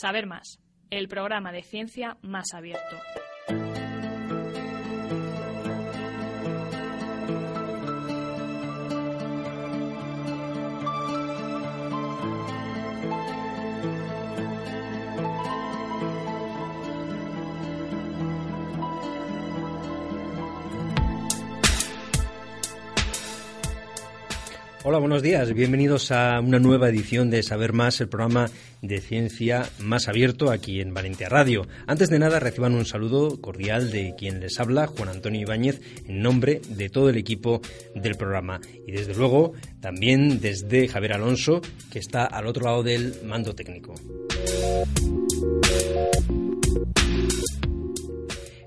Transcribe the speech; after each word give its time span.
Saber 0.00 0.26
más, 0.26 0.60
el 0.90 1.08
programa 1.08 1.50
de 1.50 1.64
ciencia 1.64 2.18
más 2.22 2.54
abierto. 2.54 2.96
Hola, 24.90 25.00
buenos 25.00 25.20
días. 25.22 25.52
Bienvenidos 25.52 26.10
a 26.12 26.40
una 26.40 26.58
nueva 26.58 26.88
edición 26.88 27.28
de 27.28 27.42
Saber 27.42 27.74
Más, 27.74 28.00
el 28.00 28.08
programa 28.08 28.48
de 28.80 29.02
ciencia 29.02 29.68
más 29.80 30.08
abierto 30.08 30.50
aquí 30.50 30.80
en 30.80 30.94
Valencia 30.94 31.28
Radio. 31.28 31.66
Antes 31.86 32.08
de 32.08 32.18
nada, 32.18 32.40
reciban 32.40 32.72
un 32.72 32.86
saludo 32.86 33.38
cordial 33.38 33.90
de 33.90 34.14
quien 34.16 34.40
les 34.40 34.58
habla, 34.58 34.86
Juan 34.86 35.10
Antonio 35.10 35.42
Ibáñez, 35.42 35.82
en 36.06 36.22
nombre 36.22 36.62
de 36.70 36.88
todo 36.88 37.10
el 37.10 37.18
equipo 37.18 37.60
del 37.94 38.14
programa. 38.14 38.62
Y 38.86 38.92
desde 38.92 39.14
luego, 39.14 39.52
también 39.82 40.40
desde 40.40 40.88
Javier 40.88 41.12
Alonso, 41.12 41.60
que 41.92 41.98
está 41.98 42.24
al 42.24 42.46
otro 42.46 42.64
lado 42.64 42.82
del 42.82 43.12
mando 43.26 43.54
técnico. 43.54 43.92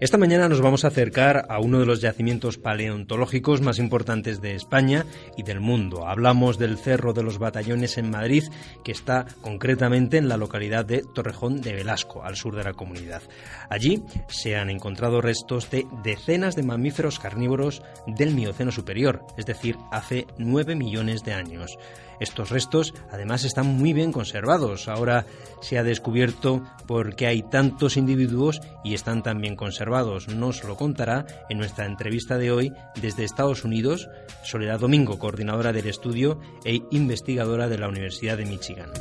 Esta 0.01 0.17
mañana 0.17 0.49
nos 0.49 0.61
vamos 0.61 0.83
a 0.83 0.87
acercar 0.87 1.45
a 1.47 1.59
uno 1.59 1.79
de 1.79 1.85
los 1.85 2.01
yacimientos 2.01 2.57
paleontológicos 2.57 3.61
más 3.61 3.77
importantes 3.77 4.41
de 4.41 4.55
España 4.55 5.05
y 5.37 5.43
del 5.43 5.59
mundo. 5.59 6.07
Hablamos 6.07 6.57
del 6.57 6.79
Cerro 6.79 7.13
de 7.13 7.21
los 7.21 7.37
Batallones 7.37 7.99
en 7.99 8.09
Madrid, 8.09 8.45
que 8.83 8.93
está 8.93 9.27
concretamente 9.41 10.17
en 10.17 10.27
la 10.27 10.37
localidad 10.37 10.85
de 10.85 11.03
Torrejón 11.13 11.61
de 11.61 11.73
Velasco, 11.73 12.23
al 12.23 12.35
sur 12.35 12.55
de 12.55 12.63
la 12.63 12.73
comunidad. 12.73 13.21
Allí 13.69 14.01
se 14.27 14.55
han 14.55 14.71
encontrado 14.71 15.21
restos 15.21 15.69
de 15.69 15.85
decenas 16.03 16.55
de 16.55 16.63
mamíferos 16.63 17.19
carnívoros 17.19 17.83
del 18.07 18.33
Mioceno 18.33 18.71
superior, 18.71 19.23
es 19.37 19.45
decir, 19.45 19.77
hace 19.91 20.25
9 20.39 20.75
millones 20.75 21.23
de 21.23 21.33
años. 21.33 21.77
Estos 22.21 22.51
restos 22.51 22.93
además 23.11 23.43
están 23.43 23.65
muy 23.65 23.91
bien 23.91 24.11
conservados. 24.11 24.87
Ahora 24.87 25.25
se 25.61 25.77
ha 25.77 25.83
descubierto 25.83 26.63
por 26.87 27.15
qué 27.15 27.27
hay 27.27 27.41
tantos 27.41 27.97
individuos 27.97 28.61
y 28.83 28.93
están 28.93 29.23
tan 29.23 29.41
bien 29.41 29.55
conservados. 29.55 30.27
Nos 30.27 30.63
lo 30.63 30.77
contará 30.77 31.25
en 31.49 31.57
nuestra 31.57 31.85
entrevista 31.85 32.37
de 32.37 32.51
hoy 32.51 32.73
desde 33.01 33.23
Estados 33.23 33.65
Unidos 33.65 34.07
Soledad 34.43 34.79
Domingo, 34.79 35.17
coordinadora 35.17 35.73
del 35.73 35.87
estudio 35.87 36.39
e 36.63 36.81
investigadora 36.91 37.67
de 37.67 37.77
la 37.79 37.87
Universidad 37.87 38.37
de 38.37 38.45
Michigan. 38.45 38.91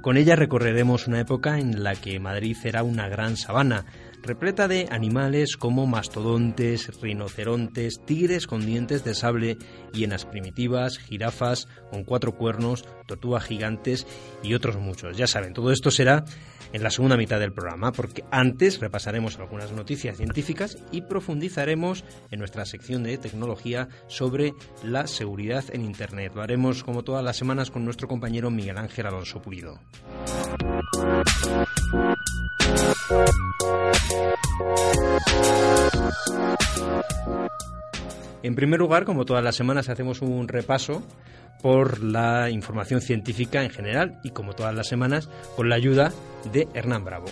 Con 0.00 0.16
ella 0.16 0.34
recorreremos 0.34 1.06
una 1.06 1.20
época 1.20 1.58
en 1.58 1.82
la 1.82 1.94
que 1.94 2.18
Madrid 2.18 2.56
era 2.64 2.82
una 2.82 3.08
gran 3.08 3.36
sabana, 3.36 3.84
repleta 4.22 4.68
de 4.68 4.88
animales 4.90 5.56
como 5.56 5.86
mastodontes, 5.86 7.00
rinocerontes, 7.00 8.00
tigres 8.04 8.46
con 8.46 8.64
dientes 8.64 9.04
de 9.04 9.14
sable, 9.14 9.58
hienas 9.92 10.24
primitivas, 10.24 10.98
jirafas 10.98 11.68
con 11.90 12.04
cuatro 12.04 12.36
cuernos, 12.36 12.84
tortugas 13.06 13.44
gigantes 13.44 14.06
y 14.42 14.54
otros 14.54 14.76
muchos. 14.76 15.16
Ya 15.16 15.26
saben, 15.26 15.52
todo 15.52 15.72
esto 15.72 15.90
será 15.90 16.24
en 16.72 16.82
la 16.82 16.90
segunda 16.90 17.16
mitad 17.16 17.40
del 17.40 17.52
programa, 17.52 17.92
porque 17.92 18.24
antes 18.30 18.80
repasaremos 18.80 19.38
algunas 19.38 19.72
noticias 19.72 20.16
científicas 20.16 20.78
y 20.92 21.02
profundizaremos 21.02 22.04
en 22.30 22.38
nuestra 22.38 22.64
sección 22.64 23.02
de 23.02 23.18
tecnología 23.18 23.88
sobre 24.06 24.54
la 24.84 25.06
seguridad 25.06 25.64
en 25.72 25.84
Internet. 25.84 26.32
Lo 26.34 26.42
haremos 26.42 26.84
como 26.84 27.02
todas 27.02 27.24
las 27.24 27.36
semanas 27.36 27.70
con 27.70 27.84
nuestro 27.84 28.08
compañero 28.08 28.50
Miguel 28.50 28.78
Ángel 28.78 29.06
Alonso 29.06 29.42
Pulido. 29.42 29.80
En 38.42 38.54
primer 38.54 38.80
lugar, 38.80 39.04
como 39.04 39.24
todas 39.24 39.44
las 39.44 39.54
semanas, 39.54 39.88
hacemos 39.88 40.22
un 40.22 40.48
repaso 40.48 41.02
por 41.62 42.02
la 42.02 42.50
información 42.50 43.00
científica 43.00 43.62
en 43.62 43.70
general 43.70 44.18
y, 44.22 44.30
como 44.30 44.54
todas 44.54 44.74
las 44.74 44.88
semanas, 44.88 45.28
con 45.56 45.68
la 45.68 45.76
ayuda 45.76 46.12
de 46.52 46.66
Hernán 46.74 47.04
Bravo. 47.04 47.26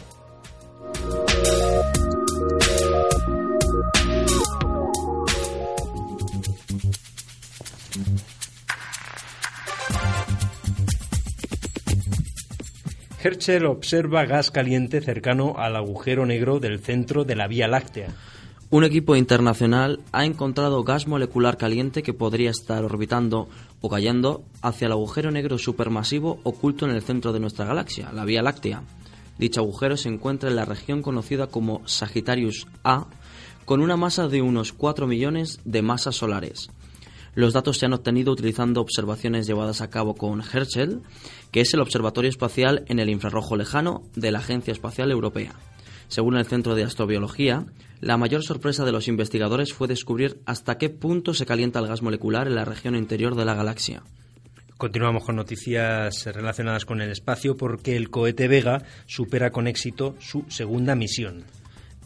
Herschel 13.28 13.66
observa 13.66 14.24
gas 14.24 14.50
caliente 14.50 15.02
cercano 15.02 15.52
al 15.58 15.76
agujero 15.76 16.24
negro 16.24 16.60
del 16.60 16.78
centro 16.78 17.24
de 17.24 17.36
la 17.36 17.46
Vía 17.46 17.68
Láctea. 17.68 18.08
Un 18.70 18.84
equipo 18.84 19.16
internacional 19.16 20.00
ha 20.12 20.24
encontrado 20.24 20.82
gas 20.82 21.06
molecular 21.06 21.58
caliente 21.58 22.02
que 22.02 22.14
podría 22.14 22.48
estar 22.48 22.82
orbitando 22.84 23.50
o 23.82 23.90
cayendo 23.90 24.44
hacia 24.62 24.86
el 24.86 24.92
agujero 24.92 25.30
negro 25.30 25.58
supermasivo 25.58 26.40
oculto 26.42 26.86
en 26.86 26.92
el 26.92 27.02
centro 27.02 27.34
de 27.34 27.40
nuestra 27.40 27.66
galaxia, 27.66 28.10
la 28.14 28.24
Vía 28.24 28.40
Láctea. 28.40 28.82
Dicho 29.38 29.60
agujero 29.60 29.98
se 29.98 30.08
encuentra 30.08 30.48
en 30.48 30.56
la 30.56 30.64
región 30.64 31.02
conocida 31.02 31.48
como 31.48 31.86
Sagittarius 31.86 32.66
A, 32.82 33.08
con 33.66 33.82
una 33.82 33.98
masa 33.98 34.28
de 34.28 34.40
unos 34.40 34.72
4 34.72 35.06
millones 35.06 35.60
de 35.66 35.82
masas 35.82 36.16
solares. 36.16 36.70
Los 37.38 37.52
datos 37.52 37.78
se 37.78 37.86
han 37.86 37.92
obtenido 37.92 38.32
utilizando 38.32 38.80
observaciones 38.80 39.46
llevadas 39.46 39.80
a 39.80 39.90
cabo 39.90 40.16
con 40.16 40.42
Herschel, 40.42 41.02
que 41.52 41.60
es 41.60 41.72
el 41.72 41.78
observatorio 41.78 42.28
espacial 42.28 42.82
en 42.88 42.98
el 42.98 43.08
infrarrojo 43.08 43.54
lejano 43.54 44.02
de 44.16 44.32
la 44.32 44.40
Agencia 44.40 44.72
Espacial 44.72 45.12
Europea. 45.12 45.52
Según 46.08 46.36
el 46.36 46.46
Centro 46.46 46.74
de 46.74 46.82
Astrobiología, 46.82 47.64
la 48.00 48.16
mayor 48.16 48.42
sorpresa 48.42 48.84
de 48.84 48.90
los 48.90 49.06
investigadores 49.06 49.72
fue 49.72 49.86
descubrir 49.86 50.40
hasta 50.46 50.78
qué 50.78 50.90
punto 50.90 51.32
se 51.32 51.46
calienta 51.46 51.78
el 51.78 51.86
gas 51.86 52.02
molecular 52.02 52.48
en 52.48 52.56
la 52.56 52.64
región 52.64 52.96
interior 52.96 53.36
de 53.36 53.44
la 53.44 53.54
galaxia. 53.54 54.02
Continuamos 54.76 55.22
con 55.22 55.36
noticias 55.36 56.26
relacionadas 56.26 56.86
con 56.86 57.00
el 57.00 57.12
espacio 57.12 57.56
porque 57.56 57.96
el 57.96 58.10
cohete 58.10 58.48
Vega 58.48 58.82
supera 59.06 59.52
con 59.52 59.68
éxito 59.68 60.16
su 60.18 60.44
segunda 60.48 60.96
misión. 60.96 61.44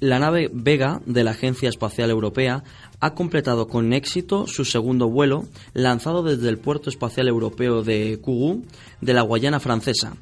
La 0.02 0.18
nave 0.18 0.50
Vega 0.52 1.00
de 1.06 1.22
la 1.22 1.30
Agencia 1.30 1.68
Espacial 1.68 2.10
Europea 2.10 2.64
ha 2.98 3.14
completado 3.14 3.68
con 3.68 3.92
éxito 3.92 4.48
su 4.48 4.64
segundo 4.64 5.08
vuelo 5.08 5.44
lanzado 5.74 6.24
desde 6.24 6.48
el 6.48 6.58
Puerto 6.58 6.90
Espacial 6.90 7.28
Europeo 7.28 7.84
de 7.84 8.18
Kourou 8.20 8.64
de 9.00 9.14
la 9.14 9.22
Guayana 9.22 9.60
Francesa. 9.60 10.16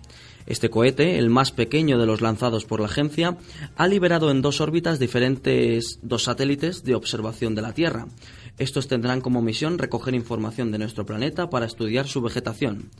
Este 0.44 0.68
cohete, 0.68 1.16
el 1.16 1.30
más 1.30 1.50
pequeño 1.50 1.98
de 1.98 2.04
los 2.04 2.20
lanzados 2.20 2.66
por 2.66 2.80
la 2.80 2.88
agencia, 2.88 3.38
ha 3.74 3.88
liberado 3.88 4.30
en 4.30 4.42
dos 4.42 4.60
órbitas 4.60 4.98
diferentes 4.98 5.98
dos 6.02 6.24
satélites 6.24 6.84
de 6.84 6.94
observación 6.94 7.54
de 7.54 7.62
la 7.62 7.72
Tierra. 7.72 8.06
Estos 8.58 8.86
tendrán 8.86 9.22
como 9.22 9.40
misión 9.40 9.78
recoger 9.78 10.14
información 10.14 10.72
de 10.72 10.78
nuestro 10.78 11.06
planeta 11.06 11.48
para 11.48 11.64
estudiar 11.64 12.06
su 12.06 12.20
vegetación. 12.20 12.90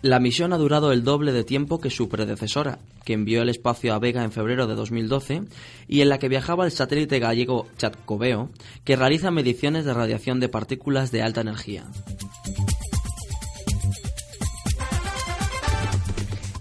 La 0.00 0.20
misión 0.20 0.52
ha 0.52 0.58
durado 0.58 0.92
el 0.92 1.02
doble 1.02 1.32
de 1.32 1.42
tiempo 1.42 1.80
que 1.80 1.90
su 1.90 2.08
predecesora, 2.08 2.78
que 3.04 3.14
envió 3.14 3.42
el 3.42 3.48
espacio 3.48 3.92
a 3.92 3.98
Vega 3.98 4.22
en 4.22 4.30
febrero 4.30 4.68
de 4.68 4.76
2012 4.76 5.42
y 5.88 6.02
en 6.02 6.08
la 6.08 6.18
que 6.18 6.28
viajaba 6.28 6.64
el 6.64 6.70
satélite 6.70 7.18
gallego 7.18 7.66
Chatcoveo, 7.78 8.48
que 8.84 8.94
realiza 8.94 9.32
mediciones 9.32 9.84
de 9.84 9.94
radiación 9.94 10.38
de 10.38 10.48
partículas 10.48 11.10
de 11.10 11.22
alta 11.22 11.40
energía. 11.40 11.84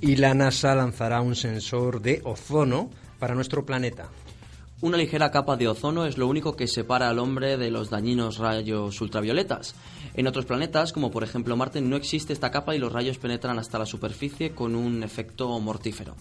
Y 0.01 0.16
la 0.16 0.33
NASA 0.33 0.74
lanzará 0.74 1.22
un 1.22 1.36
sensor 1.36 2.01
de 2.01 2.22
ozono 2.24 2.90
para 3.19 3.36
nuestro 3.36 3.68
planeta. 3.68 4.10
Una 4.81 4.98
ligera 4.98 5.31
capa 5.31 5.57
de 5.57 5.68
ozono 5.68 6.06
es 6.06 6.18
lo 6.18 6.28
único 6.28 6.56
que 6.56 6.68
separa 6.68 7.10
al 7.10 7.18
hombre 7.18 7.57
de 7.57 7.72
los 7.72 7.90
dañinos 7.90 8.38
rayos 8.38 9.01
ultravioletas. 9.01 9.75
En 10.18 10.25
otros 10.25 10.46
planetas, 10.46 10.94
como 10.94 11.12
por 11.12 11.24
ejemplo 11.24 11.56
Marte, 11.56 11.80
no 11.80 11.96
existe 11.96 12.34
esta 12.34 12.50
capa 12.50 12.75
y 12.75 12.80
los 12.80 12.92
rayos 12.92 13.19
penetran 13.19 13.60
hasta 13.60 13.78
la 13.78 13.86
superficie 13.86 14.50
con 14.50 14.75
un 14.75 15.04
efecto 15.04 15.60
mortífero. 15.60 16.16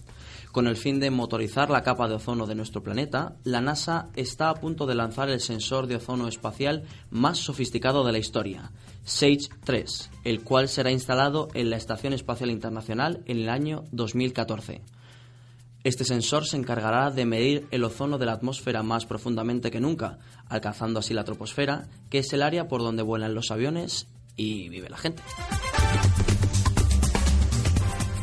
Con 0.52 0.66
el 0.66 0.76
fin 0.76 1.00
de 1.00 1.10
motorizar 1.10 1.70
la 1.70 1.82
capa 1.82 2.06
de 2.06 2.16
ozono 2.16 2.46
de 2.46 2.54
nuestro 2.54 2.82
planeta, 2.82 3.36
la 3.42 3.62
NASA 3.62 4.10
está 4.14 4.50
a 4.50 4.54
punto 4.54 4.84
de 4.84 4.96
lanzar 4.96 5.30
el 5.30 5.40
sensor 5.40 5.86
de 5.86 5.96
ozono 5.96 6.28
espacial 6.28 6.82
más 7.10 7.38
sofisticado 7.38 8.04
de 8.04 8.12
la 8.12 8.18
historia, 8.18 8.70
SAGE 9.04 9.48
3, 9.64 10.10
el 10.24 10.42
cual 10.42 10.68
será 10.68 10.90
instalado 10.90 11.48
en 11.54 11.70
la 11.70 11.78
Estación 11.78 12.12
Espacial 12.12 12.50
Internacional 12.50 13.22
en 13.24 13.38
el 13.38 13.48
año 13.48 13.84
2014. 13.92 14.82
Este 15.86 16.04
sensor 16.04 16.44
se 16.46 16.56
encargará 16.56 17.12
de 17.12 17.24
medir 17.24 17.68
el 17.70 17.84
ozono 17.84 18.18
de 18.18 18.26
la 18.26 18.32
atmósfera 18.32 18.82
más 18.82 19.06
profundamente 19.06 19.70
que 19.70 19.78
nunca, 19.78 20.18
alcanzando 20.48 20.98
así 20.98 21.14
la 21.14 21.22
troposfera, 21.22 21.86
que 22.10 22.18
es 22.18 22.32
el 22.32 22.42
área 22.42 22.66
por 22.66 22.80
donde 22.80 23.04
vuelan 23.04 23.36
los 23.36 23.52
aviones 23.52 24.08
y 24.34 24.68
vive 24.68 24.90
la 24.90 24.96
gente. 24.96 25.22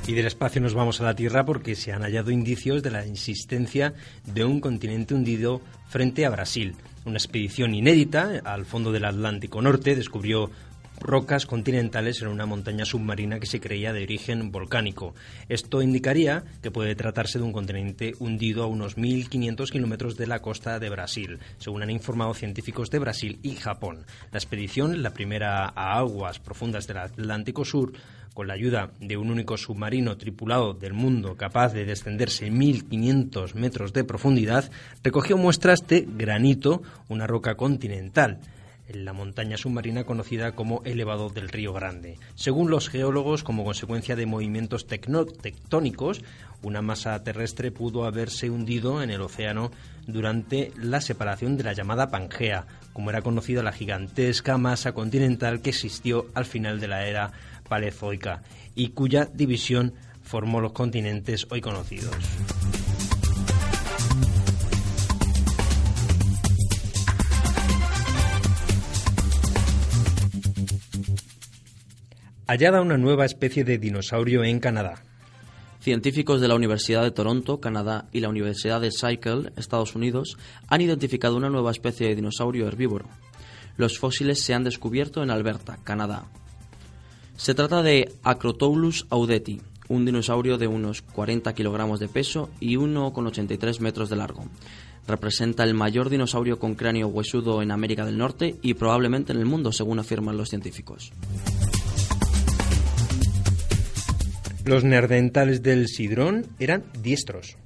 Y 0.06 0.12
del 0.12 0.28
espacio 0.28 0.60
nos 0.60 0.74
vamos 0.74 1.00
a 1.00 1.06
la 1.06 1.16
Tierra 1.16 1.46
porque 1.46 1.76
se 1.76 1.94
han 1.94 2.02
hallado 2.02 2.32
indicios 2.32 2.84
de 2.84 2.92
la 2.92 3.06
existencia 3.06 3.94
de 4.26 4.44
un 4.44 4.60
continente 4.60 5.14
hundido 5.14 5.62
frente 5.88 6.26
a 6.26 6.32
Brasil. 6.32 6.76
Una 7.06 7.16
expedición 7.16 7.76
inédita 7.76 8.42
al 8.44 8.66
fondo 8.66 8.92
del 8.92 9.06
Atlántico 9.06 9.62
Norte 9.62 9.96
descubrió 9.96 10.52
rocas 11.00 11.46
continentales 11.46 12.22
en 12.22 12.28
una 12.30 12.46
montaña 12.46 12.86
submarina 12.86 13.40
que 13.40 13.46
se 13.46 13.60
creía 13.60 13.94
de 13.94 14.04
origen 14.04 14.52
volcánico. 14.52 15.14
Esto 15.50 15.82
indicaría 15.82 16.44
que 16.62 16.72
puede 16.72 16.96
tratarse 16.96 17.40
de 17.40 17.46
un 17.46 17.54
continente 17.54 18.14
hundido 18.20 18.64
a 18.64 18.68
unos 18.68 18.98
1.500 18.98 19.70
kilómetros 19.70 20.18
de 20.18 20.28
la 20.28 20.40
costa 20.40 20.80
de 20.80 20.90
Brasil, 20.90 21.40
según 21.58 21.84
han 21.84 21.90
informado 21.90 22.34
científicos 22.34 22.90
de 22.90 23.00
Brasil 23.00 23.40
y 23.44 23.56
Japón. 23.56 24.06
La 24.32 24.40
expedición, 24.40 25.04
la 25.04 25.14
primera 25.14 25.66
a 25.68 25.98
aguas 25.98 26.40
profundas 26.40 26.88
del 26.88 26.98
Atlántico 26.98 27.66
Sur, 27.66 27.94
con 28.34 28.48
la 28.48 28.56
ayuda 28.56 28.92
de 29.00 29.16
un 29.18 29.30
único 29.30 29.58
submarino 29.58 30.18
tripulado 30.18 30.74
del 30.74 30.94
mundo 30.94 31.36
capaz 31.36 31.72
de 31.74 31.86
descenderse 31.86 32.52
1.500 32.52 33.54
metros 33.54 33.94
de 33.94 34.04
profundidad, 34.04 34.72
recogió 35.04 35.38
muestras 35.38 35.88
de 35.88 36.08
granito, 36.08 36.82
una 37.10 37.28
roca 37.28 37.56
continental 37.56 38.40
en 38.88 39.06
la 39.06 39.14
montaña 39.14 39.58
submarina 39.58 40.04
conocida 40.04 40.54
como 40.54 40.82
elevado 40.84 41.30
del 41.30 41.50
Río 41.50 41.74
Grande. 41.74 42.18
Según 42.36 42.70
los 42.70 42.90
geólogos, 42.90 43.44
como 43.44 43.64
consecuencia 43.64 44.16
de 44.16 44.26
movimientos 44.26 44.88
tectónicos, 44.88 46.22
una 46.62 46.82
masa 46.82 47.22
terrestre 47.24 47.72
pudo 47.72 48.06
haberse 48.06 48.50
hundido 48.50 49.02
en 49.04 49.10
el 49.10 49.22
océano 49.22 49.72
durante 50.08 50.72
la 50.78 51.02
separación 51.02 51.58
de 51.58 51.64
la 51.64 51.74
llamada 51.74 52.10
Pangea, 52.10 52.66
como 52.94 53.10
era 53.10 53.22
conocida 53.22 53.64
la 53.64 53.72
gigantesca 53.72 54.58
masa 54.58 54.94
continental 54.94 55.62
que 55.62 55.72
existió 55.72 56.28
al 56.34 56.46
final 56.46 56.80
de 56.80 56.88
la 56.88 57.08
era 57.08 57.32
paleozoica 57.68 58.44
y 58.76 58.90
cuya 58.90 59.26
división 59.26 59.94
formó 60.22 60.62
los 60.62 60.74
continentes 60.74 61.48
hoy 61.50 61.62
conocidos. 61.62 62.16
Hallada 72.48 72.82
una 72.82 72.98
nueva 72.98 73.26
especie 73.26 73.64
de 73.64 73.78
dinosaurio 73.78 74.44
en 74.44 74.60
Canadá. 74.60 75.04
Científicos 75.80 76.42
de 76.42 76.48
la 76.48 76.56
Universidad 76.56 77.04
de 77.04 77.12
Toronto, 77.12 77.60
Canadá, 77.60 78.08
y 78.12 78.20
la 78.20 78.30
Universidad 78.30 78.82
de 78.82 78.92
Cycle, 78.92 79.52
Estados 79.58 79.96
Unidos, 79.96 80.38
han 80.68 80.82
identificado 80.82 81.36
una 81.36 81.50
nueva 81.50 81.72
especie 81.72 82.08
de 82.08 82.16
dinosaurio 82.16 82.68
herbívoro. 82.68 83.08
Los 83.78 83.98
fósiles 83.98 84.44
se 84.44 84.54
han 84.54 84.64
descubierto 84.64 85.24
en 85.24 85.30
Alberta, 85.30 85.80
Canadá. 85.84 86.26
Se 87.36 87.56
trata 87.56 87.82
de 87.82 88.14
Acrotoulus 88.24 89.08
audeti, 89.10 89.62
un 89.90 90.06
dinosaurio 90.06 90.58
de 90.58 90.68
unos 90.68 91.02
40 91.02 91.54
kilogramos 91.54 92.00
de 92.00 92.08
peso 92.08 92.50
y 92.60 92.76
1,83 92.76 93.80
metros 93.80 94.10
de 94.10 94.16
largo. 94.16 94.46
Representa 95.08 95.64
el 95.64 95.74
mayor 95.74 96.10
dinosaurio 96.10 96.60
con 96.60 96.76
cráneo 96.76 97.08
huesudo 97.08 97.62
en 97.62 97.72
América 97.72 98.06
del 98.06 98.18
Norte 98.18 98.56
y 98.62 98.76
probablemente 98.76 99.34
en 99.34 99.40
el 99.40 99.46
mundo, 99.46 99.72
según 99.72 100.00
afirman 100.00 100.38
los 100.38 100.50
científicos. 100.50 101.12
Los 104.66 104.86
neandertales 104.86 105.62
del 105.62 105.90
Sidrón 105.90 106.48
eran 106.58 106.86
diestros. 107.02 107.58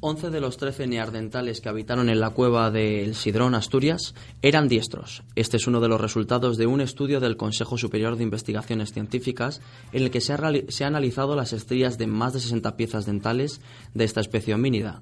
11 0.00 0.28
de 0.28 0.40
los 0.40 0.58
13 0.58 0.86
neandertales 0.86 1.62
que 1.62 1.70
habitaron 1.70 2.10
en 2.10 2.20
la 2.20 2.30
cueva 2.30 2.70
del 2.70 3.14
Sidrón, 3.14 3.54
Asturias, 3.54 4.14
eran 4.42 4.68
diestros. 4.68 5.22
Este 5.36 5.56
es 5.56 5.66
uno 5.66 5.80
de 5.80 5.88
los 5.88 5.98
resultados 5.98 6.58
de 6.58 6.66
un 6.66 6.82
estudio 6.82 7.18
del 7.20 7.38
Consejo 7.38 7.78
Superior 7.78 8.16
de 8.16 8.24
Investigaciones 8.24 8.92
Científicas 8.92 9.62
en 9.92 10.02
el 10.02 10.10
que 10.10 10.20
se 10.20 10.34
ha, 10.34 10.38
se 10.68 10.84
ha 10.84 10.88
analizado 10.88 11.34
las 11.34 11.54
estrías 11.54 11.96
de 11.96 12.06
más 12.06 12.34
de 12.34 12.40
60 12.40 12.76
piezas 12.76 13.06
dentales 13.06 13.62
de 13.94 14.04
esta 14.04 14.20
especie 14.20 14.52
homínida. 14.52 15.00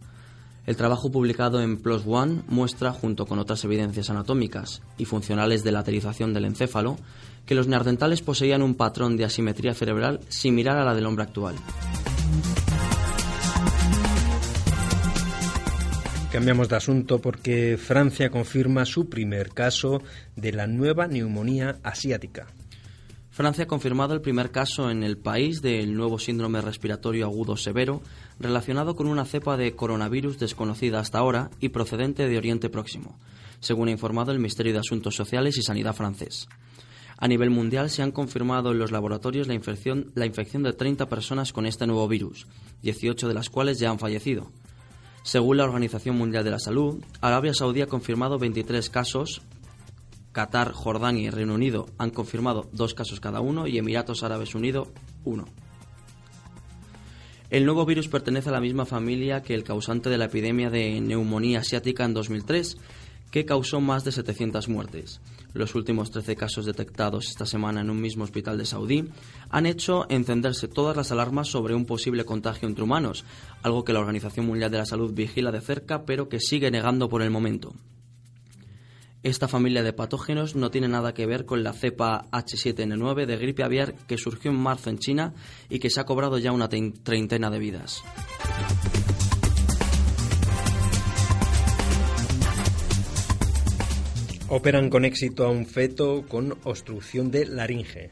El 0.64 0.76
trabajo 0.76 1.10
publicado 1.10 1.60
en 1.60 1.76
PLOS 1.76 2.02
ONE 2.06 2.42
muestra, 2.48 2.92
junto 2.92 3.26
con 3.26 3.38
otras 3.38 3.64
evidencias 3.64 4.10
anatómicas 4.10 4.82
y 4.96 5.04
funcionales 5.04 5.62
de 5.62 5.70
laterización 5.72 6.34
del 6.34 6.44
encéfalo, 6.44 6.96
que 7.46 7.54
los 7.54 7.68
neandertales 7.68 8.20
poseían 8.20 8.62
un 8.62 8.74
patrón 8.74 9.16
de 9.16 9.24
asimetría 9.24 9.72
cerebral 9.72 10.20
similar 10.28 10.76
a 10.76 10.84
la 10.84 10.94
del 10.94 11.06
hombre 11.06 11.24
actual. 11.24 11.54
Cambiamos 16.32 16.68
de 16.68 16.76
asunto 16.76 17.20
porque 17.20 17.78
Francia 17.78 18.28
confirma 18.28 18.84
su 18.84 19.08
primer 19.08 19.50
caso 19.50 20.02
de 20.34 20.52
la 20.52 20.66
nueva 20.66 21.06
neumonía 21.06 21.78
asiática. 21.82 22.46
Francia 23.30 23.64
ha 23.64 23.66
confirmado 23.66 24.12
el 24.12 24.20
primer 24.20 24.50
caso 24.50 24.90
en 24.90 25.02
el 25.02 25.18
país 25.18 25.62
del 25.62 25.94
nuevo 25.94 26.18
síndrome 26.18 26.60
respiratorio 26.60 27.26
agudo 27.26 27.56
severo 27.56 28.02
relacionado 28.40 28.96
con 28.96 29.06
una 29.06 29.24
cepa 29.24 29.56
de 29.56 29.74
coronavirus 29.74 30.38
desconocida 30.38 31.00
hasta 31.00 31.18
ahora 31.18 31.50
y 31.60 31.68
procedente 31.68 32.28
de 32.28 32.38
Oriente 32.38 32.70
Próximo, 32.70 33.18
según 33.60 33.88
ha 33.88 33.92
informado 33.92 34.32
el 34.32 34.38
Ministerio 34.38 34.72
de 34.72 34.80
Asuntos 34.80 35.14
Sociales 35.14 35.56
y 35.58 35.62
Sanidad 35.62 35.94
francés. 35.94 36.48
A 37.18 37.28
nivel 37.28 37.50
mundial 37.50 37.88
se 37.88 38.02
han 38.02 38.12
confirmado 38.12 38.72
en 38.72 38.78
los 38.78 38.92
laboratorios 38.92 39.48
la 39.48 39.54
infección, 39.54 40.12
la 40.14 40.26
infección 40.26 40.62
de 40.62 40.74
30 40.74 41.06
personas 41.06 41.52
con 41.52 41.66
este 41.66 41.86
nuevo 41.86 42.06
virus, 42.08 42.46
18 42.82 43.28
de 43.28 43.34
las 43.34 43.48
cuales 43.48 43.78
ya 43.78 43.90
han 43.90 43.98
fallecido. 43.98 44.50
Según 45.22 45.56
la 45.56 45.64
Organización 45.64 46.16
Mundial 46.16 46.44
de 46.44 46.50
la 46.50 46.58
Salud, 46.58 47.02
Arabia 47.20 47.54
Saudí 47.54 47.80
ha 47.80 47.86
confirmado 47.86 48.38
23 48.38 48.90
casos, 48.90 49.42
Qatar, 50.32 50.72
Jordania 50.72 51.28
y 51.28 51.30
Reino 51.30 51.54
Unido 51.54 51.86
han 51.96 52.10
confirmado 52.10 52.68
dos 52.72 52.92
casos 52.92 53.20
cada 53.20 53.40
uno 53.40 53.66
y 53.66 53.78
Emiratos 53.78 54.22
Árabes 54.22 54.54
Unidos 54.54 54.88
uno. 55.24 55.46
El 57.48 57.64
nuevo 57.64 57.86
virus 57.86 58.08
pertenece 58.08 58.50
a 58.50 58.52
la 58.52 58.60
misma 58.60 58.84
familia 58.84 59.42
que 59.42 59.54
el 59.54 59.64
causante 59.64 60.10
de 60.10 60.18
la 60.18 60.26
epidemia 60.26 60.68
de 60.68 61.00
neumonía 61.00 61.60
asiática 61.60 62.04
en 62.04 62.12
2003, 62.12 62.76
que 63.30 63.46
causó 63.46 63.80
más 63.80 64.04
de 64.04 64.12
700 64.12 64.68
muertes. 64.68 65.20
Los 65.56 65.74
últimos 65.74 66.10
13 66.10 66.36
casos 66.36 66.66
detectados 66.66 67.28
esta 67.28 67.46
semana 67.46 67.80
en 67.80 67.88
un 67.88 67.98
mismo 67.98 68.24
hospital 68.24 68.58
de 68.58 68.66
Saudí 68.66 69.08
han 69.48 69.64
hecho 69.64 70.04
encenderse 70.10 70.68
todas 70.68 70.94
las 70.94 71.12
alarmas 71.12 71.48
sobre 71.48 71.74
un 71.74 71.86
posible 71.86 72.26
contagio 72.26 72.68
entre 72.68 72.84
humanos, 72.84 73.24
algo 73.62 73.82
que 73.82 73.94
la 73.94 74.00
Organización 74.00 74.44
Mundial 74.44 74.70
de 74.70 74.76
la 74.76 74.84
Salud 74.84 75.14
vigila 75.14 75.50
de 75.52 75.62
cerca 75.62 76.04
pero 76.04 76.28
que 76.28 76.40
sigue 76.40 76.70
negando 76.70 77.08
por 77.08 77.22
el 77.22 77.30
momento. 77.30 77.72
Esta 79.22 79.48
familia 79.48 79.82
de 79.82 79.94
patógenos 79.94 80.56
no 80.56 80.70
tiene 80.70 80.88
nada 80.88 81.14
que 81.14 81.24
ver 81.24 81.46
con 81.46 81.64
la 81.64 81.72
cepa 81.72 82.26
H7N9 82.32 83.24
de 83.24 83.38
gripe 83.38 83.64
aviar 83.64 83.94
que 84.06 84.18
surgió 84.18 84.50
en 84.50 84.58
marzo 84.58 84.90
en 84.90 84.98
China 84.98 85.32
y 85.70 85.78
que 85.78 85.88
se 85.88 86.00
ha 86.00 86.04
cobrado 86.04 86.36
ya 86.36 86.52
una 86.52 86.68
treintena 86.68 87.48
de 87.48 87.58
vidas. 87.58 88.02
Operan 94.48 94.90
con 94.90 95.04
éxito 95.04 95.44
a 95.44 95.50
un 95.50 95.66
feto 95.66 96.24
con 96.28 96.56
obstrucción 96.62 97.32
de 97.32 97.46
laringe. 97.46 98.10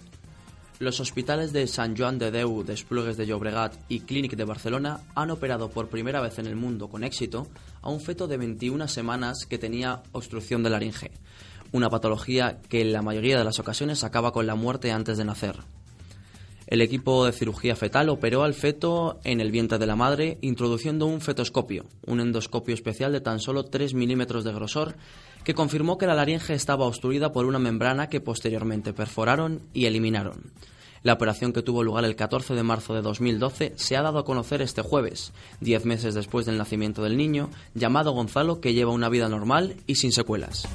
Los 0.80 0.98
hospitales 0.98 1.52
de 1.52 1.68
San 1.68 1.96
Joan 1.96 2.18
de 2.18 2.32
Déu, 2.32 2.64
Desplugues 2.64 3.16
de 3.16 3.24
Llobregat 3.24 3.76
y 3.88 4.00
Clínic 4.00 4.34
de 4.34 4.42
Barcelona 4.42 4.98
han 5.14 5.30
operado 5.30 5.70
por 5.70 5.90
primera 5.90 6.20
vez 6.20 6.40
en 6.40 6.46
el 6.46 6.56
mundo 6.56 6.88
con 6.88 7.04
éxito 7.04 7.46
a 7.82 7.88
un 7.88 8.00
feto 8.00 8.26
de 8.26 8.36
21 8.36 8.88
semanas 8.88 9.46
que 9.48 9.58
tenía 9.58 10.02
obstrucción 10.10 10.64
de 10.64 10.70
laringe, 10.70 11.12
una 11.70 11.88
patología 11.88 12.58
que 12.68 12.80
en 12.80 12.92
la 12.92 13.02
mayoría 13.02 13.38
de 13.38 13.44
las 13.44 13.60
ocasiones 13.60 14.02
acaba 14.02 14.32
con 14.32 14.48
la 14.48 14.56
muerte 14.56 14.90
antes 14.90 15.16
de 15.16 15.24
nacer. 15.24 15.60
El 16.66 16.80
equipo 16.80 17.26
de 17.26 17.32
cirugía 17.32 17.76
fetal 17.76 18.08
operó 18.08 18.42
al 18.42 18.54
feto 18.54 19.20
en 19.24 19.40
el 19.40 19.50
vientre 19.50 19.78
de 19.78 19.86
la 19.86 19.96
madre 19.96 20.38
introduciendo 20.40 21.06
un 21.06 21.20
fetoscopio, 21.20 21.84
un 22.06 22.20
endoscopio 22.20 22.74
especial 22.74 23.12
de 23.12 23.20
tan 23.20 23.38
solo 23.38 23.64
3 23.64 23.94
milímetros 23.94 24.44
de 24.44 24.52
grosor 24.52 24.94
que 25.44 25.54
confirmó 25.54 25.98
que 25.98 26.06
la 26.06 26.14
laringe 26.14 26.54
estaba 26.54 26.86
obstruida 26.86 27.32
por 27.32 27.44
una 27.44 27.58
membrana 27.58 28.08
que 28.08 28.20
posteriormente 28.20 28.94
perforaron 28.94 29.60
y 29.74 29.84
eliminaron. 29.84 30.52
La 31.02 31.12
operación 31.12 31.52
que 31.52 31.62
tuvo 31.62 31.82
lugar 31.82 32.06
el 32.06 32.16
14 32.16 32.54
de 32.54 32.62
marzo 32.62 32.94
de 32.94 33.02
2012 33.02 33.74
se 33.76 33.96
ha 33.96 34.02
dado 34.02 34.18
a 34.18 34.24
conocer 34.24 34.62
este 34.62 34.80
jueves, 34.80 35.34
diez 35.60 35.84
meses 35.84 36.14
después 36.14 36.46
del 36.46 36.56
nacimiento 36.56 37.02
del 37.02 37.18
niño, 37.18 37.50
llamado 37.74 38.12
Gonzalo, 38.12 38.62
que 38.62 38.72
lleva 38.72 38.90
una 38.90 39.10
vida 39.10 39.28
normal 39.28 39.76
y 39.86 39.96
sin 39.96 40.12
secuelas. 40.12 40.66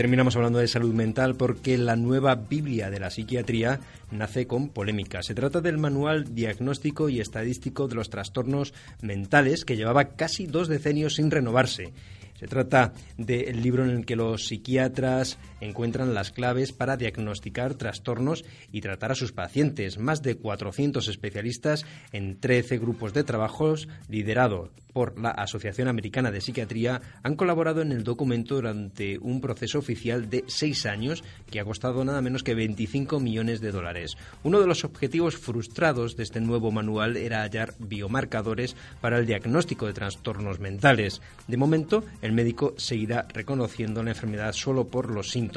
Terminamos 0.00 0.34
hablando 0.34 0.60
de 0.60 0.66
salud 0.66 0.94
mental 0.94 1.34
porque 1.34 1.76
la 1.76 1.94
nueva 1.94 2.34
Biblia 2.34 2.88
de 2.88 2.98
la 2.98 3.10
psiquiatría 3.10 3.80
nace 4.10 4.46
con 4.46 4.70
polémica. 4.70 5.22
Se 5.22 5.34
trata 5.34 5.60
del 5.60 5.76
manual 5.76 6.34
diagnóstico 6.34 7.10
y 7.10 7.20
estadístico 7.20 7.86
de 7.86 7.96
los 7.96 8.08
trastornos 8.08 8.72
mentales 9.02 9.66
que 9.66 9.76
llevaba 9.76 10.16
casi 10.16 10.46
dos 10.46 10.68
decenios 10.68 11.16
sin 11.16 11.30
renovarse 11.30 11.92
se 12.40 12.46
trata 12.46 12.94
del 13.18 13.62
libro 13.62 13.84
en 13.84 13.90
el 13.90 14.06
que 14.06 14.16
los 14.16 14.46
psiquiatras 14.46 15.36
encuentran 15.60 16.14
las 16.14 16.30
claves 16.30 16.72
para 16.72 16.96
diagnosticar 16.96 17.74
trastornos 17.74 18.44
y 18.72 18.80
tratar 18.80 19.12
a 19.12 19.14
sus 19.14 19.32
pacientes. 19.32 19.98
Más 19.98 20.22
de 20.22 20.36
400 20.36 21.08
especialistas 21.08 21.84
en 22.12 22.38
13 22.38 22.78
grupos 22.78 23.12
de 23.12 23.24
trabajos 23.24 23.88
liderados 24.08 24.70
por 24.92 25.18
la 25.18 25.30
Asociación 25.30 25.88
Americana 25.88 26.30
de 26.30 26.40
Psiquiatría 26.40 27.00
han 27.22 27.36
colaborado 27.36 27.82
en 27.82 27.92
el 27.92 28.04
documento 28.04 28.56
durante 28.56 29.18
un 29.18 29.40
proceso 29.40 29.78
oficial 29.78 30.28
de 30.28 30.44
seis 30.48 30.86
años 30.86 31.22
que 31.50 31.60
ha 31.60 31.64
costado 31.64 32.04
nada 32.04 32.20
menos 32.22 32.42
que 32.42 32.54
25 32.54 33.20
millones 33.20 33.60
de 33.60 33.72
dólares. 33.72 34.16
Uno 34.42 34.60
de 34.60 34.66
los 34.66 34.84
objetivos 34.84 35.36
frustrados 35.36 36.16
de 36.16 36.22
este 36.22 36.40
nuevo 36.40 36.70
manual 36.70 37.16
era 37.16 37.42
hallar 37.42 37.74
biomarcadores 37.78 38.76
para 39.00 39.18
el 39.18 39.26
diagnóstico 39.26 39.86
de 39.86 39.92
trastornos 39.92 40.60
mentales. 40.60 41.20
De 41.46 41.56
momento, 41.56 42.04
el 42.22 42.32
médico 42.32 42.74
seguirá 42.76 43.26
reconociendo 43.32 44.02
la 44.02 44.10
enfermedad 44.10 44.52
solo 44.52 44.88
por 44.88 45.10
los 45.10 45.30
síntomas. 45.30 45.49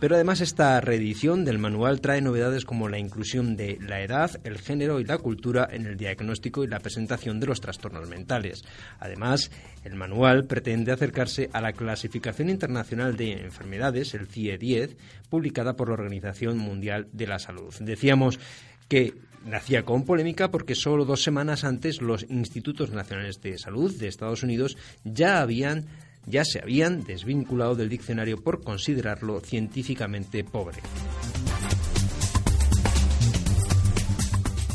Pero 0.00 0.14
además 0.14 0.40
esta 0.40 0.80
reedición 0.80 1.44
del 1.44 1.58
manual 1.58 2.00
trae 2.00 2.22
novedades 2.22 2.64
como 2.64 2.88
la 2.88 2.98
inclusión 2.98 3.54
de 3.54 3.78
la 3.86 4.00
edad, 4.00 4.40
el 4.44 4.56
género 4.56 4.98
y 4.98 5.04
la 5.04 5.18
cultura 5.18 5.68
en 5.70 5.84
el 5.84 5.98
diagnóstico 5.98 6.64
y 6.64 6.68
la 6.68 6.80
presentación 6.80 7.38
de 7.38 7.46
los 7.46 7.60
trastornos 7.60 8.08
mentales. 8.08 8.64
Además, 8.98 9.50
el 9.84 9.96
manual 9.96 10.46
pretende 10.46 10.90
acercarse 10.90 11.50
a 11.52 11.60
la 11.60 11.74
clasificación 11.74 12.48
internacional 12.48 13.14
de 13.14 13.32
enfermedades, 13.32 14.14
el 14.14 14.26
CIE-10, 14.26 14.96
publicada 15.28 15.76
por 15.76 15.88
la 15.88 15.94
Organización 15.94 16.56
Mundial 16.56 17.08
de 17.12 17.26
la 17.26 17.38
Salud. 17.38 17.74
Decíamos 17.78 18.40
que 18.88 19.12
nacía 19.44 19.84
con 19.84 20.04
polémica 20.04 20.50
porque 20.50 20.74
solo 20.74 21.04
dos 21.04 21.22
semanas 21.22 21.62
antes 21.62 22.00
los 22.00 22.24
Institutos 22.30 22.90
Nacionales 22.90 23.42
de 23.42 23.58
Salud 23.58 23.94
de 23.94 24.08
Estados 24.08 24.42
Unidos 24.42 24.78
ya 25.04 25.42
habían 25.42 25.86
ya 26.30 26.44
se 26.44 26.60
habían 26.60 27.04
desvinculado 27.04 27.74
del 27.74 27.88
diccionario 27.88 28.42
por 28.42 28.62
considerarlo 28.62 29.40
científicamente 29.40 30.44
pobre. 30.44 30.78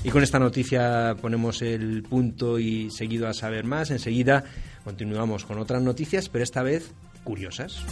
Y 0.04 0.10
con 0.10 0.22
esta 0.22 0.38
noticia 0.38 1.16
ponemos 1.20 1.64
el 1.64 2.04
punto 2.04 2.60
y 2.60 2.92
seguido 2.92 3.28
a 3.28 3.34
saber 3.34 3.66
más. 3.66 3.90
Enseguida 3.90 4.44
continuamos 4.84 5.46
con 5.46 5.58
otras 5.58 5.82
noticias, 5.82 6.30
pero 6.30 6.44
esta 6.44 6.62
vez 6.62 6.94
curiosas. 7.24 7.84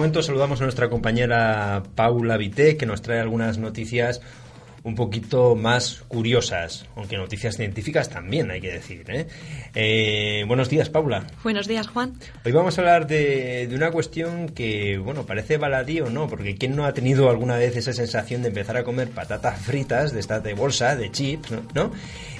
Momento 0.00 0.22
saludamos 0.22 0.58
a 0.62 0.64
nuestra 0.64 0.88
compañera 0.88 1.82
Paula 1.94 2.38
Vité, 2.38 2.78
que 2.78 2.86
nos 2.86 3.02
trae 3.02 3.20
algunas 3.20 3.58
noticias 3.58 4.22
un 4.82 4.94
poquito 4.94 5.54
más 5.56 6.04
curiosas, 6.08 6.86
aunque 6.96 7.18
noticias 7.18 7.56
científicas 7.56 8.08
también 8.08 8.50
hay 8.50 8.62
que 8.62 8.72
decir. 8.72 9.04
¿eh? 9.08 9.26
Eh, 9.74 10.44
buenos 10.48 10.70
días, 10.70 10.88
Paula. 10.88 11.26
Buenos 11.42 11.68
días, 11.68 11.86
Juan. 11.88 12.14
Hoy 12.46 12.52
vamos 12.52 12.78
a 12.78 12.80
hablar 12.80 13.06
de, 13.08 13.68
una 13.74 13.90
cuestión 13.90 14.48
que, 14.48 14.96
bueno, 14.96 15.26
parece 15.26 15.58
baladí 15.58 16.00
o 16.00 16.08
no, 16.08 16.28
porque 16.28 16.54
¿quién 16.54 16.76
no 16.76 16.86
ha 16.86 16.94
tenido 16.94 17.28
alguna 17.28 17.58
vez 17.58 17.76
esa 17.76 17.92
sensación 17.92 18.40
de 18.40 18.48
empezar 18.48 18.78
a 18.78 18.84
comer 18.84 19.10
patatas 19.10 19.60
fritas 19.60 20.14
de 20.14 20.20
estas 20.20 20.42
de 20.42 20.54
bolsa, 20.54 20.96
de 20.96 21.10
chips, 21.10 21.52
¿no? 21.74 21.92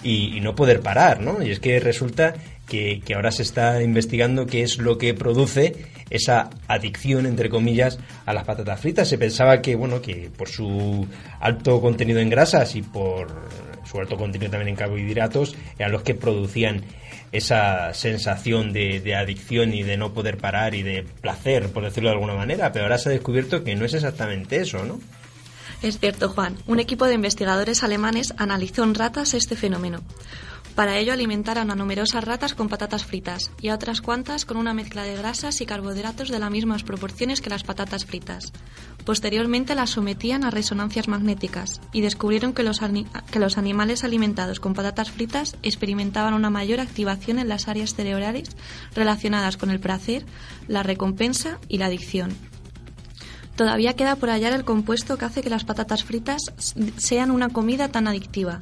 Y, 0.02 0.34
y 0.34 0.40
no 0.40 0.54
poder 0.54 0.80
parar, 0.80 1.20
¿no? 1.20 1.42
Y 1.42 1.50
es 1.50 1.60
que 1.60 1.78
resulta 1.78 2.32
que, 2.70 3.02
ahora 3.14 3.32
se 3.32 3.42
está 3.42 3.82
investigando 3.82 4.46
qué 4.46 4.62
es 4.62 4.78
lo 4.78 4.96
que 4.96 5.12
produce 5.12 5.86
esa 6.08 6.48
adicción, 6.68 7.26
entre 7.26 7.50
comillas, 7.50 7.98
a 8.24 8.32
las 8.32 8.44
patatas 8.44 8.80
fritas. 8.80 9.08
Se 9.08 9.18
pensaba 9.18 9.60
que, 9.60 9.74
bueno, 9.74 10.00
que 10.00 10.30
por 10.34 10.48
su 10.48 11.06
alto 11.40 11.80
contenido 11.80 12.20
en 12.20 12.30
grasas 12.30 12.76
y 12.76 12.82
por 12.82 13.28
su 13.84 13.98
alto 13.98 14.16
contenido 14.16 14.52
también 14.52 14.68
en 14.68 14.76
carbohidratos, 14.76 15.56
eran 15.78 15.92
los 15.92 16.02
que 16.02 16.14
producían 16.14 16.82
esa 17.32 17.92
sensación 17.92 18.72
de, 18.72 19.00
de, 19.00 19.14
adicción 19.14 19.74
y 19.74 19.82
de 19.82 19.96
no 19.96 20.12
poder 20.14 20.38
parar 20.38 20.74
y 20.74 20.82
de 20.82 21.04
placer, 21.20 21.68
por 21.70 21.84
decirlo 21.84 22.08
de 22.08 22.14
alguna 22.14 22.34
manera, 22.34 22.72
pero 22.72 22.84
ahora 22.84 22.98
se 22.98 23.08
ha 23.08 23.12
descubierto 23.12 23.62
que 23.64 23.74
no 23.74 23.84
es 23.84 23.94
exactamente 23.94 24.56
eso, 24.56 24.84
¿no? 24.84 25.00
Es 25.82 25.98
cierto, 25.98 26.28
Juan. 26.28 26.56
Un 26.66 26.78
equipo 26.78 27.06
de 27.06 27.14
investigadores 27.14 27.82
alemanes 27.82 28.34
analizó 28.36 28.84
en 28.84 28.94
ratas 28.94 29.34
este 29.34 29.56
fenómeno. 29.56 30.00
Para 30.80 30.96
ello 30.96 31.12
alimentaron 31.12 31.70
a 31.70 31.75
numerosas 31.75 32.25
ratas 32.25 32.54
con 32.54 32.70
patatas 32.70 33.04
fritas 33.04 33.50
y 33.60 33.68
a 33.68 33.75
otras 33.75 34.00
cuantas 34.00 34.46
con 34.46 34.56
una 34.56 34.72
mezcla 34.72 35.02
de 35.02 35.14
grasas 35.14 35.60
y 35.60 35.66
carbohidratos 35.66 36.30
de 36.30 36.38
las 36.38 36.50
mismas 36.50 36.84
proporciones 36.84 37.42
que 37.42 37.50
las 37.50 37.64
patatas 37.64 38.06
fritas. 38.06 38.50
Posteriormente 39.04 39.75
las 39.75 39.90
sometían 39.90 40.42
a 40.42 40.50
resonancias 40.50 41.06
magnéticas 41.06 41.82
y 41.92 42.00
descubrieron 42.00 42.54
que 42.54 42.62
los, 42.62 42.80
que 43.30 43.38
los 43.38 43.58
animales 43.58 44.04
alimentados 44.04 44.58
con 44.58 44.72
patatas 44.72 45.10
fritas 45.10 45.54
experimentaban 45.62 46.32
una 46.32 46.49
mayor 46.49 46.80
activación 46.80 47.38
en 47.38 47.49
las 47.49 47.68
áreas 47.68 47.94
cerebrales 47.94 48.56
relacionadas 48.94 49.58
con 49.58 49.68
el 49.68 49.80
placer, 49.80 50.25
la 50.66 50.82
recompensa 50.82 51.58
y 51.68 51.76
la 51.76 51.87
adicción. 51.87 52.34
Todavía 53.54 53.96
queda 53.96 54.16
por 54.16 54.30
hallar 54.30 54.54
el 54.54 54.64
compuesto 54.64 55.18
que 55.18 55.26
hace 55.26 55.42
que 55.42 55.50
las 55.50 55.64
patatas 55.64 56.04
fritas 56.04 56.40
sean 56.96 57.30
una 57.32 57.50
comida 57.50 57.88
tan 57.88 58.08
adictiva 58.08 58.60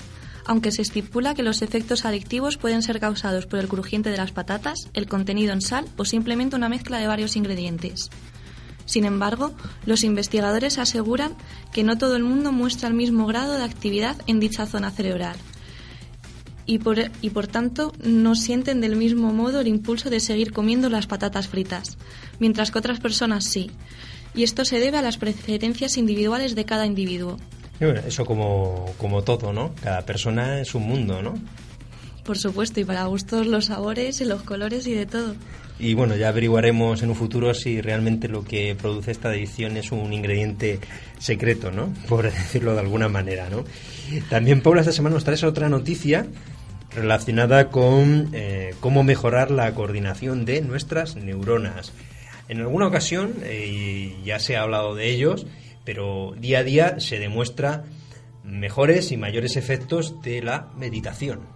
aunque 0.49 0.73
se 0.73 0.83
estipula 0.83 1.35
que 1.35 1.43
los 1.43 1.63
efectos 1.63 2.05
adictivos 2.05 2.57
pueden 2.57 2.83
ser 2.83 2.99
causados 2.99 3.47
por 3.47 3.61
el 3.61 3.69
crujiente 3.69 4.11
de 4.11 4.17
las 4.17 4.33
patatas, 4.33 4.89
el 4.95 5.07
contenido 5.07 5.53
en 5.53 5.61
sal 5.61 5.85
o 5.99 6.05
simplemente 6.05 6.57
una 6.57 6.71
mezcla 6.71 6.99
de 6.99 7.07
varios 7.07 7.37
ingredientes. 7.37 8.09
Sin 8.87 9.05
embargo, 9.05 9.53
los 9.85 10.03
investigadores 10.03 10.79
aseguran 10.79 11.37
que 11.71 11.85
no 11.85 11.99
todo 11.99 12.17
el 12.17 12.25
mundo 12.25 12.51
muestra 12.51 12.89
el 12.89 12.95
mismo 12.95 13.27
grado 13.27 13.53
de 13.53 13.63
actividad 13.63 14.17
en 14.27 14.41
dicha 14.41 14.65
zona 14.65 14.91
cerebral 14.91 15.37
y 16.65 16.79
por, 17.31 17.47
tanto 17.47 17.93
no 18.03 18.35
sienten 18.35 18.81
del 18.81 18.97
mismo 18.97 19.33
modo 19.33 19.61
el 19.61 19.69
impulso 19.69 20.11
de 20.11 20.21
seguir 20.21 20.53
comiendo 20.53 20.91
las 20.91 21.07
patatas 21.07 21.49
fritas, 21.49 21.97
mientras 22.39 22.71
que 22.71 22.79
otras 22.79 23.01
personas 23.01 23.45
sí. 23.45 23.71
Y 24.35 24.43
esto 24.43 24.67
se 24.67 24.79
debe 24.79 24.99
a 24.99 25.03
las 25.03 25.17
preferencias 25.17 25.97
individuales 25.97 26.55
de 26.55 26.67
cada 26.67 26.87
individuo 26.87 27.39
eso 27.81 28.25
como, 28.25 28.87
como 28.99 29.23
todo, 29.23 29.53
¿no? 29.53 29.73
Cada 29.83 30.03
persona 30.03 30.61
es 30.61 30.75
un 30.75 30.83
mundo, 30.83 31.23
¿no? 31.23 31.35
Por 32.25 32.37
supuesto, 32.37 32.81
y 32.81 32.85
para 32.85 33.05
gustos 33.05 33.47
los 33.47 33.67
sabores 33.67 34.21
y 34.21 34.25
los 34.25 34.43
colores 34.43 34.87
y 34.87 34.95
de 34.95 35.07
todo. 35.07 35.35
Y 35.79 35.95
bueno, 35.95 36.17
ya 36.17 36.29
averiguaremos 36.29 37.03
en 37.03 37.11
un 37.11 37.15
futuro 37.15 37.55
si 37.55 37.81
realmente 37.81 38.29
lo 38.29 38.45
que 38.45 38.75
produce 38.75 39.13
esta 39.13 39.33
edición 39.33 39.77
es 39.77 39.93
un 39.93 40.13
ingrediente 40.13 40.81
secreto, 41.19 41.71
¿no? 41.71 41.95
Por 42.09 42.25
decirlo 42.25 42.75
de 42.75 42.81
alguna 42.81 43.09
manera, 43.09 43.49
¿no? 43.49 43.65
También, 44.29 44.61
Paula, 44.61 44.81
esta 44.81 44.93
semana 44.93 45.15
nos 45.15 45.25
traes 45.25 45.45
otra 45.45 45.69
noticia 45.69 46.27
relacionada 46.95 47.71
con 47.71 48.31
eh, 48.33 48.75
cómo 48.81 49.05
mejorar 49.05 49.51
la 49.51 49.73
coordinación 49.75 50.45
de 50.45 50.63
nuestras 50.63 51.17
neuronas. 51.17 51.93
En 52.49 52.61
alguna 52.61 52.89
ocasión, 52.89 53.35
eh, 53.43 54.17
ya 54.25 54.39
se 54.39 54.57
ha 54.57 54.63
hablado 54.63 54.95
de 54.95 55.11
ellos, 55.11 55.47
pero 55.89 56.35
día 56.39 56.59
a 56.59 56.65
día 56.65 57.01
se 57.01 57.19
demuestra 57.19 57.85
mejores 58.45 59.11
y 59.11 59.17
mayores 59.17 59.57
efectos 59.57 60.21
de 60.21 60.43
la 60.43 60.69
meditación. 60.77 61.47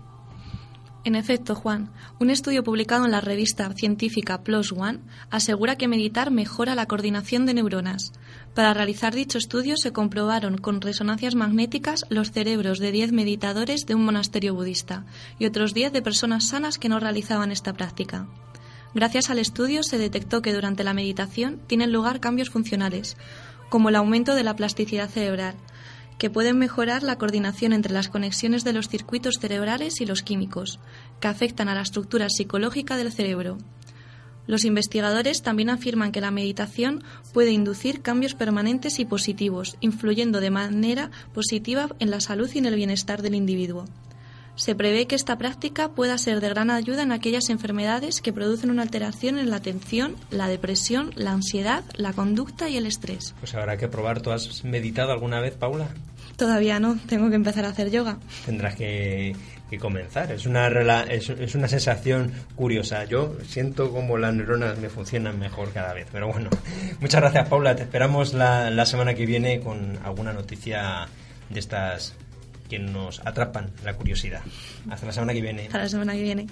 En 1.04 1.16
efecto, 1.16 1.54
Juan, 1.54 1.90
un 2.18 2.30
estudio 2.30 2.64
publicado 2.64 3.04
en 3.04 3.10
la 3.10 3.20
revista 3.20 3.70
científica 3.74 4.42
PLOS 4.42 4.72
ONE 4.72 5.00
asegura 5.28 5.76
que 5.76 5.86
meditar 5.86 6.30
mejora 6.30 6.74
la 6.74 6.86
coordinación 6.86 7.44
de 7.44 7.52
neuronas. 7.52 8.12
Para 8.54 8.72
realizar 8.72 9.14
dicho 9.14 9.36
estudio 9.36 9.76
se 9.76 9.92
comprobaron 9.92 10.56
con 10.56 10.80
resonancias 10.80 11.34
magnéticas 11.34 12.06
los 12.08 12.30
cerebros 12.30 12.78
de 12.78 12.90
10 12.90 13.12
meditadores 13.12 13.84
de 13.84 13.94
un 13.94 14.02
monasterio 14.06 14.54
budista 14.54 15.04
y 15.38 15.44
otros 15.44 15.74
10 15.74 15.92
de 15.92 16.00
personas 16.00 16.48
sanas 16.48 16.78
que 16.78 16.88
no 16.88 16.98
realizaban 16.98 17.52
esta 17.52 17.74
práctica. 17.74 18.28
Gracias 18.94 19.30
al 19.30 19.38
estudio 19.38 19.82
se 19.82 19.96
detectó 19.96 20.42
que 20.42 20.52
durante 20.52 20.84
la 20.84 20.92
meditación 20.92 21.60
tienen 21.66 21.92
lugar 21.92 22.20
cambios 22.20 22.50
funcionales, 22.50 23.16
como 23.72 23.88
el 23.88 23.96
aumento 23.96 24.34
de 24.34 24.44
la 24.44 24.54
plasticidad 24.54 25.08
cerebral, 25.08 25.54
que 26.18 26.28
pueden 26.28 26.58
mejorar 26.58 27.02
la 27.02 27.16
coordinación 27.16 27.72
entre 27.72 27.94
las 27.94 28.10
conexiones 28.10 28.64
de 28.64 28.74
los 28.74 28.86
circuitos 28.86 29.36
cerebrales 29.40 30.02
y 30.02 30.04
los 30.04 30.22
químicos, 30.22 30.78
que 31.20 31.28
afectan 31.28 31.70
a 31.70 31.74
la 31.74 31.80
estructura 31.80 32.28
psicológica 32.28 32.98
del 32.98 33.10
cerebro. 33.10 33.56
Los 34.46 34.66
investigadores 34.66 35.40
también 35.40 35.70
afirman 35.70 36.12
que 36.12 36.20
la 36.20 36.30
meditación 36.30 37.02
puede 37.32 37.52
inducir 37.52 38.02
cambios 38.02 38.34
permanentes 38.34 38.98
y 38.98 39.06
positivos, 39.06 39.78
influyendo 39.80 40.42
de 40.42 40.50
manera 40.50 41.10
positiva 41.32 41.88
en 41.98 42.10
la 42.10 42.20
salud 42.20 42.50
y 42.52 42.58
en 42.58 42.66
el 42.66 42.74
bienestar 42.74 43.22
del 43.22 43.34
individuo. 43.34 43.86
Se 44.54 44.74
prevé 44.74 45.06
que 45.06 45.14
esta 45.14 45.38
práctica 45.38 45.88
pueda 45.88 46.18
ser 46.18 46.40
de 46.40 46.50
gran 46.50 46.70
ayuda 46.70 47.02
en 47.02 47.12
aquellas 47.12 47.48
enfermedades 47.48 48.20
que 48.20 48.34
producen 48.34 48.70
una 48.70 48.82
alteración 48.82 49.38
en 49.38 49.48
la 49.50 49.56
atención, 49.56 50.16
la 50.30 50.46
depresión, 50.46 51.10
la 51.16 51.32
ansiedad, 51.32 51.84
la 51.94 52.12
conducta 52.12 52.68
y 52.68 52.76
el 52.76 52.86
estrés. 52.86 53.34
Pues 53.40 53.54
habrá 53.54 53.78
que 53.78 53.88
probar. 53.88 54.20
¿Tú 54.20 54.30
has 54.30 54.62
meditado 54.62 55.10
alguna 55.12 55.40
vez, 55.40 55.54
Paula? 55.54 55.88
Todavía 56.36 56.80
no, 56.80 56.98
tengo 57.08 57.30
que 57.30 57.36
empezar 57.36 57.64
a 57.64 57.68
hacer 57.68 57.90
yoga. 57.90 58.18
Tendrás 58.44 58.74
que, 58.74 59.34
comenzar. 59.80 60.30
Es 60.30 60.44
una, 60.44 60.68
es, 61.04 61.30
es, 61.30 61.54
una 61.54 61.66
sensación 61.66 62.30
curiosa. 62.54 63.04
Yo 63.04 63.36
siento 63.46 63.90
como 63.90 64.18
las 64.18 64.34
neuronas 64.34 64.78
me 64.78 64.90
funcionan 64.90 65.38
mejor 65.38 65.72
cada 65.72 65.94
vez. 65.94 66.08
Pero 66.12 66.28
bueno, 66.30 66.50
muchas 67.00 67.22
gracias, 67.22 67.48
Paula. 67.48 67.74
Te 67.74 67.84
esperamos 67.84 68.34
la, 68.34 68.70
la 68.70 68.84
semana 68.84 69.14
que 69.14 69.24
viene 69.24 69.60
con 69.60 69.98
alguna 70.04 70.34
noticia 70.34 71.08
de 71.48 71.58
estas 71.60 72.14
que 72.72 72.78
nos 72.78 73.20
atrapan 73.26 73.70
la 73.84 73.92
curiosidad. 73.92 74.40
Hasta 74.88 75.04
la 75.04 75.12
semana 75.12 75.34
que 75.34 75.42
viene. 75.42 75.66
Hasta 75.66 75.76
la 75.76 75.88
semana 75.90 76.14
que 76.14 76.22
viene. 76.22 76.46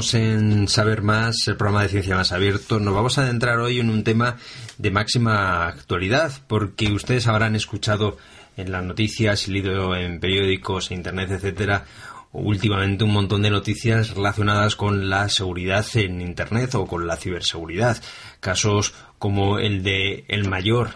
En 0.00 0.66
Saber 0.66 1.02
Más, 1.02 1.46
el 1.46 1.58
programa 1.58 1.82
de 1.82 1.90
Ciencia 1.90 2.16
Más 2.16 2.32
Abierto. 2.32 2.80
Nos 2.80 2.94
vamos 2.94 3.18
a 3.18 3.22
adentrar 3.22 3.58
hoy 3.58 3.80
en 3.80 3.90
un 3.90 4.02
tema 4.02 4.38
de 4.78 4.90
máxima 4.90 5.66
actualidad, 5.66 6.32
porque 6.46 6.90
ustedes 6.90 7.26
habrán 7.26 7.54
escuchado 7.54 8.16
en 8.56 8.72
las 8.72 8.82
noticias 8.82 9.46
y 9.46 9.52
leído 9.52 9.94
en 9.94 10.18
periódicos, 10.18 10.90
internet, 10.90 11.32
etcétera, 11.32 11.84
últimamente 12.32 13.04
un 13.04 13.12
montón 13.12 13.42
de 13.42 13.50
noticias 13.50 14.14
relacionadas 14.14 14.74
con 14.74 15.10
la 15.10 15.28
seguridad 15.28 15.84
en 15.94 16.22
Internet 16.22 16.74
o 16.76 16.86
con 16.86 17.06
la 17.06 17.16
ciberseguridad. 17.16 18.02
Casos 18.40 18.94
como 19.18 19.58
el 19.58 19.82
de 19.82 20.24
el 20.28 20.48
mayor 20.48 20.94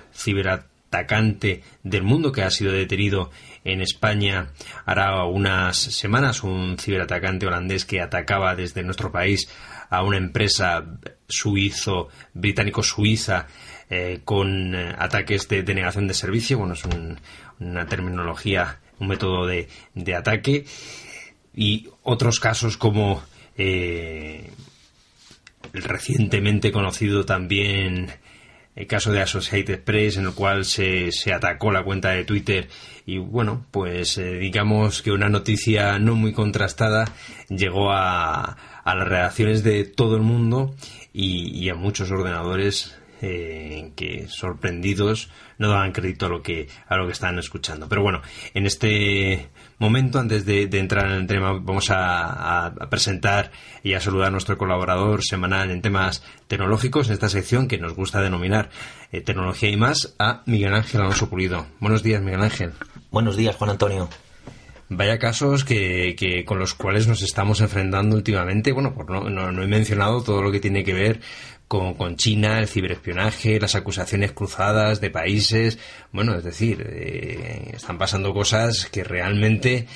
ciberatacante 0.95 1.63
del 1.83 2.03
mundo 2.03 2.31
que 2.31 2.43
ha 2.43 2.51
sido 2.51 2.73
detenido 2.73 3.31
en 3.65 3.81
España 3.81 4.53
hará 4.85 5.25
unas 5.25 5.77
semanas, 5.77 6.43
un 6.43 6.77
ciberatacante 6.79 7.47
holandés 7.47 7.85
que 7.85 8.01
atacaba 8.01 8.55
desde 8.55 8.83
nuestro 8.83 9.11
país 9.11 9.49
a 9.91 10.03
una 10.03 10.19
empresa 10.19 10.85
suizo, 11.29 12.09
británico-suiza, 12.33 13.47
eh, 13.91 14.21
con 14.25 14.75
eh, 14.75 14.95
ataques 14.99 15.49
de 15.49 15.63
denegación 15.63 16.07
de 16.07 16.15
servicio. 16.15 16.59
Bueno, 16.59 16.75
es 16.75 16.83
una 17.59 17.87
terminología, 17.87 18.79
un 18.99 19.09
método 19.09 19.47
de, 19.47 19.69
de 19.95 20.15
ataque 20.15 20.65
y 21.55 21.89
otros 22.03 22.41
casos 22.41 22.77
como 22.77 23.23
eh, 23.57 24.51
el 25.73 25.83
recientemente 25.83 26.71
conocido 26.71 27.25
también 27.25 28.11
el 28.77 28.87
caso 28.87 29.13
de 29.13 29.21
Associated 29.23 29.81
Press 29.83 30.17
en 30.17 30.27
el 30.27 30.35
cual 30.35 30.65
se, 30.65 31.13
se 31.13 31.33
atacó 31.33 31.71
la 31.71 31.85
cuenta 31.85 32.11
de 32.11 32.25
Twitter. 32.25 32.69
Y 33.07 33.19
bueno 33.19 33.67
pues 33.71 34.19
eh, 34.19 34.35
digamos 34.35 35.03
que 35.03 35.13
una 35.13 35.29
noticia 35.29 35.99
no 35.99 36.15
muy 36.15 36.33
contrastada 36.33 37.05
llegó 37.49 37.93
a, 37.93 38.57
a 38.85 38.95
las 38.95 39.09
redacciones 39.09 39.63
de 39.63 39.85
todo 39.85 40.17
el 40.17 40.23
mundo 40.23 40.75
y, 41.13 41.69
a 41.69 41.75
muchos 41.75 42.11
ordenadores 42.11 42.97
eh, 43.23 43.93
que 43.97 44.27
sorprendidos 44.29 45.31
no 45.59 45.69
daban 45.69 45.93
crédito 45.93 46.27
a 46.27 46.29
lo 46.29 46.43
que 46.43 46.69
a 46.89 46.97
lo 46.97 47.07
que 47.07 47.13
estaban 47.13 47.39
escuchando. 47.39 47.89
Pero 47.89 48.03
bueno 48.03 48.23
en 48.53 48.67
este 48.67 49.49
momento, 49.85 50.19
antes 50.19 50.47
de, 50.47 50.63
entrar 50.73 51.07
en 51.07 51.13
el 51.13 51.27
tema, 51.27 51.53
vamos 51.53 51.91
a, 51.91 52.75
presentar 52.91 53.53
y 53.83 53.95
a 53.95 54.01
saludar 54.01 54.29
a 54.29 54.31
nuestro 54.31 54.57
colaborador 54.57 55.23
semanal 55.23 55.71
en 55.71 55.83
temas 55.83 56.23
tecnológicos, 56.49 57.09
en 57.09 57.13
esta 57.13 57.29
sección 57.29 57.69
que 57.69 57.79
nos 57.79 57.95
gusta 57.95 58.23
denominar 58.23 58.71
eh, 59.13 59.21
Tecnología 59.21 59.69
y 59.69 59.77
más, 59.77 60.15
a 60.19 60.43
Miguel 60.47 60.75
Ángel 60.75 61.03
Alonso 61.03 61.29
Pulido. 61.29 61.67
Buenos 61.81 62.03
días, 62.03 62.23
Miguel 62.23 62.43
Ángel. 62.43 62.73
Buenos 63.11 63.37
días, 63.37 63.57
Juan 63.57 63.71
Antonio. 63.71 64.09
Vaya 64.89 65.19
casos 65.19 65.65
que, 65.65 66.15
que, 66.19 66.45
con 66.45 66.59
los 66.59 66.75
cuales 66.75 67.07
nos 67.07 67.23
estamos 67.23 67.61
enfrentando 67.61 68.17
últimamente. 68.17 68.73
Bueno, 68.73 68.95
por 68.95 69.11
no, 69.11 69.29
no, 69.31 69.63
he 69.63 69.67
mencionado 69.67 70.23
todo 70.23 70.43
lo 70.43 70.53
que 70.53 70.61
tiene 70.61 70.85
que 70.85 70.93
ver 70.95 71.21
con, 71.69 71.95
con, 71.95 72.17
China, 72.17 72.61
el 72.61 72.69
ciberespionaje, 72.69 73.61
las 73.61 73.75
acusaciones 73.75 74.33
cruzadas 74.33 75.01
de 75.01 75.11
países. 75.11 75.79
Bueno, 76.13 76.37
es 76.37 76.45
decir, 76.45 76.87
eh, 76.89 77.73
están 77.75 77.99
pasando 77.99 78.33
cosas 78.35 78.87
que 78.87 79.05
realmente 79.05 79.87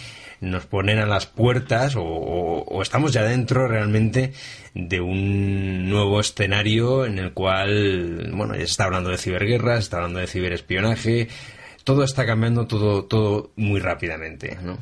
nos 0.40 0.66
ponen 0.66 0.98
a 0.98 1.06
las 1.06 1.26
puertas 1.26 1.96
o, 1.96 2.02
o, 2.02 2.82
estamos 2.82 3.12
ya 3.12 3.22
dentro 3.22 3.66
realmente 3.66 4.32
de 4.74 5.00
un 5.00 5.88
nuevo 5.88 6.20
escenario 6.20 7.04
en 7.04 7.18
el 7.18 7.32
cual, 7.32 8.30
bueno, 8.32 8.54
ya 8.54 8.60
se 8.60 8.66
está 8.66 8.84
hablando 8.84 9.10
de 9.10 9.18
ciberguerra, 9.18 9.74
se 9.76 9.82
está 9.82 9.96
hablando 9.96 10.20
de 10.20 10.28
ciberespionaje, 10.28 11.28
todo 11.84 12.04
está 12.04 12.24
cambiando 12.26 12.66
todo, 12.66 13.04
todo 13.04 13.50
muy 13.56 13.80
rápidamente, 13.80 14.58
¿no? 14.62 14.78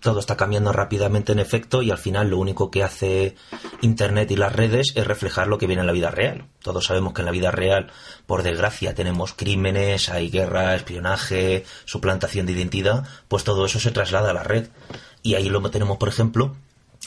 Todo 0.00 0.20
está 0.20 0.36
cambiando 0.36 0.72
rápidamente 0.72 1.32
en 1.32 1.40
efecto 1.40 1.82
y 1.82 1.90
al 1.90 1.98
final 1.98 2.30
lo 2.30 2.38
único 2.38 2.70
que 2.70 2.84
hace 2.84 3.34
Internet 3.80 4.30
y 4.30 4.36
las 4.36 4.54
redes 4.54 4.92
es 4.94 5.06
reflejar 5.06 5.48
lo 5.48 5.58
que 5.58 5.66
viene 5.66 5.80
en 5.80 5.86
la 5.86 5.92
vida 5.92 6.10
real. 6.10 6.46
Todos 6.62 6.86
sabemos 6.86 7.14
que 7.14 7.22
en 7.22 7.26
la 7.26 7.32
vida 7.32 7.50
real, 7.50 7.90
por 8.26 8.42
desgracia, 8.42 8.94
tenemos 8.94 9.32
crímenes, 9.32 10.08
hay 10.08 10.30
guerra, 10.30 10.76
espionaje, 10.76 11.64
suplantación 11.84 12.46
de 12.46 12.52
identidad, 12.52 13.04
pues 13.26 13.44
todo 13.44 13.66
eso 13.66 13.80
se 13.80 13.90
traslada 13.90 14.30
a 14.30 14.34
la 14.34 14.44
red. 14.44 14.68
Y 15.22 15.34
ahí 15.34 15.48
lo 15.48 15.60
tenemos, 15.70 15.96
por 15.98 16.08
ejemplo, 16.08 16.56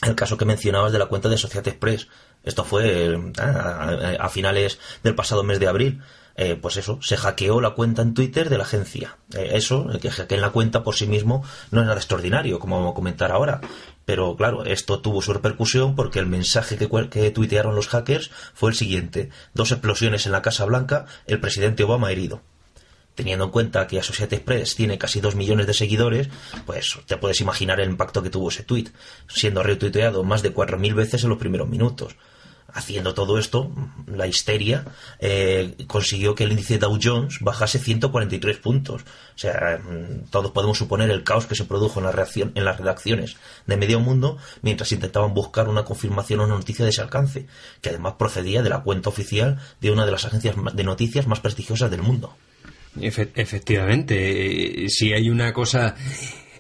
el 0.03 0.15
caso 0.15 0.37
que 0.37 0.45
mencionabas 0.45 0.91
de 0.91 0.99
la 0.99 1.05
cuenta 1.05 1.29
de 1.29 1.37
Societe 1.37 1.69
Express. 1.69 2.07
Esto 2.43 2.65
fue 2.65 3.13
eh, 3.13 4.17
a 4.19 4.29
finales 4.29 4.79
del 5.03 5.15
pasado 5.15 5.43
mes 5.43 5.59
de 5.59 5.67
abril 5.67 6.01
eh, 6.43 6.55
pues 6.55 6.75
eso, 6.77 6.97
se 7.03 7.17
hackeó 7.17 7.61
la 7.61 7.75
cuenta 7.75 8.01
en 8.01 8.15
Twitter 8.15 8.49
de 8.49 8.57
la 8.57 8.63
agencia. 8.63 9.17
Eh, 9.35 9.51
eso, 9.53 9.91
el 9.91 9.99
que 9.99 10.09
hackeen 10.09 10.41
la 10.41 10.49
cuenta 10.49 10.83
por 10.83 10.95
sí 10.95 11.05
mismo 11.05 11.43
no 11.69 11.81
es 11.81 11.85
nada 11.85 11.99
extraordinario, 11.99 12.57
como 12.57 12.77
vamos 12.77 12.93
a 12.93 12.95
comentar 12.95 13.31
ahora. 13.31 13.61
Pero 14.05 14.35
claro, 14.35 14.65
esto 14.65 15.01
tuvo 15.01 15.21
su 15.21 15.33
repercusión 15.33 15.95
porque 15.95 16.17
el 16.17 16.25
mensaje 16.25 16.79
que, 16.79 16.89
que 17.11 17.29
tuitearon 17.29 17.75
los 17.75 17.89
hackers 17.89 18.31
fue 18.55 18.71
el 18.71 18.75
siguiente. 18.75 19.29
Dos 19.53 19.71
explosiones 19.71 20.25
en 20.25 20.31
la 20.31 20.41
Casa 20.41 20.65
Blanca, 20.65 21.05
el 21.27 21.39
presidente 21.39 21.83
Obama 21.83 22.11
herido 22.11 22.41
teniendo 23.13 23.43
en 23.43 23.51
cuenta 23.51 23.85
que 23.87 23.99
Associated 23.99 24.41
Press 24.41 24.75
tiene 24.75 24.97
casi 24.97 25.19
dos 25.19 25.35
millones 25.35 25.67
de 25.67 25.73
seguidores, 25.73 26.29
pues 26.65 26.97
te 27.05 27.17
puedes 27.17 27.41
imaginar 27.41 27.79
el 27.81 27.89
impacto 27.89 28.23
que 28.23 28.29
tuvo 28.29 28.49
ese 28.49 28.63
tweet, 28.63 28.85
siendo 29.27 29.61
retuiteado 29.61 30.23
más 30.23 30.41
de 30.41 30.53
cuatro 30.53 30.79
mil 30.79 30.95
veces 30.95 31.21
en 31.23 31.29
los 31.29 31.37
primeros 31.37 31.67
minutos 31.67 32.15
haciendo 32.73 33.13
todo 33.13 33.37
esto, 33.37 33.71
la 34.07 34.27
histeria, 34.27 34.85
eh, 35.19 35.75
consiguió 35.87 36.35
que 36.35 36.43
el 36.43 36.51
índice 36.51 36.77
Dow 36.77 36.97
Jones 37.01 37.39
bajase 37.41 37.79
143 37.79 38.57
puntos. 38.57 39.01
O 39.01 39.37
sea, 39.37 39.79
mm, 39.83 40.29
todos 40.29 40.51
podemos 40.51 40.77
suponer 40.77 41.09
el 41.09 41.23
caos 41.23 41.45
que 41.45 41.55
se 41.55 41.65
produjo 41.65 41.99
en, 41.99 42.05
la 42.05 42.11
reacción, 42.11 42.51
en 42.55 42.65
las 42.65 42.77
redacciones 42.77 43.37
de 43.65 43.77
medio 43.77 43.99
mundo 43.99 44.37
mientras 44.61 44.91
intentaban 44.91 45.33
buscar 45.33 45.67
una 45.67 45.83
confirmación 45.83 46.39
o 46.39 46.45
una 46.45 46.55
noticia 46.55 46.85
de 46.85 46.91
ese 46.91 47.01
alcance, 47.01 47.47
que 47.81 47.89
además 47.89 48.15
procedía 48.17 48.61
de 48.61 48.69
la 48.69 48.83
cuenta 48.83 49.09
oficial 49.09 49.59
de 49.79 49.91
una 49.91 50.05
de 50.05 50.11
las 50.11 50.25
agencias 50.25 50.55
de 50.73 50.83
noticias 50.83 51.27
más 51.27 51.39
prestigiosas 51.39 51.91
del 51.91 52.01
mundo. 52.01 52.35
efectivamente, 52.99 54.85
eh, 54.85 54.89
si 54.89 55.13
hay 55.13 55.29
una 55.29 55.53
cosa 55.53 55.95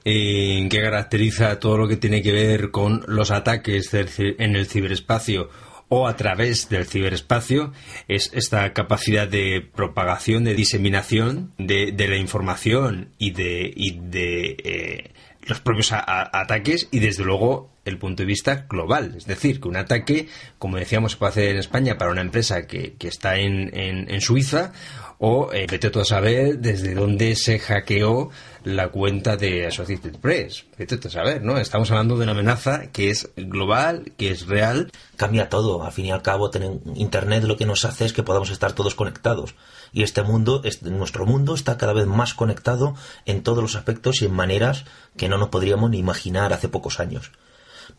eh, 0.03 0.67
que 0.69 0.81
caracteriza 0.81 1.59
todo 1.59 1.77
lo 1.77 1.87
que 1.87 1.97
tiene 1.97 2.21
que 2.23 2.31
ver 2.31 2.71
con 2.71 3.03
los 3.07 3.29
ataques 3.29 3.93
en 3.93 4.55
el 4.55 4.65
ciberespacio 4.65 5.49
o 5.93 6.07
a 6.07 6.15
través 6.15 6.69
del 6.69 6.85
ciberespacio 6.85 7.73
es 8.07 8.31
esta 8.33 8.71
capacidad 8.71 9.27
de 9.27 9.61
propagación, 9.75 10.45
de 10.45 10.55
diseminación 10.55 11.51
de, 11.57 11.93
la 12.07 12.15
información 12.15 13.09
y 13.17 13.31
de, 13.31 13.73
y 13.75 13.99
de 13.99 14.55
eh, 14.63 15.11
los 15.43 15.59
propios 15.59 15.91
ataques 15.91 16.87
y 16.91 16.99
desde 16.99 17.25
luego 17.25 17.71
el 17.83 17.97
punto 17.97 18.23
de 18.23 18.27
vista 18.27 18.67
global. 18.69 19.15
Es 19.17 19.25
decir, 19.25 19.59
que 19.59 19.67
un 19.67 19.75
ataque, 19.75 20.29
como 20.57 20.77
decíamos, 20.77 21.11
se 21.11 21.17
puede 21.17 21.31
hacer 21.31 21.49
en 21.49 21.57
España 21.57 21.97
para 21.97 22.11
una 22.11 22.21
empresa 22.21 22.67
que, 22.67 22.93
que 22.93 23.09
está 23.09 23.35
en, 23.35 23.77
en, 23.77 24.21
Suiza 24.21 24.71
o 25.19 25.51
eh, 25.51 25.67
vete 25.69 25.89
todo 25.89 26.03
a 26.03 26.05
saber 26.05 26.59
desde 26.59 26.93
dónde 26.93 27.35
se 27.35 27.59
hackeó 27.59 28.29
la 28.63 28.89
cuenta 28.89 29.37
de 29.37 29.67
Associated 29.67 30.17
Press. 30.19 30.65
A 30.77 31.09
saber, 31.09 31.43
¿no? 31.43 31.57
Estamos 31.57 31.89
hablando 31.91 32.17
de 32.17 32.23
una 32.23 32.33
amenaza 32.33 32.87
que 32.91 33.09
es 33.09 33.29
global, 33.35 34.13
que 34.17 34.31
es 34.31 34.47
real. 34.47 34.91
Cambia 35.15 35.49
todo. 35.49 35.83
Al 35.83 35.91
fin 35.91 36.05
y 36.05 36.11
al 36.11 36.21
cabo, 36.21 36.49
tener 36.49 36.71
Internet 36.95 37.43
lo 37.43 37.57
que 37.57 37.65
nos 37.65 37.85
hace 37.85 38.05
es 38.05 38.13
que 38.13 38.23
podamos 38.23 38.49
estar 38.49 38.73
todos 38.73 38.95
conectados. 38.95 39.55
Y 39.93 40.03
este 40.03 40.23
mundo, 40.23 40.61
nuestro 40.83 41.25
mundo, 41.25 41.53
está 41.55 41.77
cada 41.77 41.93
vez 41.93 42.07
más 42.07 42.33
conectado 42.33 42.95
en 43.25 43.43
todos 43.43 43.61
los 43.61 43.75
aspectos 43.75 44.21
y 44.21 44.25
en 44.25 44.33
maneras 44.33 44.85
que 45.17 45.29
no 45.29 45.37
nos 45.37 45.49
podríamos 45.49 45.89
ni 45.89 45.97
imaginar 45.97 46.53
hace 46.53 46.69
pocos 46.69 46.99
años. 46.99 47.31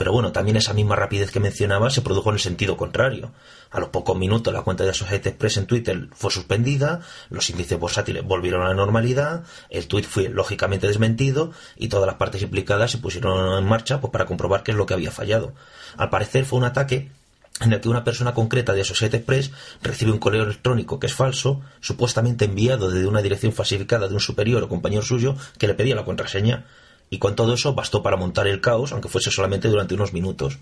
Pero 0.03 0.11
bueno, 0.11 0.33
también 0.33 0.57
esa 0.57 0.75
misma 0.75 0.97
rapidez 0.97 1.31
que 1.31 1.39
mencionaba 1.39 1.89
se 1.89 2.03
produjo 2.03 2.31
en 2.31 2.35
el 2.35 2.41
sentido 2.41 2.77
contrario. 2.77 3.31
A 3.71 3.79
los 3.79 3.91
pocos 3.91 4.19
minutos 4.19 4.53
la 4.53 4.63
cuenta 4.63 4.83
de 4.83 4.91
Associated 4.91 5.29
Express 5.29 5.59
en 5.59 5.67
Twitter 5.69 6.09
fue 6.11 6.33
suspendida, 6.33 7.03
los 7.31 7.49
índices 7.51 7.79
bursátiles 7.79 8.25
volvieron 8.25 8.63
a 8.63 8.71
la 8.71 8.75
normalidad, 8.75 9.45
el 9.71 9.87
tweet 9.87 10.03
fue 10.03 10.29
lógicamente 10.29 10.89
desmentido 10.89 11.53
y 11.77 11.87
todas 11.87 12.09
las 12.09 12.17
partes 12.17 12.43
implicadas 12.43 12.91
se 12.91 12.99
pusieron 12.99 13.57
en 13.57 13.65
marcha 13.65 14.01
pues, 14.01 14.13
para 14.13 14.27
comprobar 14.27 14.65
qué 14.65 14.73
es 14.73 14.77
lo 14.77 14.87
que 14.87 14.95
había 14.95 15.13
fallado. 15.13 15.53
Al 15.97 16.11
parecer 16.11 16.47
fue 16.47 16.59
un 16.59 16.65
ataque 16.65 17.13
en 17.61 17.73
el 17.73 17.81
que 17.81 17.89
una 17.89 18.03
persona 18.03 18.35
concreta 18.35 18.73
de 18.73 18.81
Associated 18.81 19.19
Express 19.19 19.53
recibe 19.83 20.11
un 20.11 20.19
correo 20.19 20.43
electrónico 20.43 20.99
que 20.99 21.07
es 21.07 21.15
falso, 21.15 21.61
supuestamente 21.81 22.47
enviado 22.47 22.91
desde 22.91 23.07
una 23.07 23.23
dirección 23.23 23.53
falsificada 23.53 24.09
de 24.09 24.15
un 24.15 24.21
superior 24.21 24.65
o 24.65 24.69
compañero 24.69 25.03
suyo 25.03 25.37
que 25.59 25.69
le 25.69 25.75
pedía 25.75 25.95
la 25.95 26.05
contraseña 26.05 26.65
y 27.13 27.19
con 27.19 27.37
todo 27.37 27.53
eso 27.53 27.75
bastó 27.75 28.03
para 28.03 28.17
montar 28.17 28.47
el 28.47 28.63
caos, 28.63 28.93
aunque 28.93 29.11
fuese 29.11 29.31
solamente 29.31 29.69
durante 29.69 29.93
unos 29.93 30.15
minutos. 30.15 30.59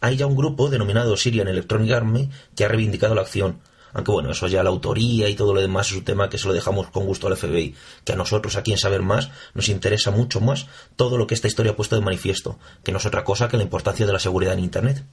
Hay 0.00 0.16
ya 0.16 0.26
un 0.26 0.34
grupo 0.34 0.70
denominado 0.70 1.18
Syrian 1.18 1.48
Electronic 1.48 1.92
Army 1.92 2.30
que 2.56 2.64
ha 2.64 2.68
reivindicado 2.68 3.14
la 3.14 3.20
acción, 3.20 3.58
aunque 3.92 4.10
bueno, 4.10 4.30
eso 4.30 4.48
ya 4.48 4.62
la 4.62 4.70
autoría 4.70 5.28
y 5.28 5.34
todo 5.34 5.52
lo 5.52 5.60
demás 5.60 5.90
es 5.90 5.98
un 5.98 6.04
tema 6.04 6.30
que 6.30 6.38
se 6.38 6.48
lo 6.48 6.54
dejamos 6.54 6.88
con 6.88 7.04
gusto 7.04 7.26
al 7.26 7.36
FBI, 7.36 7.74
que 8.06 8.14
a 8.14 8.16
nosotros 8.16 8.56
aquí 8.56 8.72
en 8.72 8.78
Saber 8.78 9.02
Más 9.02 9.30
nos 9.52 9.68
interesa 9.68 10.10
mucho 10.10 10.40
más 10.40 10.66
todo 10.96 11.18
lo 11.18 11.26
que 11.26 11.34
esta 11.34 11.46
historia 11.46 11.72
ha 11.72 11.76
puesto 11.76 11.94
de 11.94 12.00
manifiesto, 12.00 12.58
que 12.82 12.90
no 12.90 12.96
es 12.96 13.04
otra 13.04 13.22
cosa 13.22 13.48
que 13.48 13.58
la 13.58 13.62
importancia 13.62 14.06
de 14.06 14.14
la 14.14 14.18
seguridad 14.18 14.54
en 14.54 14.60
Internet. 14.60 15.04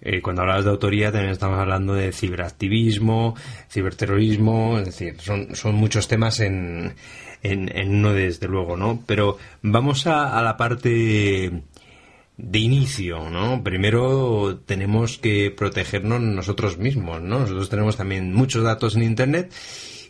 Eh, 0.00 0.22
cuando 0.22 0.42
hablabas 0.42 0.64
de 0.64 0.70
autoría 0.70 1.10
también 1.10 1.32
estamos 1.32 1.58
hablando 1.58 1.94
de 1.94 2.12
ciberactivismo, 2.12 3.34
ciberterrorismo, 3.68 4.78
es 4.78 4.84
decir, 4.84 5.20
son, 5.20 5.56
son 5.56 5.74
muchos 5.74 6.06
temas 6.06 6.38
en 6.38 6.94
en, 7.42 7.96
uno 7.96 8.12
desde 8.12 8.48
luego, 8.48 8.76
¿no? 8.76 9.02
Pero 9.06 9.38
vamos 9.62 10.06
a, 10.06 10.40
la 10.42 10.56
parte 10.56 11.62
de 12.36 12.58
inicio, 12.58 13.30
¿no? 13.30 13.62
Primero 13.62 14.60
tenemos 14.64 15.18
que 15.18 15.50
protegernos 15.50 16.20
nosotros 16.20 16.78
mismos, 16.78 17.20
¿no? 17.20 17.40
Nosotros 17.40 17.68
tenemos 17.68 17.96
también 17.96 18.32
muchos 18.32 18.62
datos 18.62 18.96
en 18.96 19.02
Internet 19.02 19.52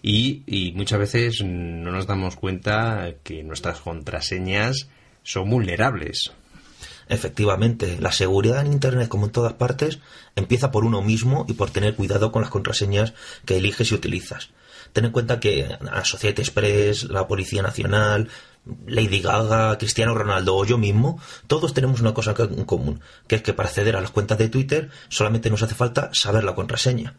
y, 0.03 0.43
y 0.47 0.73
muchas 0.73 0.99
veces 0.99 1.43
no 1.45 1.91
nos 1.91 2.07
damos 2.07 2.37
cuenta 2.37 3.15
que 3.23 3.43
nuestras 3.43 3.81
contraseñas 3.81 4.89
son 5.23 5.51
vulnerables. 5.51 6.33
Efectivamente, 7.09 7.99
la 8.01 8.13
seguridad 8.13 8.65
en 8.65 8.73
Internet, 8.73 9.09
como 9.09 9.27
en 9.27 9.33
todas 9.33 9.53
partes, 9.55 9.99
empieza 10.37 10.71
por 10.71 10.85
uno 10.85 11.03
mismo 11.03 11.45
y 11.49 11.55
por 11.55 11.71
tener 11.71 11.95
cuidado 11.95 12.33
con 12.33 12.43
las 12.43 12.51
contraseñas 12.51 13.13
que 13.45 13.59
eliges 13.59 13.91
y 13.91 13.95
utilizas. 13.95 14.51
Ten 14.93 15.07
en 15.07 15.13
cuenta 15.13 15.41
que 15.41 15.77
Associated 15.93 16.41
Express, 16.41 17.05
la 17.05 17.27
Policía 17.27 17.63
Nacional, 17.63 18.29
Lady 18.87 19.21
Gaga, 19.21 19.77
Cristiano 19.79 20.15
Ronaldo 20.15 20.57
o 20.57 20.65
yo 20.65 20.79
mismo, 20.79 21.21
todos 21.47 21.75
tenemos 21.75 22.01
una 22.01 22.15
cosa 22.15 22.35
en 22.39 22.65
común, 22.65 23.01
que 23.27 23.37
es 23.37 23.43
que 23.43 23.53
para 23.53 23.69
acceder 23.69 23.97
a 23.97 24.01
las 24.01 24.11
cuentas 24.11 24.39
de 24.39 24.49
Twitter 24.49 24.91
solamente 25.09 25.51
nos 25.51 25.63
hace 25.63 25.75
falta 25.75 26.11
saber 26.13 26.45
la 26.45 26.55
contraseña. 26.55 27.15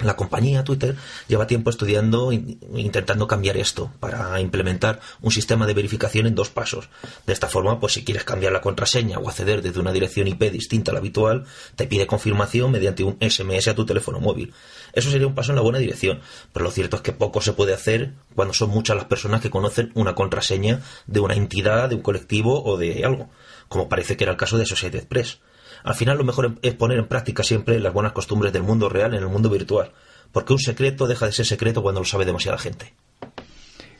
La 0.00 0.16
compañía 0.16 0.64
Twitter 0.64 0.96
lleva 1.28 1.46
tiempo 1.46 1.70
estudiando 1.70 2.32
e 2.32 2.58
intentando 2.74 3.28
cambiar 3.28 3.56
esto 3.56 3.92
para 4.00 4.40
implementar 4.40 5.00
un 5.22 5.30
sistema 5.30 5.66
de 5.66 5.74
verificación 5.74 6.26
en 6.26 6.34
dos 6.34 6.50
pasos. 6.50 6.88
De 7.26 7.32
esta 7.32 7.48
forma, 7.48 7.78
pues 7.78 7.92
si 7.92 8.04
quieres 8.04 8.24
cambiar 8.24 8.52
la 8.52 8.60
contraseña 8.60 9.18
o 9.18 9.28
acceder 9.28 9.62
desde 9.62 9.80
una 9.80 9.92
dirección 9.92 10.26
IP 10.26 10.50
distinta 10.50 10.90
a 10.90 10.94
la 10.94 11.00
habitual, 11.00 11.44
te 11.76 11.86
pide 11.86 12.06
confirmación 12.08 12.72
mediante 12.72 13.04
un 13.04 13.16
SMS 13.20 13.68
a 13.68 13.74
tu 13.74 13.86
teléfono 13.86 14.18
móvil. 14.18 14.52
Eso 14.92 15.10
sería 15.10 15.28
un 15.28 15.34
paso 15.34 15.52
en 15.52 15.56
la 15.56 15.62
buena 15.62 15.78
dirección, 15.78 16.20
pero 16.52 16.64
lo 16.64 16.70
cierto 16.72 16.96
es 16.96 17.02
que 17.02 17.12
poco 17.12 17.40
se 17.40 17.52
puede 17.52 17.72
hacer 17.72 18.14
cuando 18.34 18.52
son 18.52 18.70
muchas 18.70 18.96
las 18.96 19.06
personas 19.06 19.40
que 19.40 19.50
conocen 19.50 19.92
una 19.94 20.14
contraseña 20.14 20.82
de 21.06 21.20
una 21.20 21.34
entidad, 21.34 21.88
de 21.88 21.94
un 21.94 22.02
colectivo 22.02 22.64
o 22.64 22.76
de 22.76 23.04
algo, 23.04 23.30
como 23.68 23.88
parece 23.88 24.16
que 24.16 24.24
era 24.24 24.32
el 24.32 24.38
caso 24.38 24.58
de 24.58 24.66
Society 24.66 25.00
Press. 25.00 25.38
Al 25.84 25.94
final 25.94 26.16
lo 26.16 26.24
mejor 26.24 26.56
es 26.62 26.74
poner 26.74 26.98
en 26.98 27.06
práctica 27.06 27.42
siempre 27.42 27.78
las 27.78 27.92
buenas 27.92 28.12
costumbres 28.12 28.52
del 28.54 28.62
mundo 28.62 28.88
real 28.88 29.14
en 29.14 29.22
el 29.22 29.28
mundo 29.28 29.50
virtual, 29.50 29.92
porque 30.32 30.54
un 30.54 30.58
secreto 30.58 31.06
deja 31.06 31.26
de 31.26 31.32
ser 31.32 31.44
secreto 31.44 31.82
cuando 31.82 32.00
lo 32.00 32.06
sabe 32.06 32.24
demasiada 32.24 32.56
gente. 32.56 32.94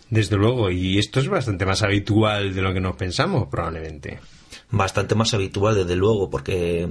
Desde 0.09 0.37
luego, 0.37 0.71
y 0.71 0.99
esto 0.99 1.21
es 1.21 1.29
bastante 1.29 1.67
más 1.67 1.83
habitual 1.83 2.55
de 2.55 2.63
lo 2.63 2.73
que 2.73 2.81
nos 2.81 2.97
pensamos, 2.97 3.49
probablemente. 3.51 4.19
Bastante 4.71 5.15
más 5.15 5.35
habitual, 5.35 5.75
desde 5.75 5.95
luego, 5.95 6.31
porque 6.31 6.89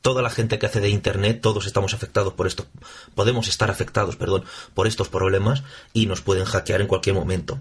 toda 0.00 0.22
la 0.22 0.30
gente 0.30 0.58
que 0.58 0.66
hace 0.66 0.80
de 0.80 0.88
Internet, 0.88 1.42
todos 1.42 1.66
estamos 1.66 1.92
afectados 1.92 2.32
por 2.32 2.46
esto, 2.46 2.64
podemos 3.14 3.46
estar 3.46 3.70
afectados, 3.70 4.16
perdón, 4.16 4.44
por 4.72 4.86
estos 4.86 5.10
problemas 5.10 5.64
y 5.92 6.06
nos 6.06 6.22
pueden 6.22 6.46
hackear 6.46 6.80
en 6.80 6.86
cualquier 6.86 7.14
momento 7.14 7.58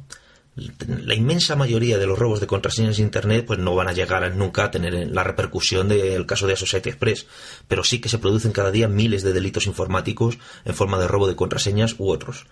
la 0.87 1.13
inmensa 1.13 1.55
mayoría 1.55 1.97
de 1.97 2.07
los 2.07 2.17
robos 2.17 2.39
de 2.39 2.47
contraseñas 2.47 2.97
de 2.97 3.03
Internet 3.03 3.45
pues 3.45 3.59
no 3.59 3.75
van 3.75 3.87
a 3.87 3.93
llegar 3.93 4.35
nunca 4.35 4.65
a 4.65 4.71
tener 4.71 4.93
la 5.11 5.23
repercusión 5.23 5.87
del 5.89 6.25
caso 6.25 6.47
de 6.47 6.53
Associated 6.53 6.89
Express, 6.89 7.27
pero 7.67 7.83
sí 7.83 7.99
que 7.99 8.09
se 8.09 8.19
producen 8.19 8.51
cada 8.51 8.71
día 8.71 8.87
miles 8.87 9.23
de 9.23 9.33
delitos 9.33 9.67
informáticos 9.67 10.37
en 10.65 10.75
forma 10.75 10.99
de 10.99 11.07
robo 11.07 11.27
de 11.27 11.35
contraseñas 11.35 11.95
u 11.97 12.09
otros. 12.09 12.45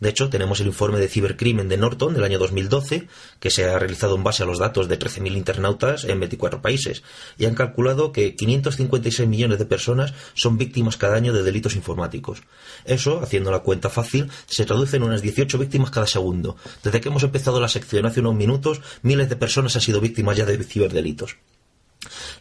De 0.00 0.08
hecho, 0.08 0.30
tenemos 0.30 0.60
el 0.60 0.66
informe 0.66 0.98
de 0.98 1.08
cibercrimen 1.08 1.68
de 1.68 1.76
Norton 1.76 2.14
del 2.14 2.24
año 2.24 2.38
2012, 2.38 3.06
que 3.38 3.50
se 3.50 3.68
ha 3.68 3.78
realizado 3.78 4.16
en 4.16 4.24
base 4.24 4.42
a 4.42 4.46
los 4.46 4.58
datos 4.58 4.88
de 4.88 4.98
13.000 4.98 5.36
internautas 5.36 6.04
en 6.04 6.18
24 6.18 6.62
países, 6.62 7.02
y 7.38 7.44
han 7.44 7.54
calculado 7.54 8.10
que 8.10 8.34
556 8.34 9.28
millones 9.28 9.58
de 9.58 9.66
personas 9.66 10.14
son 10.34 10.56
víctimas 10.56 10.96
cada 10.96 11.16
año 11.16 11.34
de 11.34 11.42
delitos 11.42 11.76
informáticos. 11.76 12.42
Eso, 12.86 13.20
haciendo 13.22 13.50
la 13.50 13.60
cuenta 13.60 13.90
fácil, 13.90 14.30
se 14.46 14.64
traduce 14.64 14.96
en 14.96 15.02
unas 15.02 15.20
18 15.20 15.58
víctimas 15.58 15.90
cada 15.90 16.06
segundo. 16.06 16.56
Desde 16.82 17.00
que 17.00 17.08
hemos 17.08 17.22
empezado 17.22 17.60
la 17.60 17.68
sección 17.68 18.06
hace 18.06 18.20
unos 18.20 18.34
minutos, 18.34 18.80
miles 19.02 19.28
de 19.28 19.36
personas 19.36 19.76
han 19.76 19.82
sido 19.82 20.00
víctimas 20.00 20.36
ya 20.36 20.46
de 20.46 20.64
ciberdelitos. 20.64 21.36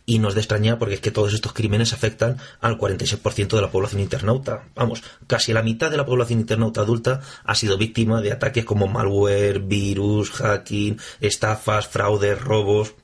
Y 0.09 0.17
nos 0.17 0.33
de 0.33 0.41
extrañar 0.41 0.79
porque 0.79 0.95
es 0.95 1.01
que 1.01 1.11
todos 1.11 1.35
estos 1.35 1.53
crímenes 1.53 1.93
afectan 1.93 2.37
al 2.61 2.79
46% 2.79 3.55
de 3.55 3.61
la 3.61 3.69
población 3.69 4.01
internauta. 4.01 4.63
Vamos, 4.73 5.03
casi 5.27 5.53
la 5.53 5.61
mitad 5.61 5.91
de 5.91 5.97
la 5.97 6.05
población 6.07 6.39
internauta 6.39 6.81
adulta 6.81 7.21
ha 7.43 7.53
sido 7.53 7.77
víctima 7.77 8.19
de 8.19 8.31
ataques 8.31 8.65
como 8.65 8.87
malware, 8.87 9.59
virus, 9.59 10.31
hacking, 10.31 10.97
estafas, 11.21 11.87
fraudes, 11.87 12.41
robos. 12.41 12.95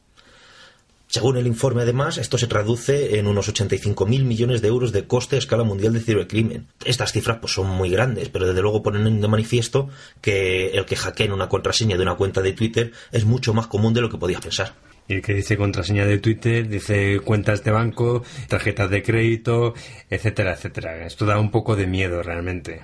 Según 1.06 1.38
el 1.38 1.46
informe, 1.46 1.84
además, 1.84 2.18
esto 2.18 2.40
se 2.40 2.48
traduce 2.48 3.20
en 3.20 3.28
unos 3.28 3.54
85.000 3.54 4.24
millones 4.24 4.64
de 4.64 4.68
euros 4.68 4.92
de 4.92 5.06
coste 5.06 5.36
a 5.36 5.40
escala 5.40 5.64
mundial 5.64 5.94
de 5.94 6.00
cibercrimen. 6.00 6.66
Estas 6.86 7.12
cifras 7.12 7.38
pues, 7.40 7.54
son 7.54 7.68
muy 7.68 7.92
grandes, 7.92 8.30
pero 8.30 8.48
desde 8.48 8.64
luego 8.64 8.82
ponen 8.82 9.22
de 9.22 9.28
manifiesto 9.28 9.90
que 10.22 10.70
el 10.72 10.86
que 10.86 10.96
hackeen 10.96 11.32
una 11.32 11.50
contraseña 11.50 11.98
de 11.98 12.02
una 12.02 12.16
cuenta 12.16 12.42
de 12.42 12.54
Twitter 12.54 12.94
es 13.12 13.26
mucho 13.26 13.54
más 13.54 13.68
común 13.68 13.94
de 13.94 14.02
lo 14.02 14.10
que 14.10 14.18
podías 14.18 14.42
pensar. 14.42 14.74
Y 15.08 15.22
que 15.22 15.36
dice 15.36 15.58
contraseña 15.58 16.06
de 16.06 16.18
Twitter, 16.18 16.68
dice 16.68 17.20
cuentas 17.20 17.64
de 17.64 17.72
banco, 17.72 18.24
tarjetas 18.48 18.90
de 18.90 19.04
crédito, 19.04 19.74
etcétera, 20.10 20.54
etcétera. 20.54 21.06
Esto 21.06 21.26
da 21.26 21.40
un 21.40 21.52
poco 21.52 21.76
de 21.76 21.86
miedo 21.86 22.24
realmente. 22.24 22.82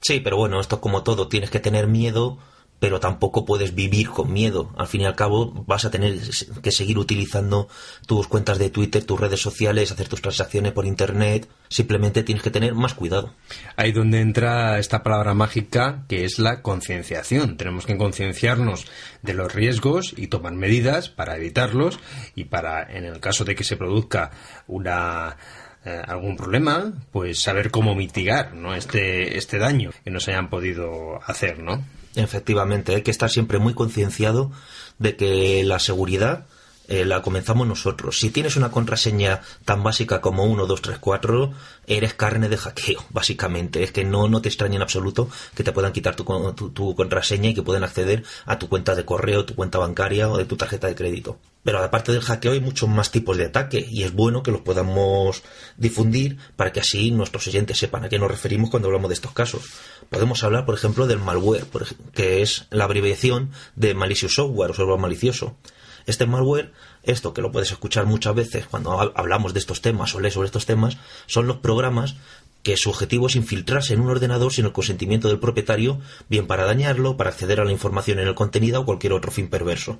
Sí, 0.00 0.20
pero 0.20 0.36
bueno, 0.36 0.60
esto 0.60 0.80
como 0.80 1.04
todo, 1.04 1.28
tienes 1.28 1.50
que 1.50 1.60
tener 1.60 1.86
miedo 1.86 2.38
pero 2.82 2.98
tampoco 2.98 3.44
puedes 3.44 3.76
vivir 3.76 4.08
con 4.08 4.32
miedo. 4.32 4.72
Al 4.76 4.88
fin 4.88 5.02
y 5.02 5.04
al 5.04 5.14
cabo 5.14 5.52
vas 5.68 5.84
a 5.84 5.90
tener 5.92 6.18
que 6.62 6.72
seguir 6.72 6.98
utilizando 6.98 7.68
tus 8.08 8.26
cuentas 8.26 8.58
de 8.58 8.70
Twitter, 8.70 9.04
tus 9.04 9.20
redes 9.20 9.40
sociales, 9.40 9.92
hacer 9.92 10.08
tus 10.08 10.20
transacciones 10.20 10.72
por 10.72 10.84
Internet. 10.84 11.48
Simplemente 11.68 12.24
tienes 12.24 12.42
que 12.42 12.50
tener 12.50 12.74
más 12.74 12.94
cuidado. 12.94 13.34
Ahí 13.76 13.92
donde 13.92 14.20
entra 14.20 14.80
esta 14.80 15.04
palabra 15.04 15.32
mágica 15.32 16.04
que 16.08 16.24
es 16.24 16.40
la 16.40 16.60
concienciación. 16.60 17.56
Tenemos 17.56 17.86
que 17.86 17.96
concienciarnos 17.96 18.88
de 19.22 19.34
los 19.34 19.54
riesgos 19.54 20.12
y 20.16 20.26
tomar 20.26 20.54
medidas 20.54 21.08
para 21.08 21.36
evitarlos 21.36 22.00
y 22.34 22.46
para, 22.46 22.82
en 22.82 23.04
el 23.04 23.20
caso 23.20 23.44
de 23.44 23.54
que 23.54 23.62
se 23.62 23.76
produzca 23.76 24.32
una 24.66 25.36
eh, 25.84 26.02
algún 26.04 26.36
problema, 26.36 26.92
pues 27.12 27.38
saber 27.38 27.70
cómo 27.70 27.94
mitigar 27.94 28.54
¿no? 28.54 28.74
este, 28.74 29.38
este 29.38 29.58
daño 29.58 29.92
que 30.02 30.10
nos 30.10 30.26
hayan 30.26 30.50
podido 30.50 31.20
hacer, 31.24 31.60
¿no? 31.60 31.84
Efectivamente, 32.14 32.94
hay 32.94 33.02
que 33.02 33.10
estar 33.10 33.30
siempre 33.30 33.58
muy 33.58 33.74
concienciado 33.74 34.50
de 34.98 35.16
que 35.16 35.64
la 35.64 35.78
seguridad 35.78 36.46
eh, 36.88 37.04
la 37.04 37.22
comenzamos 37.22 37.66
nosotros. 37.66 38.18
Si 38.18 38.30
tienes 38.30 38.56
una 38.56 38.70
contraseña 38.70 39.40
tan 39.64 39.82
básica 39.82 40.20
como 40.20 40.44
1, 40.44 40.66
2, 40.66 40.82
3, 40.82 40.98
4, 40.98 41.52
eres 41.86 42.14
carne 42.14 42.48
de 42.48 42.56
hackeo, 42.56 43.04
básicamente. 43.10 43.82
Es 43.82 43.92
que 43.92 44.04
no, 44.04 44.28
no 44.28 44.42
te 44.42 44.48
extraña 44.48 44.76
en 44.76 44.82
absoluto 44.82 45.28
que 45.54 45.64
te 45.64 45.72
puedan 45.72 45.92
quitar 45.92 46.16
tu, 46.16 46.24
tu, 46.54 46.94
contraseña 46.94 47.50
y 47.50 47.54
que 47.54 47.62
puedan 47.62 47.84
acceder 47.84 48.24
a 48.46 48.58
tu 48.58 48.68
cuenta 48.68 48.94
de 48.94 49.04
correo, 49.04 49.44
tu 49.44 49.54
cuenta 49.54 49.78
bancaria 49.78 50.28
o 50.28 50.36
de 50.36 50.44
tu 50.44 50.56
tarjeta 50.56 50.88
de 50.88 50.94
crédito. 50.94 51.38
Pero 51.62 51.78
aparte 51.82 52.10
del 52.10 52.22
hackeo 52.22 52.52
hay 52.52 52.60
muchos 52.60 52.88
más 52.88 53.12
tipos 53.12 53.36
de 53.36 53.46
ataque 53.46 53.86
y 53.88 54.02
es 54.02 54.12
bueno 54.12 54.42
que 54.42 54.50
los 54.50 54.62
podamos 54.62 55.44
difundir 55.76 56.36
para 56.56 56.72
que 56.72 56.80
así 56.80 57.12
nuestros 57.12 57.46
oyentes 57.46 57.78
sepan 57.78 58.04
a 58.04 58.08
qué 58.08 58.18
nos 58.18 58.30
referimos 58.30 58.70
cuando 58.70 58.88
hablamos 58.88 59.08
de 59.08 59.14
estos 59.14 59.32
casos. 59.32 59.62
Podemos 60.10 60.42
hablar, 60.42 60.66
por 60.66 60.74
ejemplo, 60.74 61.06
del 61.06 61.20
malware, 61.20 61.66
que 62.12 62.42
es 62.42 62.66
la 62.70 62.84
abreviación 62.84 63.52
de 63.76 63.94
malicious 63.94 64.34
software 64.34 64.72
o 64.72 64.74
software 64.74 64.98
malicioso. 64.98 65.56
Este 66.06 66.26
malware, 66.26 66.72
esto 67.02 67.32
que 67.32 67.42
lo 67.42 67.52
puedes 67.52 67.70
escuchar 67.70 68.06
muchas 68.06 68.34
veces 68.34 68.66
cuando 68.66 68.92
hablamos 69.14 69.52
de 69.54 69.60
estos 69.60 69.80
temas 69.80 70.14
o 70.14 70.20
lees 70.20 70.34
sobre 70.34 70.46
estos 70.46 70.66
temas, 70.66 70.96
son 71.26 71.46
los 71.46 71.58
programas 71.58 72.16
que 72.62 72.76
su 72.76 72.90
objetivo 72.90 73.26
es 73.26 73.36
infiltrarse 73.36 73.94
en 73.94 74.00
un 74.00 74.10
ordenador 74.10 74.52
sin 74.52 74.64
el 74.64 74.72
consentimiento 74.72 75.28
del 75.28 75.40
propietario, 75.40 76.00
bien 76.28 76.46
para 76.46 76.64
dañarlo, 76.64 77.16
para 77.16 77.30
acceder 77.30 77.60
a 77.60 77.64
la 77.64 77.72
información 77.72 78.18
en 78.20 78.28
el 78.28 78.34
contenido 78.34 78.80
o 78.80 78.84
cualquier 78.84 79.12
otro 79.12 79.32
fin 79.32 79.48
perverso. 79.48 79.98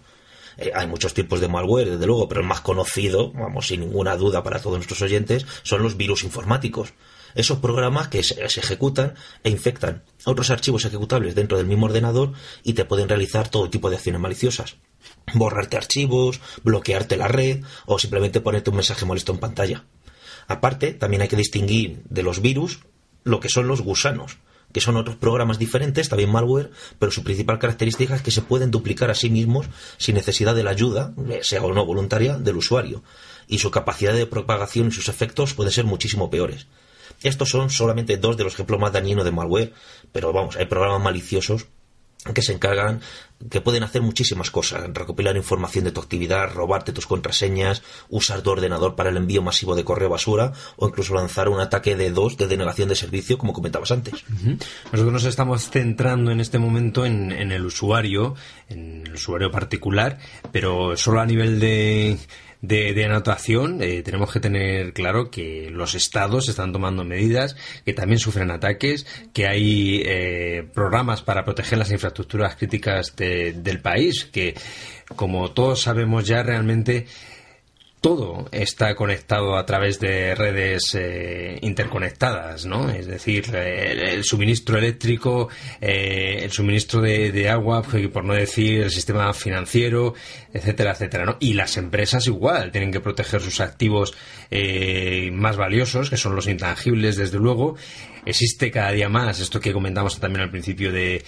Eh, 0.59 0.71
hay 0.75 0.87
muchos 0.87 1.15
tipos 1.15 1.41
de 1.41 1.49
malware, 1.49 1.91
desde 1.91 2.07
luego, 2.07 2.29
pero 2.29 2.41
el 2.41 2.47
más 2.47 2.61
conocido, 2.61 3.33
vamos, 3.33 3.67
sin 3.67 3.81
ninguna 3.81 4.17
duda 4.17 4.43
para 4.43 4.61
todos 4.61 4.77
nuestros 4.77 5.03
oyentes, 5.03 5.47
son 5.63 5.83
los 5.83 5.97
virus 5.97 6.25
informáticos. 6.25 6.93
Esos 7.35 7.59
programas 7.59 8.09
que 8.09 8.23
se, 8.23 8.43
ejecutan 8.45 9.15
e 9.43 9.51
infectan 9.51 10.03
otros 10.25 10.51
archivos 10.51 10.85
ejecutables 10.85 11.35
dentro 11.35 11.57
del 11.57 11.67
mismo 11.67 11.87
ordenador 11.87 12.33
y 12.63 12.75
te 12.75 12.85
pueden 12.85 13.09
realizar 13.09 13.49
todo 13.49 13.71
tipo 13.71 13.91
de 13.91 13.97
acciones 13.97 14.21
maliciosas 14.21 14.77
borrarte 15.35 15.77
archivos, 15.77 16.41
bloquearte 16.63 17.17
la 17.17 17.29
red 17.29 17.63
o 17.87 17.99
simplemente 17.99 18.41
ponerte 18.41 18.71
un 18.71 18.77
mensaje 18.77 19.05
molesto 19.05 19.33
en 19.33 19.39
pantalla. 19.39 19.85
Aparte, 20.49 20.93
también 20.93 21.23
hay 21.23 21.29
que 21.29 21.37
distinguir 21.37 22.03
de 22.09 22.23
los 22.23 22.41
virus 22.41 22.81
lo 23.25 23.41
que 23.41 23.49
son 23.49 23.69
los 23.69 23.83
gusanos, 23.83 24.39
que 24.73 24.81
son 24.81 24.97
otros 24.97 25.17
programas 25.17 25.59
diferentes, 25.59 26.09
también 26.09 26.33
malware, 26.33 26.71
pero 26.99 27.13
su 27.13 27.23
principal 27.23 27.59
característica 27.59 28.17
es 28.17 28.23
que 28.23 28.31
se 28.31 28.43
pueden 28.43 28.71
duplicar 28.71 29.11
a 29.11 29.15
sí 29.15 29.31
mismos 29.31 29.67
sin 29.99 30.15
necesidad 30.15 30.55
de 30.55 30.65
la 30.65 30.71
ayuda, 30.71 31.15
sea 31.43 31.63
o 31.63 31.73
no 31.73 31.87
voluntaria, 31.87 32.37
del 32.37 32.57
usuario, 32.57 33.03
y 33.47 33.59
su 33.59 33.71
capacidad 33.71 34.15
de 34.15 34.27
propagación 34.27 34.89
y 34.89 34.93
sus 34.93 35.09
efectos 35.09 35.55
pueden 35.55 35.73
ser 35.73 35.85
muchísimo 35.85 36.31
peores. 36.31 36.67
Estos 37.23 37.49
son 37.49 37.71
solamente 37.71 38.17
dos 38.17 38.37
de 38.37 38.45
los 38.45 38.55
ejemplos 38.55 38.81
más 38.81 38.93
dañinos 38.93 39.25
de 39.25 39.31
malware, 39.31 39.73
pero 40.13 40.33
vamos, 40.33 40.57
hay 40.57 40.67
programas 40.67 41.03
maliciosos 41.03 41.67
que 42.35 42.43
se 42.43 42.53
encargan, 42.53 43.01
que 43.51 43.61
pueden 43.61 43.83
hacer 43.83 44.01
muchísimas 44.01 44.53
cosas, 44.53 44.85
recopilar 44.95 45.37
información 45.37 45.85
de 45.85 45.91
tu 45.91 46.01
actividad, 46.01 46.53
robarte 46.53 46.93
tus 46.93 47.07
contraseñas, 47.07 47.83
usar 48.11 48.43
tu 48.43 48.51
ordenador 48.51 48.95
para 48.95 49.11
el 49.11 49.17
envío 49.17 49.43
masivo 49.43 49.75
de 49.75 49.83
correo 49.83 50.09
basura 50.09 50.53
o 50.77 50.87
incluso 50.87 51.15
lanzar 51.15 51.49
un 51.49 51.59
ataque 51.59 51.97
de 51.97 52.11
dos 52.11 52.37
de 52.37 52.47
denegación 52.47 52.89
de 52.89 52.95
servicio, 52.95 53.39
como 53.39 53.53
comentabas 53.53 53.91
antes. 53.91 54.25
Nosotros 54.93 55.13
nos 55.13 55.25
estamos 55.25 55.69
centrando 55.69 56.31
en 56.31 56.41
este 56.41 56.61
momento 56.61 57.05
en, 57.05 57.33
en 57.33 57.51
el 57.51 57.67
usuario, 57.67 58.37
en 58.69 59.05
el 59.05 59.15
usuario 59.15 59.51
particular, 59.51 60.19
pero 60.53 60.97
solo 60.97 61.21
a 61.21 61.27
nivel 61.27 61.59
de 61.59 62.19
de, 62.63 63.05
anotación, 63.05 63.83
eh, 63.83 64.03
tenemos 64.03 64.33
que 64.33 64.41
tener 64.41 64.93
claro 64.93 65.31
que 65.31 65.69
los 65.71 65.95
estados 65.95 66.49
están 66.49 66.73
tomando 66.73 67.05
medidas, 67.05 67.57
que 67.85 67.93
también 67.93 68.21
sufren 68.21 68.51
ataques, 68.51 69.05
que 69.33 69.47
hay 69.47 70.03
eh, 70.05 70.65
programas 70.73 71.23
para 71.23 71.45
proteger 71.45 71.79
las 71.79 71.91
infraestructuras 71.91 72.57
críticas 72.57 73.15
del 73.17 73.81
país, 73.81 74.25
que 74.33 74.55
como 75.17 75.51
todos 75.51 75.83
sabemos 75.83 76.25
ya 76.27 76.43
realmente 76.43 77.07
todo 78.03 78.49
está 78.51 78.97
conectado 78.97 79.57
a 79.57 79.65
través 79.65 80.01
de 80.01 80.35
redes 80.35 80.93
eh, 80.95 81.57
interconectadas, 81.63 82.67
¿no? 82.67 82.91
Es 82.91 83.07
decir, 83.07 83.45
eh, 83.55 84.15
el, 84.15 84.25
suministro 84.25 84.77
eléctrico, 84.77 85.49
eh, 85.81 86.41
el 86.43 86.51
suministro 86.51 87.01
de, 87.01 87.49
agua, 87.49 87.81
pues, 87.83 88.09
por 88.09 88.25
no 88.25 88.35
decir 88.35 88.83
el 88.83 88.91
sistema 88.91 89.33
financiero, 89.33 90.15
etcétera, 90.53 90.91
etcétera, 90.91 91.25
¿no? 91.25 91.37
Y 91.39 91.55
las 91.55 91.77
empresas 91.77 92.27
igual 92.27 92.73
tienen 92.73 92.91
que 92.91 93.01
proteger 93.01 93.41
sus 93.41 93.61
activos 93.61 94.15
más 95.33 95.57
valiosos, 95.57 96.11
que 96.11 96.19
son 96.19 96.35
los 96.35 96.47
intangibles, 96.47 97.17
desde 97.17 97.39
luego. 97.39 97.77
Existe 98.27 98.71
cada 98.71 98.93
día 98.93 99.09
más 99.09 99.41
esto 99.41 99.61
que 99.61 99.73
comentamos 99.73 100.21
también 100.21 100.43
al 100.43 100.51
principio 100.51 100.93
de 100.93 101.25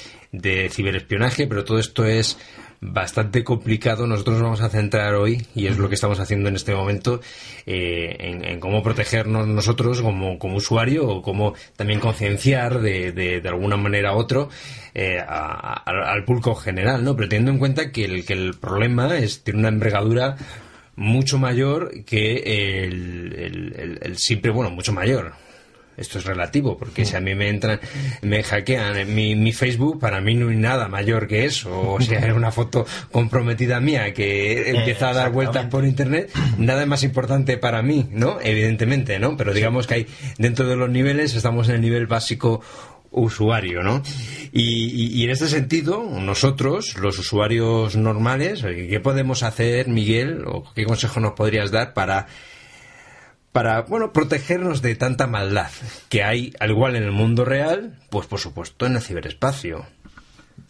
ciberespionaje, 0.70 1.46
pero 1.46 1.64
todo 1.64 1.78
esto 1.78 2.04
es 2.04 2.36
bastante 2.80 3.44
complicado. 3.44 4.06
Nosotros 4.06 4.34
nos 4.36 4.42
vamos 4.42 4.60
a 4.60 4.68
centrar 4.68 5.14
hoy, 5.14 5.46
y 5.54 5.66
es 5.66 5.78
lo 5.78 5.88
que 5.88 5.94
estamos 5.94 6.20
haciendo 6.20 6.48
en 6.48 6.56
este 6.56 6.74
momento, 6.74 7.20
eh, 7.66 8.16
en, 8.20 8.60
cómo 8.60 8.82
protegernos 8.82 9.46
nosotros 9.46 10.00
como, 10.02 10.38
como 10.38 10.56
usuario 10.56 11.08
o 11.08 11.22
cómo 11.22 11.54
también 11.76 12.00
concienciar 12.00 12.80
de, 12.80 13.12
de, 13.12 13.48
alguna 13.48 13.76
manera 13.76 14.14
u 14.14 14.18
otro 14.18 14.48
eh, 14.94 15.18
al 15.18 16.24
público 16.24 16.54
general, 16.54 17.04
¿no? 17.04 17.16
Pero 17.16 17.28
teniendo 17.28 17.52
en 17.52 17.58
cuenta 17.58 17.90
que 17.90 18.04
el, 18.04 18.24
que 18.24 18.32
el 18.32 18.54
problema 18.54 19.16
es, 19.16 19.42
tiene 19.42 19.60
una 19.60 19.68
envergadura 19.68 20.36
mucho 20.96 21.38
mayor 21.38 22.04
que 22.04 22.84
el, 22.84 23.98
el 24.00 24.16
siempre, 24.16 24.50
bueno, 24.50 24.70
mucho 24.70 24.92
mayor 24.92 25.43
esto 25.96 26.18
es 26.18 26.24
relativo, 26.24 26.76
porque 26.76 27.04
si 27.04 27.16
a 27.16 27.20
mí 27.20 27.34
me 27.34 27.48
entran, 27.48 27.80
me 28.22 28.42
hackean 28.42 29.14
mi, 29.14 29.34
mi 29.34 29.52
Facebook, 29.52 30.00
para 30.00 30.20
mí 30.20 30.34
no 30.34 30.48
hay 30.48 30.56
nada 30.56 30.88
mayor 30.88 31.26
que 31.26 31.44
eso. 31.44 31.92
O 31.92 32.00
si 32.00 32.14
hay 32.14 32.30
una 32.30 32.50
foto 32.50 32.86
comprometida 33.10 33.80
mía 33.80 34.12
que 34.12 34.70
empieza 34.70 35.10
a 35.10 35.14
dar 35.14 35.32
vueltas 35.32 35.66
por 35.66 35.84
internet, 35.84 36.30
nada 36.58 36.82
es 36.82 36.88
más 36.88 37.02
importante 37.02 37.56
para 37.58 37.82
mí, 37.82 38.08
¿no? 38.10 38.38
Evidentemente, 38.42 39.18
¿no? 39.18 39.36
Pero 39.36 39.52
digamos 39.52 39.86
que 39.86 39.94
hay, 39.94 40.06
dentro 40.38 40.66
de 40.68 40.76
los 40.76 40.90
niveles, 40.90 41.34
estamos 41.34 41.68
en 41.68 41.76
el 41.76 41.80
nivel 41.80 42.06
básico 42.06 42.60
usuario, 43.10 43.82
¿no? 43.82 44.02
Y, 44.52 45.20
y, 45.20 45.24
en 45.24 45.30
este 45.30 45.46
sentido, 45.46 46.04
nosotros, 46.20 46.96
los 46.98 47.18
usuarios 47.18 47.96
normales, 47.96 48.62
¿qué 48.62 49.00
podemos 49.00 49.42
hacer, 49.42 49.88
Miguel? 49.88 50.44
¿O 50.46 50.64
qué 50.74 50.84
consejo 50.84 51.20
nos 51.20 51.32
podrías 51.32 51.70
dar 51.70 51.94
para 51.94 52.26
para, 53.54 53.82
bueno, 53.82 54.12
protegernos 54.12 54.82
de 54.82 54.96
tanta 54.96 55.28
maldad 55.28 55.70
que 56.08 56.24
hay, 56.24 56.52
al 56.58 56.72
igual 56.72 56.96
en 56.96 57.04
el 57.04 57.12
mundo 57.12 57.44
real, 57.44 57.96
pues 58.10 58.26
por 58.26 58.40
supuesto 58.40 58.84
en 58.84 58.96
el 58.96 59.00
ciberespacio. 59.00 59.86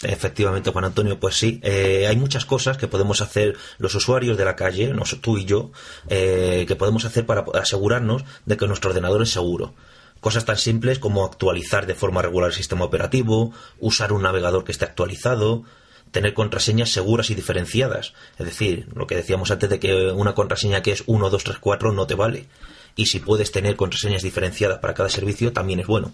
Efectivamente, 0.03 0.70
Juan 0.70 0.85
Antonio, 0.85 1.18
pues 1.18 1.35
sí, 1.35 1.61
eh, 1.62 2.07
hay 2.07 2.16
muchas 2.16 2.44
cosas 2.44 2.77
que 2.77 2.87
podemos 2.87 3.23
hacer 3.23 3.57
los 3.79 3.94
usuarios 3.94 4.37
de 4.37 4.44
la 4.44 4.55
calle, 4.55 4.92
tú 5.23 5.38
y 5.38 5.47
yo, 5.47 5.73
eh, 6.11 6.66
que 6.68 6.77
podemos 6.77 7.07
hacer 7.07 7.25
para 7.25 7.47
asegurarnos 7.55 8.23
de 8.44 8.59
que 8.59 8.66
nuestro 8.66 8.90
ordenador 8.90 9.23
es 9.23 9.31
seguro. 9.31 9.73
Cosas 10.20 10.44
tan 10.44 10.59
simples 10.59 10.99
como 10.99 11.25
actualizar 11.25 11.87
de 11.87 11.94
forma 11.94 12.20
regular 12.20 12.51
el 12.51 12.55
sistema 12.55 12.85
operativo, 12.85 13.55
usar 13.81 14.12
un 14.12 14.25
navegador 14.25 14.62
que 14.62 14.73
esté 14.73 14.85
actualizado, 14.85 15.64
tener 16.11 16.35
contraseñas 16.35 16.90
seguras 16.90 17.31
y 17.31 17.35
diferenciadas. 17.35 18.12
Es 18.38 18.44
decir, 18.44 18.88
lo 18.94 19.07
que 19.07 19.16
decíamos 19.16 19.51
antes 19.51 19.70
de 19.70 19.81
que 19.81 20.11
una 20.11 20.35
contraseña 20.35 20.83
que 20.83 20.92
es 20.92 21.03
1, 21.07 21.31
2, 21.31 21.44
3, 21.44 21.59
4 21.59 21.92
no 21.92 22.07
te 22.07 22.14
vale 22.14 22.47
y 22.96 23.07
si 23.07 23.20
puedes 23.20 23.52
tener 23.52 23.76
contraseñas 23.76 24.22
diferenciadas 24.22 24.78
para 24.78 24.94
cada 24.94 25.09
servicio 25.09 25.52
también 25.52 25.80
es 25.80 25.87
bueno. 25.87 26.12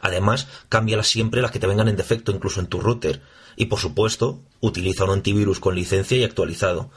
Además, 0.00 0.48
cámbialas 0.68 1.06
siempre 1.06 1.42
las 1.42 1.50
que 1.50 1.58
te 1.58 1.66
vengan 1.66 1.88
en 1.88 1.96
defecto, 1.96 2.32
incluso 2.32 2.60
en 2.60 2.66
tu 2.66 2.80
router. 2.80 3.22
Y 3.56 3.66
por 3.66 3.78
supuesto, 3.78 4.40
utiliza 4.60 5.04
un 5.04 5.10
antivirus 5.10 5.60
con 5.60 5.74
licencia 5.74 6.16
y 6.16 6.24
actualizado. 6.24 6.90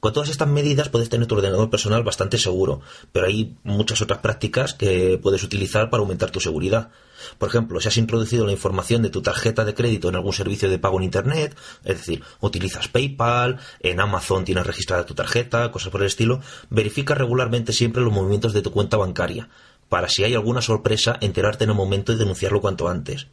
Con 0.00 0.12
todas 0.12 0.28
estas 0.28 0.48
medidas 0.48 0.88
puedes 0.88 1.08
tener 1.08 1.26
tu 1.26 1.36
ordenador 1.36 1.70
personal 1.70 2.02
bastante 2.02 2.38
seguro, 2.38 2.80
pero 3.12 3.26
hay 3.26 3.56
muchas 3.64 4.02
otras 4.02 4.20
prácticas 4.20 4.74
que 4.74 5.18
puedes 5.20 5.42
utilizar 5.42 5.90
para 5.90 6.02
aumentar 6.02 6.30
tu 6.30 6.40
seguridad. 6.40 6.90
Por 7.38 7.48
ejemplo, 7.48 7.80
si 7.80 7.88
has 7.88 7.96
introducido 7.96 8.46
la 8.46 8.52
información 8.52 9.02
de 9.02 9.10
tu 9.10 9.22
tarjeta 9.22 9.64
de 9.64 9.74
crédito 9.74 10.08
en 10.08 10.16
algún 10.16 10.32
servicio 10.32 10.68
de 10.68 10.78
pago 10.78 10.98
en 10.98 11.04
Internet, 11.04 11.56
es 11.84 11.98
decir, 11.98 12.22
utilizas 12.40 12.88
PayPal, 12.88 13.58
en 13.80 14.00
Amazon 14.00 14.44
tienes 14.44 14.66
registrada 14.66 15.06
tu 15.06 15.14
tarjeta, 15.14 15.70
cosas 15.70 15.90
por 15.90 16.00
el 16.02 16.08
estilo, 16.08 16.40
verifica 16.70 17.14
regularmente 17.14 17.72
siempre 17.72 18.02
los 18.02 18.12
movimientos 18.12 18.52
de 18.52 18.62
tu 18.62 18.70
cuenta 18.70 18.96
bancaria, 18.96 19.48
para 19.88 20.08
si 20.08 20.24
hay 20.24 20.34
alguna 20.34 20.62
sorpresa 20.62 21.16
enterarte 21.20 21.64
en 21.64 21.70
el 21.70 21.76
momento 21.76 22.12
y 22.12 22.16
denunciarlo 22.16 22.60
cuanto 22.60 22.88
antes. 22.88 23.26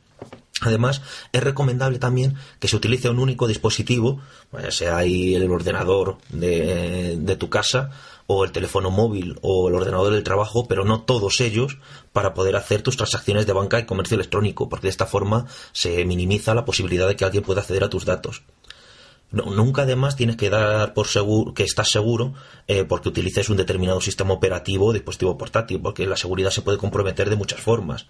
Además, 0.61 1.01
es 1.31 1.43
recomendable 1.43 1.99
también 1.99 2.35
que 2.59 2.67
se 2.67 2.75
utilice 2.75 3.09
un 3.09 3.19
único 3.19 3.47
dispositivo, 3.47 4.21
ya 4.53 4.71
sea 4.71 4.97
ahí 4.97 5.35
el 5.35 5.49
ordenador 5.49 6.17
de, 6.29 7.17
de, 7.17 7.35
tu 7.35 7.49
casa, 7.49 7.89
o 8.27 8.43
el 8.43 8.51
teléfono 8.51 8.91
móvil, 8.91 9.37
o 9.41 9.67
el 9.67 9.75
ordenador 9.75 10.13
del 10.13 10.23
trabajo, 10.23 10.67
pero 10.67 10.85
no 10.85 11.01
todos 11.01 11.41
ellos, 11.41 11.77
para 12.11 12.33
poder 12.33 12.55
hacer 12.55 12.81
tus 12.81 12.97
transacciones 12.97 13.45
de 13.45 13.53
banca 13.53 13.79
y 13.79 13.85
comercio 13.85 14.15
electrónico, 14.15 14.69
porque 14.69 14.87
de 14.87 14.91
esta 14.91 15.05
forma 15.05 15.45
se 15.71 16.05
minimiza 16.05 16.55
la 16.55 16.65
posibilidad 16.65 17.07
de 17.07 17.15
que 17.15 17.25
alguien 17.25 17.43
pueda 17.43 17.61
acceder 17.61 17.83
a 17.83 17.89
tus 17.89 18.05
datos. 18.05 18.43
nunca 19.31 19.81
además 19.81 20.15
tienes 20.15 20.37
que 20.37 20.49
dar 20.49 20.93
por 20.93 21.07
seguro 21.07 21.53
que 21.55 21.63
estás 21.63 21.89
seguro 21.89 22.33
eh, 22.67 22.83
porque 22.83 23.09
utilices 23.09 23.49
un 23.49 23.57
determinado 23.57 23.99
sistema 23.99 24.33
operativo 24.33 24.87
o 24.87 24.93
dispositivo 24.93 25.37
portátil, 25.37 25.81
porque 25.81 26.05
la 26.05 26.17
seguridad 26.17 26.51
se 26.51 26.61
puede 26.61 26.77
comprometer 26.77 27.29
de 27.29 27.35
muchas 27.35 27.59
formas. 27.59 28.05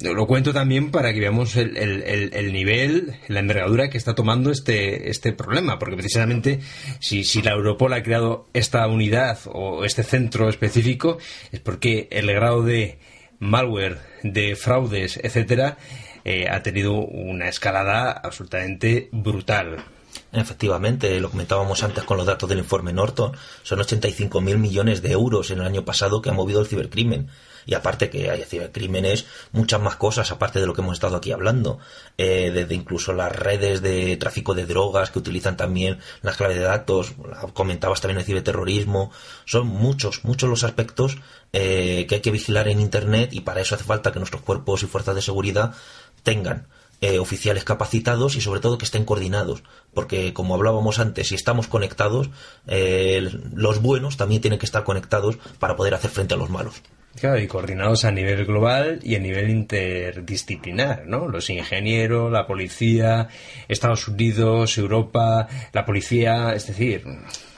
lo 0.00 0.26
cuento 0.26 0.52
también 0.52 0.90
para 0.90 1.12
que 1.12 1.20
veamos 1.20 1.56
el, 1.56 1.76
el, 1.76 2.30
el, 2.32 2.52
nivel, 2.52 3.16
la 3.28 3.40
envergadura 3.40 3.90
que 3.90 3.98
está 3.98 4.14
tomando 4.14 4.50
este, 4.50 5.10
este 5.10 5.32
problema, 5.32 5.78
porque 5.78 5.96
precisamente 5.96 6.60
si, 6.98 7.24
si 7.24 7.42
la 7.42 7.52
Europol 7.52 7.92
ha 7.92 8.02
creado 8.02 8.46
esta 8.54 8.86
unidad 8.86 9.38
o 9.46 9.84
este 9.84 10.02
centro 10.02 10.48
específico, 10.48 11.18
es 11.52 11.60
porque 11.60 12.08
el 12.10 12.26
grado 12.26 12.62
de 12.62 12.98
malware, 13.38 13.98
de 14.22 14.56
fraudes, 14.56 15.20
etcétera, 15.22 15.76
eh, 16.24 16.48
ha 16.50 16.62
tenido 16.62 16.94
una 16.94 17.48
escalada 17.48 18.10
absolutamente 18.12 19.10
brutal. 19.12 19.84
Efectivamente, 20.32 21.20
lo 21.20 21.30
comentábamos 21.30 21.82
antes 21.82 22.04
con 22.04 22.16
los 22.16 22.26
datos 22.26 22.48
del 22.48 22.58
informe 22.58 22.92
Norton, 22.92 23.32
son 23.62 23.78
85.000 23.78 24.56
millones 24.56 25.02
de 25.02 25.12
euros 25.12 25.50
en 25.50 25.60
el 25.60 25.66
año 25.66 25.84
pasado 25.84 26.22
que 26.22 26.30
ha 26.30 26.32
movido 26.32 26.60
el 26.60 26.66
cibercrimen 26.66 27.28
y 27.66 27.74
aparte 27.74 28.08
que 28.08 28.30
hay 28.30 28.44
cibercrímenes, 28.44 29.26
muchas 29.52 29.80
más 29.80 29.96
cosas 29.96 30.30
aparte 30.30 30.60
de 30.60 30.66
lo 30.66 30.72
que 30.72 30.80
hemos 30.80 30.94
estado 30.94 31.16
aquí 31.16 31.32
hablando, 31.32 31.78
eh, 32.16 32.50
desde 32.54 32.74
incluso 32.74 33.12
las 33.12 33.34
redes 33.34 33.82
de 33.82 34.16
tráfico 34.16 34.54
de 34.54 34.66
drogas 34.66 35.10
que 35.10 35.18
utilizan 35.18 35.56
también 35.56 35.98
las 36.22 36.36
claves 36.36 36.56
de 36.56 36.62
datos, 36.62 37.14
comentabas 37.52 38.00
también 38.00 38.18
el 38.18 38.24
ciberterrorismo, 38.24 39.10
son 39.44 39.66
muchos, 39.66 40.24
muchos 40.24 40.48
los 40.48 40.62
aspectos 40.62 41.18
eh, 41.52 42.06
que 42.08 42.16
hay 42.16 42.20
que 42.20 42.30
vigilar 42.30 42.68
en 42.68 42.80
Internet 42.80 43.30
y 43.32 43.40
para 43.40 43.60
eso 43.60 43.74
hace 43.74 43.84
falta 43.84 44.12
que 44.12 44.20
nuestros 44.20 44.42
cuerpos 44.42 44.82
y 44.82 44.86
fuerzas 44.86 45.16
de 45.16 45.22
seguridad 45.22 45.74
tengan 46.22 46.68
eh, 47.00 47.18
oficiales 47.18 47.64
capacitados 47.64 48.36
y 48.36 48.40
sobre 48.40 48.60
todo 48.60 48.78
que 48.78 48.84
estén 48.84 49.04
coordinados. 49.04 49.62
Porque 49.92 50.32
como 50.32 50.54
hablábamos 50.54 50.98
antes, 50.98 51.28
si 51.28 51.34
estamos 51.34 51.66
conectados, 51.66 52.30
los 52.66 53.82
buenos 53.82 54.16
también 54.16 54.40
tienen 54.40 54.58
que 54.58 54.66
estar 54.66 54.84
conectados 54.84 55.36
para 55.58 55.76
poder 55.76 55.94
hacer 55.94 56.10
frente 56.10 56.34
a 56.34 56.36
los 56.36 56.50
malos. 56.50 56.82
Claro, 57.18 57.40
y 57.40 57.46
coordinados 57.46 58.04
a 58.04 58.10
nivel 58.10 58.44
global 58.44 59.00
y 59.02 59.14
a 59.14 59.18
nivel 59.18 59.48
interdisciplinar, 59.50 61.06
¿no? 61.06 61.28
Los 61.28 61.48
ingenieros, 61.50 62.30
la 62.30 62.46
policía, 62.46 63.28
Estados 63.68 64.06
Unidos, 64.08 64.76
Europa, 64.78 65.48
la 65.72 65.84
policía, 65.84 66.54
es 66.54 66.66
decir... 66.66 67.04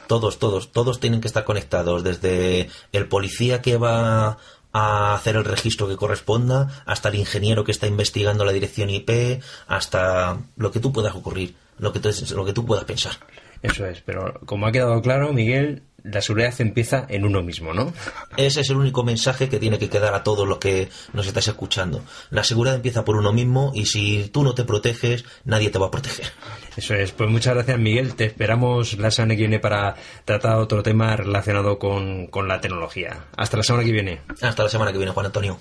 Todos, 0.07 0.39
todos, 0.39 0.73
todos 0.73 1.01
tienen 1.01 1.21
que 1.21 1.29
estar 1.29 1.45
conectados, 1.45 2.03
desde 2.03 2.71
el 2.93 3.09
policía 3.09 3.61
que 3.61 3.77
va 3.77 4.39
a 4.73 5.15
hacer 5.15 5.37
el 5.37 5.45
registro 5.45 5.87
que 5.87 5.97
corresponda, 5.97 6.83
hasta 6.87 7.11
el 7.11 7.17
ingeniero 7.17 7.63
que 7.63 7.73
está 7.73 7.87
investigando 7.87 8.47
la 8.47 8.53
dirección 8.53 8.89
IP, 8.89 9.43
hasta 9.67 10.39
lo 10.57 10.71
que 10.71 10.81
tú 10.81 10.93
puedas 10.95 11.15
ocurrir, 11.15 11.57
lo 11.79 11.93
que, 11.93 12.01
lo 12.35 12.45
que 12.47 12.53
tú 12.55 12.65
puedas 12.65 12.87
pensar. 12.87 13.13
Eso 13.63 13.87
es, 13.87 14.01
pero 14.01 14.41
como 14.47 14.67
ha 14.67 14.73
quedado 14.73 15.03
claro, 15.03 15.33
Miguel, 15.33 15.83
la 16.03 16.23
seguridad 16.23 16.55
empieza 16.61 17.07
en 17.09 17.25
uno 17.25 17.43
mismo, 17.43 17.75
¿no? 17.75 17.93
Ese 18.37 18.61
es 18.61 18.71
el 18.71 18.77
único 18.77 19.03
mensaje 19.03 19.49
que 19.49 19.59
tiene 19.59 19.79
que 19.79 19.89
quedar 19.89 20.15
a 20.15 20.23
todos 20.23 20.47
los 20.47 20.59
que 20.59 20.89
nos 21.13 21.27
estáis 21.27 21.49
escuchando. 21.49 22.05
La 22.31 22.45
seguridad 22.45 22.77
empieza 22.77 23.05
por 23.05 23.17
uno 23.17 23.33
mismo 23.33 23.73
y 23.75 23.87
si 23.87 24.29
tú 24.33 24.43
no 24.45 24.55
te 24.55 24.65
proteges, 24.65 25.25
nadie 25.45 25.71
te 25.71 25.79
va 25.79 25.87
a 25.87 25.91
proteger. 25.91 26.27
Eso 26.77 26.95
es. 26.95 27.13
Pues 27.13 27.29
muchas 27.29 27.55
gracias, 27.55 27.79
Miguel. 27.79 28.15
Te 28.15 28.25
esperamos 28.27 28.97
la 28.99 29.11
semana 29.11 29.35
que 29.35 29.43
viene 29.43 29.59
para 29.59 29.97
tratar 30.25 30.59
otro 30.59 30.83
tema 30.83 31.17
relacionado 31.17 31.79
con, 31.79 32.29
con 32.29 32.47
la 32.47 32.61
tecnología. 32.61 33.25
Hasta 33.37 33.57
la 33.57 33.63
semana 33.63 33.85
que 33.85 33.93
viene. 33.93 34.21
Hasta 34.41 34.63
la 34.63 34.69
semana 34.69 34.93
que 34.93 34.99
viene, 34.99 35.13
Juan 35.13 35.27
Antonio. 35.27 35.59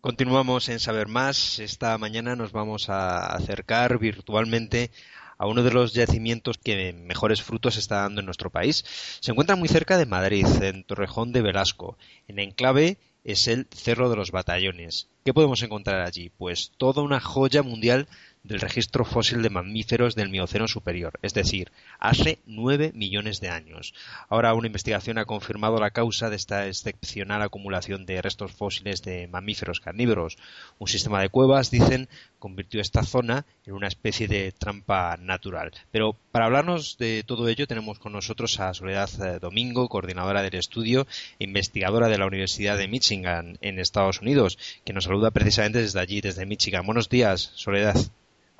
Continuamos 0.00 0.68
en 0.68 0.78
Saber 0.78 1.08
Más. 1.08 1.58
Esta 1.58 1.98
mañana 1.98 2.36
nos 2.36 2.52
vamos 2.52 2.90
a 2.90 3.26
acercar 3.26 3.98
virtualmente 3.98 4.92
a 5.38 5.46
uno 5.46 5.62
de 5.62 5.70
los 5.70 5.94
yacimientos 5.94 6.58
que 6.58 6.92
mejores 6.92 7.42
frutos 7.42 7.76
está 7.76 8.02
dando 8.02 8.20
en 8.20 8.26
nuestro 8.26 8.50
país. 8.50 8.84
Se 9.20 9.30
encuentra 9.30 9.56
muy 9.56 9.68
cerca 9.68 9.96
de 9.96 10.06
Madrid, 10.06 10.46
en 10.60 10.84
Torrejón 10.84 11.32
de 11.32 11.42
Velasco. 11.42 11.96
En 12.26 12.40
enclave 12.40 12.98
es 13.24 13.46
el 13.46 13.68
Cerro 13.70 14.10
de 14.10 14.16
los 14.16 14.32
Batallones. 14.32 15.08
¿Qué 15.24 15.32
podemos 15.32 15.62
encontrar 15.62 16.00
allí? 16.00 16.30
Pues 16.30 16.72
toda 16.76 17.02
una 17.02 17.20
joya 17.20 17.62
mundial 17.62 18.08
del 18.48 18.60
registro 18.60 19.04
fósil 19.04 19.42
de 19.42 19.50
mamíferos 19.50 20.14
del 20.14 20.30
Mioceno 20.30 20.66
superior, 20.66 21.18
es 21.22 21.34
decir, 21.34 21.70
hace 21.98 22.38
nueve 22.46 22.92
millones 22.94 23.40
de 23.40 23.50
años. 23.50 23.92
Ahora 24.30 24.54
una 24.54 24.66
investigación 24.66 25.18
ha 25.18 25.26
confirmado 25.26 25.78
la 25.78 25.90
causa 25.90 26.30
de 26.30 26.36
esta 26.36 26.66
excepcional 26.66 27.42
acumulación 27.42 28.06
de 28.06 28.22
restos 28.22 28.52
fósiles 28.52 29.02
de 29.02 29.28
mamíferos 29.28 29.80
carnívoros. 29.80 30.38
Un 30.78 30.88
sistema 30.88 31.20
de 31.20 31.28
cuevas, 31.28 31.70
dicen, 31.70 32.08
convirtió 32.38 32.80
esta 32.80 33.02
zona 33.02 33.44
en 33.66 33.74
una 33.74 33.88
especie 33.88 34.28
de 34.28 34.52
trampa 34.52 35.18
natural. 35.18 35.72
Pero 35.90 36.16
para 36.32 36.46
hablarnos 36.46 36.96
de 36.96 37.24
todo 37.26 37.48
ello 37.48 37.66
tenemos 37.66 37.98
con 37.98 38.12
nosotros 38.12 38.58
a 38.60 38.72
Soledad 38.72 39.10
eh, 39.20 39.38
Domingo, 39.40 39.90
coordinadora 39.90 40.42
del 40.42 40.54
estudio 40.54 41.06
e 41.38 41.44
investigadora 41.44 42.08
de 42.08 42.16
la 42.16 42.26
Universidad 42.26 42.78
de 42.78 42.88
Michigan 42.88 43.58
en 43.60 43.78
Estados 43.78 44.22
Unidos, 44.22 44.58
que 44.84 44.94
nos 44.94 45.04
saluda 45.04 45.32
precisamente 45.32 45.82
desde 45.82 46.00
allí, 46.00 46.22
desde 46.22 46.46
Michigan. 46.46 46.86
Buenos 46.86 47.10
días, 47.10 47.52
Soledad. 47.54 47.96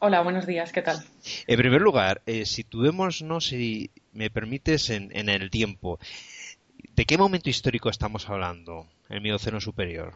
Hola, 0.01 0.20
buenos 0.22 0.46
días, 0.46 0.70
¿qué 0.70 0.80
tal? 0.80 0.99
En 1.46 1.59
primer 1.59 1.80
lugar, 1.80 2.22
eh, 2.24 2.46
situémonos, 2.46 3.46
si 3.46 3.90
me 4.12 4.30
permites, 4.30 4.90
en, 4.90 5.28
el 5.28 5.51
tiempo. 5.51 5.99
¿De 6.94 7.05
qué 7.05 7.18
momento 7.18 7.51
histórico 7.51 7.90
estamos 7.90 8.28
hablando, 8.28 8.86
el 9.09 9.20
Mioceno 9.20 9.61
superior? 9.61 10.14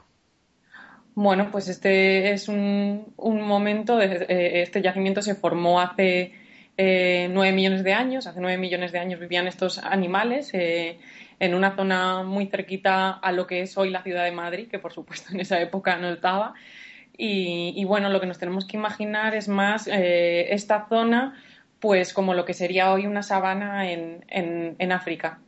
Bueno, 1.14 1.50
pues 1.50 1.68
este 1.68 2.30
es 2.30 2.48
un, 2.48 3.12
momento, 3.18 4.00
eh, 4.00 4.62
este 4.62 4.82
yacimiento 4.82 5.20
se 5.20 5.34
formó 5.34 5.80
hace 5.80 6.32
eh, 6.76 7.28
nueve 7.30 7.52
millones 7.54 7.84
de 7.84 7.92
años, 7.92 8.26
hace 8.26 8.40
nueve 8.40 8.58
millones 8.58 8.92
de 8.92 8.98
años 8.98 9.20
vivían 9.20 9.46
estos 9.46 9.78
animales 9.78 10.54
eh, 10.54 10.98
en 11.38 11.54
una 11.54 11.76
zona 11.76 12.22
muy 12.22 12.46
cerquita 12.46 13.10
a 13.10 13.32
lo 13.32 13.46
que 13.46 13.62
es 13.62 13.76
hoy 13.76 13.90
la 13.90 14.02
ciudad 14.02 14.24
de 14.24 14.32
Madrid, 14.32 14.68
que 14.68 14.78
por 14.78 14.92
supuesto 14.92 15.32
en 15.32 15.40
esa 15.40 15.60
época 15.60 15.96
no 15.96 16.08
estaba, 16.08 16.54
y, 17.16 17.84
bueno, 17.84 18.08
lo 18.08 18.20
que 18.20 18.26
nos 18.26 18.38
tenemos 18.38 18.66
que 18.66 18.76
imaginar 18.76 19.34
es 19.34 19.48
más 19.48 19.86
eh, 19.86 20.52
esta 20.54 20.86
zona, 20.88 21.40
pues 21.78 22.14
como 22.14 22.34
lo 22.34 22.44
que 22.44 22.54
sería 22.54 22.92
hoy 22.92 23.06
una 23.06 23.22
sabana 23.22 23.90
en, 23.90 24.24
en, 24.28 24.92
África. 24.92 25.40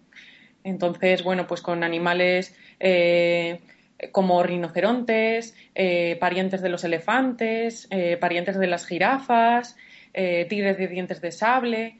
Entonces, 0.62 1.22
bueno, 1.22 1.46
pues 1.46 1.62
con 1.62 1.82
animales 1.82 2.54
eh, 2.80 3.60
como 4.12 4.42
rinocerontes, 4.42 5.56
eh, 5.74 6.16
parientes 6.20 6.60
de 6.62 6.68
los 6.68 6.84
elefantes, 6.84 7.88
parientes 8.20 8.58
de 8.58 8.66
las 8.66 8.86
jirafas, 8.86 9.76
tigres 10.12 10.78
de 10.78 10.88
dientes 10.88 11.20
de 11.20 11.32
sable. 11.32 11.98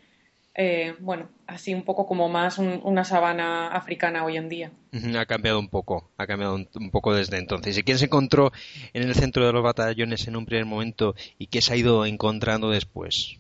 Eh, 0.57 0.95
bueno, 1.01 1.29
así 1.49 1.75
un 1.75 1.83
poco 1.83 2.07
como 2.07 2.29
más 2.29 2.59
una 2.59 3.05
sabana 3.05 3.69
africana 3.69 4.25
hoy 4.25 4.37
en 4.37 4.49
día. 4.49 4.71
Ha 5.19 5.27
cambiado 5.27 5.59
un 5.59 5.69
poco, 5.69 6.11
ha 6.17 6.27
cambiado 6.27 6.55
un, 6.55 6.91
poco 6.91 7.13
desde 7.13 7.39
entonces. 7.39 7.77
¿Y 7.77 7.83
quién 7.83 7.99
se 7.99 8.05
encontró 8.05 8.53
en 8.93 9.03
el 9.03 9.15
centro 9.15 9.45
de 9.47 9.53
los 9.53 9.65
batallones 9.65 10.29
en 10.29 10.37
un 10.37 10.47
primer 10.47 10.65
momento 10.65 11.17
y 11.39 11.49
qué 11.49 11.61
se 11.61 11.73
ha 11.73 11.77
ido 11.77 12.07
encontrando 12.07 12.71
después? 12.71 13.39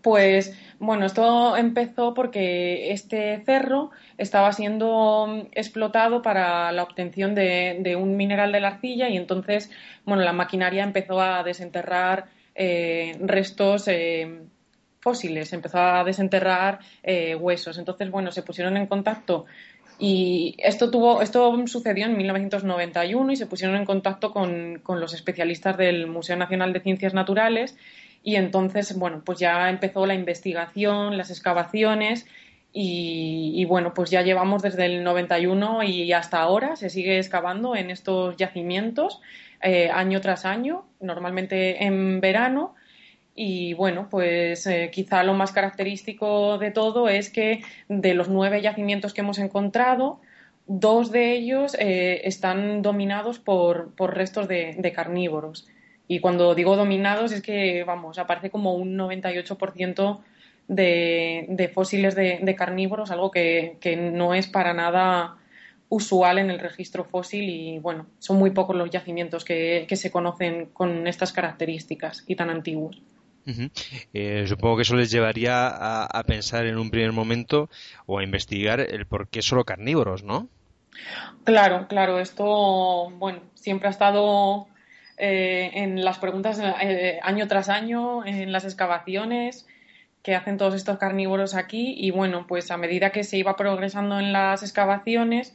Pues 0.00 0.56
bueno, 0.78 1.04
esto 1.04 1.56
empezó 1.56 2.14
porque 2.14 2.92
este 2.92 3.42
cerro 3.44 3.90
estaba 4.16 4.52
siendo 4.52 5.46
explotado 5.52 6.22
para 6.22 6.72
la 6.72 6.84
obtención 6.84 7.34
de, 7.34 7.96
un 8.00 8.16
mineral 8.16 8.52
de 8.52 8.60
la 8.60 8.68
arcilla 8.68 9.10
y 9.10 9.18
entonces, 9.18 9.70
bueno, 10.06 10.22
la 10.22 10.32
maquinaria 10.32 10.84
empezó 10.84 11.20
a 11.20 11.42
desenterrar 11.42 12.26
eh, 12.54 13.18
restos 13.20 13.88
eh, 13.88 14.40
fósiles, 15.08 15.54
empezó 15.54 15.78
a 15.78 16.04
desenterrar 16.04 16.80
eh, 17.02 17.34
huesos. 17.34 17.78
Entonces, 17.78 18.10
bueno, 18.10 18.30
se 18.30 18.42
pusieron 18.42 18.76
en 18.76 18.86
contacto 18.86 19.46
y 19.98 20.54
esto 20.58 20.90
tuvo, 20.90 21.22
esto 21.22 21.40
sucedió 21.66 22.04
en 22.04 22.16
1991 22.16 23.32
y 23.32 23.36
se 23.36 23.46
pusieron 23.46 23.76
en 23.76 23.86
contacto 23.86 24.32
con, 24.32 24.82
los 24.86 25.14
especialistas 25.14 25.78
del 25.78 26.06
Museo 26.06 26.36
Nacional 26.36 26.74
de 26.74 26.80
Ciencias 26.80 27.14
Naturales 27.14 27.74
y 28.22 28.36
entonces, 28.36 28.96
bueno, 28.98 29.22
pues 29.24 29.38
ya 29.38 29.70
empezó 29.70 30.04
la 30.04 30.14
investigación, 30.14 31.16
las 31.16 31.30
excavaciones 31.30 32.26
y, 32.70 33.64
bueno, 33.64 33.94
pues 33.94 34.10
ya 34.10 34.20
llevamos 34.22 34.62
desde 34.62 34.84
el 34.84 35.02
91 35.02 35.82
y 35.84 36.12
hasta 36.12 36.38
ahora 36.38 36.76
se 36.76 36.90
sigue 36.90 37.18
excavando 37.18 37.74
en 37.74 37.90
estos 37.90 38.36
yacimientos 38.36 39.20
eh, 39.62 39.90
año 39.90 40.20
tras 40.20 40.44
año, 40.44 40.84
normalmente 41.00 41.82
en 41.82 42.20
verano 42.20 42.74
y 43.40 43.72
bueno, 43.74 44.08
pues 44.10 44.66
eh, 44.66 44.90
quizá 44.92 45.22
lo 45.22 45.32
más 45.32 45.52
característico 45.52 46.58
de 46.58 46.72
todo 46.72 47.08
es 47.08 47.30
que 47.30 47.62
de 47.88 48.14
los 48.14 48.28
nueve 48.28 48.60
yacimientos 48.60 49.14
que 49.14 49.20
hemos 49.20 49.38
encontrado, 49.38 50.20
dos 50.66 51.12
de 51.12 51.34
ellos 51.34 51.76
eh, 51.78 52.22
están 52.24 52.82
dominados 52.82 53.38
por, 53.38 53.94
restos 53.96 54.48
de, 54.48 54.92
carnívoros. 54.92 55.68
Y 56.08 56.18
cuando 56.18 56.56
digo 56.56 56.74
dominados 56.74 57.30
es 57.30 57.40
que, 57.40 57.84
vamos, 57.84 58.18
aparece 58.18 58.50
como 58.50 58.74
un 58.74 58.98
98% 58.98 60.20
de, 60.66 61.46
de 61.48 61.68
fósiles 61.68 62.16
de, 62.16 62.54
carnívoros, 62.58 63.12
algo 63.12 63.30
que, 63.30 63.78
no 64.12 64.34
es 64.34 64.48
para 64.48 64.74
nada 64.74 65.36
usual 65.88 66.38
en 66.38 66.50
el 66.50 66.58
registro 66.58 67.04
fósil 67.04 67.48
y, 67.48 67.78
bueno, 67.78 68.06
son 68.18 68.36
muy 68.36 68.50
pocos 68.50 68.74
los 68.74 68.90
yacimientos 68.90 69.44
que 69.44 69.86
se 69.94 70.10
conocen 70.10 70.66
con 70.72 71.06
estas 71.06 71.32
características 71.32 72.24
y 72.26 72.34
tan 72.34 72.50
antiguos. 72.50 73.00
Eh, 74.12 74.44
supongo 74.46 74.76
que 74.76 74.82
eso 74.82 74.96
les 74.96 75.10
llevaría 75.10 75.68
a, 75.68 76.22
pensar 76.24 76.66
en 76.66 76.78
un 76.78 76.90
primer 76.90 77.12
momento 77.12 77.70
o 78.06 78.18
a 78.18 78.24
investigar 78.24 78.80
el 78.80 79.06
por 79.06 79.28
qué 79.28 79.42
solo 79.42 79.64
carnívoros, 79.64 80.22
¿no? 80.22 80.48
Claro, 81.44 81.86
claro. 81.88 82.18
Esto, 82.20 83.10
bueno, 83.10 83.40
siempre 83.54 83.88
ha 83.88 83.90
estado 83.90 84.66
eh, 85.16 85.70
en 85.74 86.04
las 86.04 86.18
preguntas 86.18 86.60
eh, 86.82 87.18
año 87.22 87.48
tras 87.48 87.68
año, 87.68 88.24
en 88.26 88.52
las 88.52 88.64
excavaciones 88.64 89.66
que 90.22 90.34
hacen 90.34 90.58
todos 90.58 90.74
estos 90.74 90.98
carnívoros 90.98 91.54
aquí 91.54 91.94
y 91.96 92.10
bueno, 92.10 92.46
pues 92.46 92.70
a 92.70 92.76
medida 92.76 93.10
que 93.10 93.24
se 93.24 93.38
iba 93.38 93.56
progresando 93.56 94.18
en 94.18 94.32
las 94.32 94.62
excavaciones, 94.62 95.54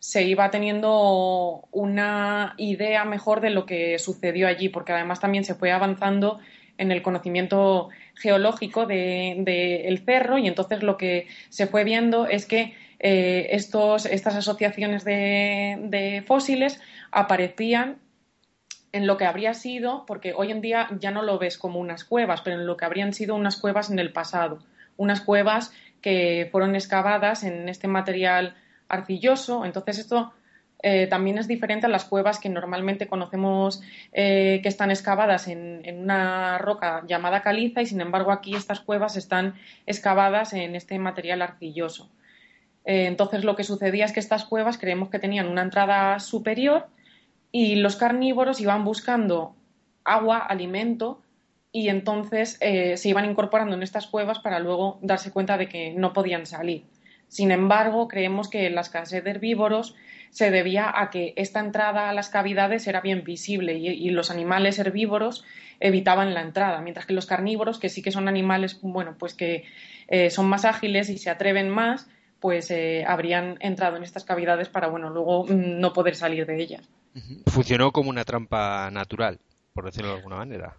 se 0.00 0.24
iba 0.24 0.50
teniendo 0.50 1.68
una 1.70 2.54
idea 2.56 3.04
mejor 3.04 3.40
de 3.40 3.50
lo 3.50 3.66
que 3.66 3.98
sucedió 3.98 4.48
allí, 4.48 4.70
porque 4.70 4.92
además 4.92 5.20
también 5.20 5.44
se 5.44 5.54
fue 5.54 5.70
avanzando 5.70 6.40
en 6.80 6.90
el 6.90 7.02
conocimiento 7.02 7.90
geológico 8.14 8.86
del 8.86 9.44
de, 9.44 10.02
cerro 10.04 10.38
y 10.38 10.48
entonces 10.48 10.82
lo 10.82 10.96
que 10.96 11.28
se 11.50 11.66
fue 11.66 11.84
viendo 11.84 12.26
es 12.26 12.46
que 12.46 12.74
eh, 12.98 13.48
estos, 13.50 14.06
estas 14.06 14.34
asociaciones 14.34 15.04
de, 15.04 16.24
fósiles 16.26 16.80
aparecían 17.10 17.98
en 18.92 19.06
lo 19.06 19.18
que 19.18 19.26
habría 19.26 19.52
sido, 19.52 20.04
porque 20.06 20.32
hoy 20.34 20.50
en 20.50 20.62
día 20.62 20.88
ya 20.98 21.10
no 21.10 21.22
lo 21.22 21.38
ves 21.38 21.58
como 21.58 21.78
unas 21.78 22.02
cuevas, 22.04 22.40
pero 22.40 22.56
en 22.58 22.66
lo 22.66 22.78
que 22.78 22.86
habrían 22.86 23.12
sido 23.12 23.36
unas 23.36 23.56
cuevas 23.56 23.90
en 23.90 23.98
el 23.98 24.12
pasado, 24.12 24.58
unas 24.96 25.20
cuevas 25.20 25.72
que 26.00 26.48
fueron 26.50 26.74
excavadas 26.74 27.44
en 27.44 27.68
este 27.68 27.88
material 27.88 28.56
arcilloso. 28.88 29.66
Entonces 29.66 29.98
esto 29.98 30.32
eh, 30.82 31.06
también 31.08 31.38
es 31.38 31.46
diferente 31.46 31.86
a 31.86 31.90
las 31.90 32.04
cuevas 32.04 32.38
que 32.38 32.48
normalmente 32.48 33.06
conocemos 33.06 33.82
eh, 34.12 34.60
que 34.62 34.68
están 34.68 34.90
excavadas 34.90 35.46
en, 35.48 35.82
una 35.94 36.58
roca 36.58 37.02
llamada 37.06 37.42
caliza 37.42 37.82
y 37.82 37.86
sin 37.86 38.00
embargo 38.00 38.32
aquí 38.32 38.54
estas 38.54 38.80
cuevas 38.80 39.16
están 39.16 39.54
excavadas 39.86 40.52
en 40.54 40.74
este 40.74 40.98
material 40.98 41.42
arcilloso. 41.42 42.08
Eh, 42.86 43.06
entonces 43.06 43.44
lo 43.44 43.56
que 43.56 43.64
sucedía 43.64 44.06
es 44.06 44.12
que 44.12 44.20
estas 44.20 44.44
cuevas 44.44 44.78
creemos 44.78 45.10
que 45.10 45.18
tenían 45.18 45.48
una 45.48 45.62
entrada 45.62 46.18
superior 46.18 46.86
y 47.52 47.76
los 47.76 47.96
carnívoros 47.96 48.60
iban 48.60 48.84
buscando 48.84 49.54
agua, 50.04 50.38
alimento 50.38 51.20
y 51.72 51.88
entonces 51.88 52.58
se 52.58 53.08
iban 53.08 53.30
incorporando 53.30 53.76
en 53.76 53.84
estas 53.84 54.08
cuevas 54.08 54.40
para 54.40 54.58
luego 54.58 54.98
darse 55.02 55.30
cuenta 55.30 55.56
de 55.56 55.68
que 55.68 55.92
no 55.92 56.12
podían 56.12 56.46
salir. 56.46 56.84
Sin 57.28 57.52
embargo, 57.52 58.08
creemos 58.08 58.48
que 58.48 58.68
la 58.70 58.80
escasez 58.80 59.22
de 59.22 59.30
herbívoros 59.30 59.94
se 60.30 60.50
debía 60.50 60.92
a 60.94 61.10
que 61.10 61.34
esta 61.36 61.60
entrada 61.60 62.08
a 62.08 62.14
las 62.14 62.28
cavidades 62.28 62.86
era 62.86 63.00
bien 63.00 63.24
visible 63.24 63.74
y, 63.74 64.10
los 64.10 64.30
animales 64.30 64.78
herbívoros 64.78 65.44
evitaban 65.80 66.34
la 66.34 66.42
entrada, 66.42 66.80
mientras 66.80 67.06
que 67.06 67.14
los 67.14 67.26
carnívoros, 67.26 67.78
que 67.78 67.88
sí 67.88 68.02
que 68.02 68.12
son 68.12 68.28
animales, 68.28 68.78
bueno, 68.82 69.16
pues 69.18 69.34
que 69.34 69.64
eh, 70.08 70.30
son 70.30 70.48
más 70.48 70.64
ágiles 70.64 71.08
y 71.10 71.18
se 71.18 71.30
atreven 71.30 71.70
más, 71.70 72.08
pues 72.38 72.70
eh, 72.70 73.04
habrían 73.06 73.56
entrado 73.60 73.96
en 73.96 74.02
estas 74.02 74.24
cavidades 74.24 74.68
para, 74.68 74.88
bueno, 74.88 75.10
luego 75.10 75.44
mm, 75.44 75.80
no 75.80 75.92
poder 75.92 76.14
salir 76.14 76.46
de 76.46 76.62
ellas. 76.62 76.88
Funcionó 77.46 77.90
como 77.90 78.10
una 78.10 78.24
trampa 78.24 78.90
natural, 78.90 79.40
por 79.72 79.84
decirlo 79.84 80.10
de 80.10 80.16
alguna 80.16 80.36
manera. 80.36 80.76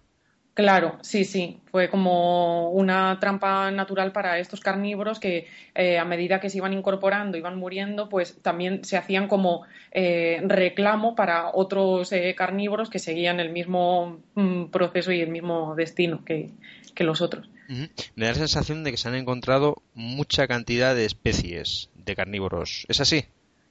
Claro, 0.62 1.00
sí, 1.02 1.26
sí. 1.26 1.58
Fue 1.72 1.90
como 1.90 2.70
una 2.70 3.18
trampa 3.20 3.72
natural 3.72 4.12
para 4.12 4.38
estos 4.38 4.60
carnívoros 4.60 5.20
que 5.20 5.48
eh, 5.74 5.98
a 5.98 6.06
medida 6.06 6.40
que 6.40 6.52
se 6.52 6.60
iban 6.60 6.72
incorporando, 6.72 7.36
iban 7.36 7.58
muriendo, 7.58 8.10
pues 8.10 8.38
también 8.44 8.84
se 8.84 8.96
hacían 8.96 9.28
como 9.28 9.64
eh, 9.92 10.40
reclamo 10.46 11.16
para 11.16 11.50
otros 11.52 12.12
eh, 12.12 12.36
carnívoros 12.38 12.92
que 12.92 13.00
seguían 13.00 13.40
el 13.40 13.50
mismo 13.50 14.22
mm, 14.36 14.66
proceso 14.66 15.12
y 15.12 15.22
el 15.22 15.32
mismo 15.32 15.74
destino 15.74 16.24
que, 16.24 16.52
que 16.94 17.04
los 17.04 17.22
otros. 17.22 17.50
Me 17.68 18.26
da 18.26 18.34
la 18.34 18.36
sensación 18.36 18.84
de 18.84 18.92
que 18.92 18.98
se 18.98 19.08
han 19.08 19.16
encontrado 19.16 19.82
mucha 19.96 20.48
cantidad 20.48 20.94
de 20.94 21.06
especies 21.06 21.90
de 21.96 22.16
carnívoros. 22.16 22.86
¿Es 22.88 23.02
así? 23.02 23.26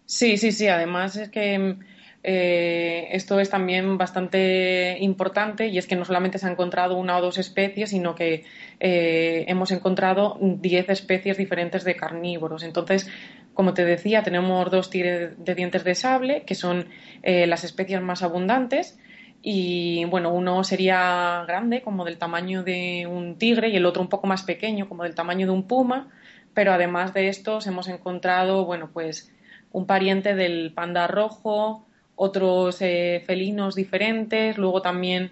Sí, 0.07 0.39
sí, 0.39 0.51
sí. 0.51 0.67
Además 0.67 1.15
es 1.15 1.29
que 1.29 1.77
eh, 2.23 3.09
esto 3.13 3.41
es 3.41 3.49
también 3.49 3.97
bastante 3.97 4.99
importante 5.01 5.69
y 5.69 5.79
es 5.79 5.87
que 5.87 5.97
no 5.97 6.05
solamente 6.05 6.39
se 6.39 6.47
han 6.47 6.53
encontrado 6.53 6.97
una 6.97 7.17
o 7.17 7.23
dos 7.23 7.39
especies, 7.39 7.91
sino 7.91 8.15
que 8.15 8.45
eh, 8.79 9.45
hemos 9.49 9.71
encontrado 9.71 10.37
diez 10.41 10.89
especies 10.91 11.39
diferentes 11.39 11.85
de 11.85 11.97
carnívoros. 11.97 12.63
Entonces, 12.63 13.09
como 13.55 13.73
te 13.73 13.85
decía, 13.85 14.23
tenemos 14.23 14.71
dos 14.71 14.91
tigres 14.91 15.33
de 15.43 15.55
dientes 15.55 15.83
de 15.85 15.95
sable, 15.95 16.43
que 16.43 16.55
son 16.55 16.89
eh, 17.23 17.47
las 17.47 17.65
especies 17.65 18.03
más 18.03 18.23
abundantes. 18.23 18.99
Y 19.43 20.05
bueno, 20.05 20.31
uno 20.35 20.63
sería 20.65 21.45
grande, 21.47 21.81
como 21.81 22.05
del 22.05 22.19
tamaño 22.19 22.63
de 22.63 23.07
un 23.07 23.39
tigre, 23.39 23.71
y 23.71 23.77
el 23.77 23.87
otro 23.87 24.03
un 24.03 24.11
poco 24.11 24.27
más 24.27 24.43
pequeño, 24.43 24.87
como 24.87 25.05
del 25.05 25.15
tamaño 25.15 25.47
de 25.47 25.53
un 25.53 25.67
puma. 25.67 26.11
Pero 26.53 26.73
además 26.73 27.15
de 27.15 27.29
estos, 27.29 27.67
hemos 27.67 27.89
encontrado, 27.89 28.67
bueno, 28.67 28.91
pues 28.93 29.33
un 29.73 29.87
pariente 29.87 30.35
del 30.35 30.73
panda 30.75 31.07
rojo, 31.07 31.87
otros 32.23 32.83
eh, 32.83 33.23
felinos 33.25 33.75
diferentes, 33.75 34.59
luego 34.59 34.83
también 34.83 35.31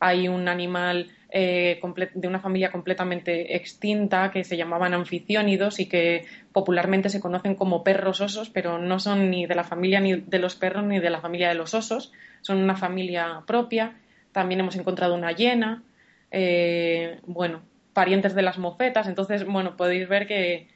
hay 0.00 0.26
un 0.26 0.48
animal 0.48 1.08
eh, 1.28 1.78
de 2.14 2.28
una 2.28 2.40
familia 2.40 2.72
completamente 2.72 3.56
extinta 3.56 4.30
que 4.30 4.42
se 4.42 4.56
llamaban 4.56 4.94
anficiónidos 4.94 5.80
y 5.80 5.86
que 5.86 6.24
popularmente 6.50 7.10
se 7.10 7.20
conocen 7.20 7.56
como 7.56 7.84
perros 7.84 8.22
osos, 8.22 8.48
pero 8.48 8.78
no 8.78 8.98
son 8.98 9.30
ni 9.30 9.44
de 9.44 9.54
la 9.54 9.64
familia 9.64 10.00
ni 10.00 10.14
de 10.14 10.38
los 10.38 10.54
perros 10.54 10.84
ni 10.84 10.98
de 10.98 11.10
la 11.10 11.20
familia 11.20 11.50
de 11.50 11.56
los 11.56 11.74
osos, 11.74 12.10
son 12.40 12.56
una 12.56 12.74
familia 12.74 13.42
propia. 13.46 13.98
También 14.32 14.60
hemos 14.60 14.76
encontrado 14.76 15.14
una 15.14 15.32
hiena, 15.32 15.82
eh, 16.30 17.20
bueno, 17.26 17.60
parientes 17.92 18.34
de 18.34 18.40
las 18.40 18.56
mofetas. 18.56 19.08
Entonces, 19.08 19.44
bueno, 19.44 19.76
podéis 19.76 20.08
ver 20.08 20.26
que, 20.26 20.68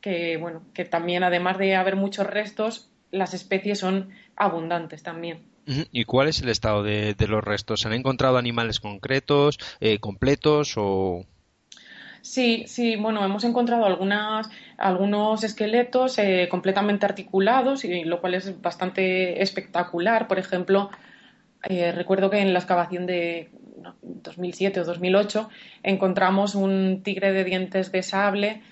que, 0.00 0.36
bueno, 0.36 0.62
que 0.74 0.84
también 0.84 1.22
además 1.22 1.58
de 1.58 1.76
haber 1.76 1.94
muchos 1.94 2.26
restos, 2.26 2.90
las 3.10 3.34
especies 3.34 3.78
son 3.78 4.10
abundantes 4.36 5.02
también. 5.02 5.56
¿Y 5.90 6.04
cuál 6.04 6.28
es 6.28 6.40
el 6.42 6.48
estado 6.48 6.84
de, 6.84 7.16
los 7.28 7.42
restos? 7.42 7.80
¿Se 7.80 7.88
han 7.88 7.94
encontrado 7.94 8.38
animales 8.38 8.78
concretos, 8.78 9.58
eh, 9.80 9.98
completos 9.98 10.74
o...? 10.76 11.24
Sí, 12.22 12.64
sí, 12.66 12.96
bueno, 12.96 13.24
hemos 13.24 13.44
encontrado 13.44 13.84
algunas, 13.84 14.48
algunos 14.78 15.44
esqueletos 15.44 16.18
eh, 16.18 16.48
completamente 16.50 17.06
articulados, 17.06 17.84
y 17.84 18.04
lo 18.04 18.20
cual 18.20 18.34
es 18.34 18.60
bastante 18.60 19.42
espectacular. 19.42 20.26
Por 20.26 20.38
ejemplo, 20.38 20.90
eh, 21.68 21.92
recuerdo 21.92 22.30
que 22.30 22.38
en 22.38 22.52
la 22.52 22.58
excavación 22.60 23.06
de 23.06 23.50
2007 24.02 24.80
o 24.80 24.84
2008 24.84 25.48
encontramos 25.82 26.54
un 26.56 27.02
tigre 27.04 27.32
de 27.32 27.44
dientes 27.44 27.92
de 27.92 28.02
sable, 28.02 28.62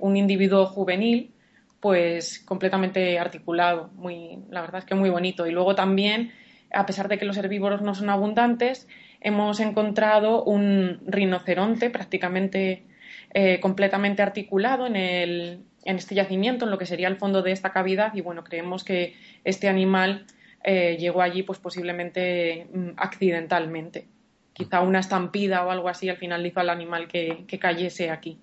un 0.00 0.16
individuo 0.16 0.66
juvenil, 0.66 1.32
pues 1.80 2.40
completamente 2.40 3.18
articulado, 3.18 3.90
muy, 3.94 4.38
la 4.50 4.60
verdad 4.60 4.80
es 4.80 4.84
que 4.84 4.94
muy 4.94 5.10
bonito. 5.10 5.46
Y 5.46 5.52
luego 5.52 5.74
también, 5.74 6.32
a 6.72 6.86
pesar 6.86 7.08
de 7.08 7.18
que 7.18 7.24
los 7.24 7.36
herbívoros 7.36 7.80
no 7.80 7.94
son 7.94 8.10
abundantes, 8.10 8.86
hemos 9.20 9.60
encontrado 9.60 10.44
un 10.44 11.00
rinoceronte 11.06 11.90
prácticamente 11.90 12.84
eh, 13.32 13.60
completamente 13.60 14.22
articulado 14.22 14.86
en, 14.86 14.96
el, 14.96 15.64
en 15.84 15.96
este 15.96 16.14
yacimiento, 16.14 16.66
en 16.66 16.70
lo 16.70 16.78
que 16.78 16.86
sería 16.86 17.08
el 17.08 17.16
fondo 17.16 17.42
de 17.42 17.52
esta 17.52 17.72
cavidad, 17.72 18.14
y 18.14 18.20
bueno, 18.20 18.44
creemos 18.44 18.84
que 18.84 19.14
este 19.44 19.68
animal 19.68 20.26
eh, 20.62 20.96
llegó 20.98 21.22
allí 21.22 21.42
pues 21.42 21.58
posiblemente 21.58 22.68
mm, 22.72 22.90
accidentalmente. 22.96 24.08
Quizá 24.52 24.82
una 24.82 24.98
estampida 24.98 25.64
o 25.64 25.70
algo 25.70 25.88
así 25.88 26.10
al 26.10 26.18
final 26.18 26.44
hizo 26.44 26.60
al 26.60 26.68
animal 26.68 27.08
que 27.08 27.58
cayese 27.58 28.10
aquí. 28.10 28.38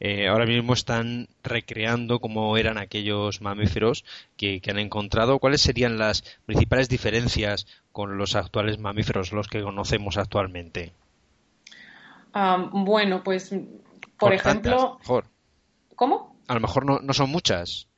Eh, 0.00 0.28
ahora 0.28 0.46
mismo 0.46 0.72
están 0.72 1.28
recreando 1.42 2.20
cómo 2.20 2.56
eran 2.56 2.78
aquellos 2.78 3.40
mamíferos 3.40 4.04
que, 4.36 4.60
han 4.68 4.78
encontrado. 4.78 5.38
¿Cuáles 5.38 5.60
serían 5.60 5.98
las 5.98 6.22
principales 6.46 6.88
diferencias 6.88 7.66
con 7.92 8.18
los 8.18 8.34
actuales 8.34 8.78
mamíferos, 8.78 9.32
los 9.32 9.48
que 9.48 9.62
conocemos 9.62 10.16
actualmente? 10.16 10.92
bueno, 12.72 13.22
pues, 13.22 13.54
por, 14.18 14.32
ejemplo. 14.32 14.98
¿Cómo? 15.96 16.36
A 16.48 16.54
lo 16.54 16.60
mejor 16.60 17.02
no, 17.02 17.12
son 17.12 17.30
muchas. 17.30 17.88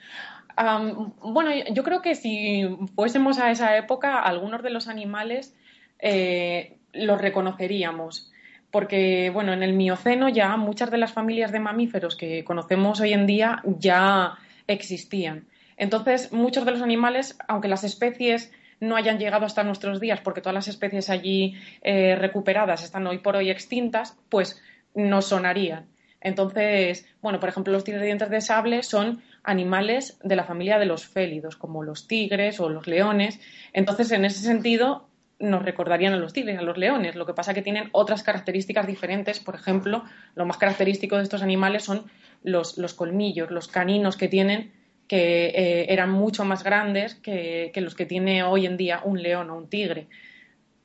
bueno, 0.56 1.50
yo 1.72 1.84
creo 1.84 2.02
que 2.02 2.16
si 2.16 2.64
fuésemos 2.96 3.38
a 3.38 3.50
esa 3.52 3.76
época, 3.76 4.20
algunos 4.20 4.62
de 4.62 4.70
los 4.70 4.88
animales 4.88 5.54
eh, 6.00 6.78
los 6.92 7.20
reconoceríamos 7.20 8.32
porque 8.74 9.30
bueno, 9.32 9.52
en 9.52 9.62
el 9.62 9.72
Mioceno 9.72 10.28
ya 10.28 10.56
muchas 10.56 10.90
de 10.90 10.98
las 10.98 11.12
familias 11.12 11.52
de 11.52 11.60
mamíferos 11.60 12.16
que 12.16 12.42
conocemos 12.42 13.00
hoy 13.00 13.12
en 13.12 13.24
día 13.24 13.62
ya 13.64 14.36
existían. 14.66 15.46
Entonces, 15.76 16.32
muchos 16.32 16.64
de 16.64 16.72
los 16.72 16.82
animales, 16.82 17.38
aunque 17.46 17.68
las 17.68 17.84
especies 17.84 18.50
no 18.80 18.96
hayan 18.96 19.20
llegado 19.20 19.46
hasta 19.46 19.62
nuestros 19.62 20.00
días, 20.00 20.20
porque 20.22 20.40
todas 20.40 20.54
las 20.54 20.66
especies 20.66 21.08
allí 21.08 21.54
eh, 21.82 22.16
recuperadas 22.16 22.82
están 22.82 23.06
hoy 23.06 23.18
por 23.18 23.36
hoy 23.36 23.48
extintas, 23.48 24.18
pues 24.28 24.60
nos 24.92 25.26
sonarían. 25.26 25.86
Entonces, 26.20 27.06
bueno, 27.22 27.38
por 27.38 27.50
ejemplo, 27.50 27.72
los 27.72 27.84
dientes 27.84 28.28
de 28.28 28.40
sable 28.40 28.82
son 28.82 29.22
animales 29.44 30.18
de 30.24 30.34
la 30.34 30.42
familia 30.42 30.80
de 30.80 30.86
los 30.86 31.06
félidos, 31.06 31.54
como 31.54 31.84
los 31.84 32.08
tigres 32.08 32.58
o 32.58 32.68
los 32.68 32.88
leones. 32.88 33.38
Entonces, 33.72 34.10
en 34.10 34.24
ese 34.24 34.40
sentido, 34.40 35.06
nos 35.38 35.64
recordarían 35.64 36.12
a 36.12 36.16
los 36.16 36.32
tigres, 36.32 36.58
a 36.58 36.62
los 36.62 36.78
leones. 36.78 37.16
Lo 37.16 37.26
que 37.26 37.34
pasa 37.34 37.50
es 37.50 37.54
que 37.56 37.62
tienen 37.62 37.88
otras 37.92 38.22
características 38.22 38.86
diferentes. 38.86 39.40
Por 39.40 39.54
ejemplo, 39.54 40.04
lo 40.34 40.46
más 40.46 40.56
característico 40.56 41.16
de 41.16 41.24
estos 41.24 41.42
animales 41.42 41.84
son 41.84 42.04
los, 42.42 42.76
colmillos, 42.94 43.50
los 43.50 43.68
caninos 43.68 44.16
que 44.16 44.28
tienen, 44.28 44.72
que 45.08 45.46
eh, 45.46 45.86
eran 45.92 46.10
mucho 46.10 46.44
más 46.44 46.62
grandes 46.62 47.14
que, 47.16 47.72
los 47.76 47.94
que 47.94 48.06
tiene 48.06 48.42
hoy 48.42 48.66
en 48.66 48.76
día 48.76 49.00
un 49.04 49.22
león 49.22 49.50
o 49.50 49.56
un 49.56 49.68
tigre. 49.68 50.06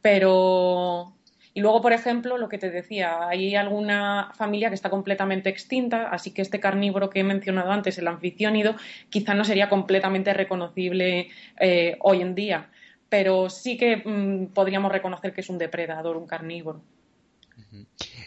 Pero. 0.02 1.14
Y 1.52 1.62
luego, 1.62 1.82
por 1.82 1.94
ejemplo, 1.94 2.38
lo 2.38 2.48
que 2.48 2.60
te 2.60 2.70
decía, 2.70 3.28
hay 3.28 3.56
alguna 3.56 4.32
familia 4.36 4.70
que 4.70 4.76
está 4.76 4.90
completamente 4.90 5.50
extinta, 5.50 6.08
así 6.10 6.32
que 6.32 6.44
este 6.44 6.60
carnívoro 6.60 7.10
que 7.10 7.20
he 7.20 7.24
mencionado 7.24 7.72
antes, 7.72 7.98
el 7.98 8.08
anficiónido, 8.08 8.76
quizá 9.10 9.34
no 9.34 9.44
sería 9.44 9.68
completamente 9.68 10.32
reconocible 10.34 11.30
eh, 11.60 11.98
hoy 12.02 12.22
en 12.22 12.36
día 12.36 12.70
pero 13.10 13.50
sí 13.50 13.78
que 13.78 13.98
mm, 13.98 14.54
podríamos 14.54 14.92
reconocer 14.92 15.34
que 15.34 15.42
es 15.42 15.50
un 15.50 15.58
depredador, 15.58 16.18
un 16.18 16.28
carnívoro. 16.28 16.82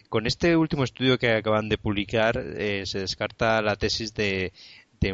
Con 0.09 0.27
este 0.27 0.57
último 0.57 0.85
estudio 0.85 1.19
que 1.19 1.33
acaban 1.33 1.69
de 1.69 1.79
publicar, 1.79 2.37
eh, 2.37 2.83
se 2.85 2.99
descarta 2.99 3.63
la 3.63 3.77
tesis 3.77 4.13
de, 4.13 4.53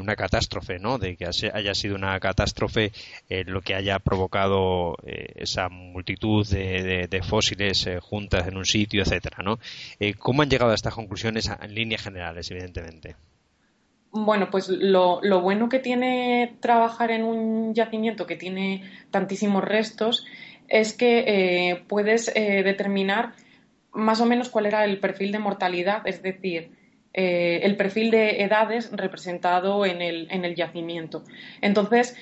una 0.00 0.16
catástrofe, 0.16 0.78
¿no? 0.78 0.98
De 0.98 1.16
que 1.16 1.24
haya 1.24 1.74
sido 1.74 1.94
una 1.94 2.20
catástrofe 2.20 2.92
lo 3.46 3.62
que 3.62 3.74
haya 3.74 3.98
provocado 4.00 4.96
eh, 5.02 5.32
esa 5.36 5.70
multitud 5.70 6.46
de, 6.46 7.22
fósiles 7.26 7.86
eh, 7.86 7.98
juntas 7.98 8.46
en 8.48 8.58
un 8.58 8.66
sitio, 8.66 9.02
etcétera, 9.02 9.38
¿no? 9.42 9.58
¿Cómo 10.18 10.42
han 10.42 10.50
llegado 10.50 10.72
a 10.72 10.74
estas 10.74 10.94
conclusiones 10.94 11.48
en 11.48 11.74
líneas 11.74 12.02
generales, 12.02 12.50
evidentemente? 12.50 13.16
Bueno, 14.10 14.48
pues 14.50 14.68
lo, 14.68 15.20
bueno 15.42 15.68
que 15.68 15.80
tiene 15.80 16.56
trabajar 16.60 17.10
en 17.10 17.24
un 17.24 17.74
yacimiento 17.74 18.26
que 18.26 18.36
tiene 18.36 18.82
tantísimos 19.10 19.62
restos 19.62 20.24
es 20.66 20.94
que 20.94 21.24
eh, 21.26 21.84
puedes 21.88 22.32
eh, 22.34 22.62
determinar 22.62 23.32
más 23.92 24.20
o 24.20 24.26
menos 24.26 24.48
cuál 24.48 24.66
era 24.66 24.84
el 24.84 24.98
perfil 24.98 25.32
de 25.32 25.38
mortalidad, 25.38 26.06
es 26.06 26.22
decir, 26.22 26.70
eh, 27.12 27.60
el 27.62 27.76
perfil 27.76 28.10
de 28.10 28.42
edades 28.42 28.90
representado 28.92 29.84
en 29.84 30.00
el, 30.00 30.28
en 30.30 30.44
el 30.44 30.54
yacimiento. 30.54 31.24
Entonces, 31.60 32.16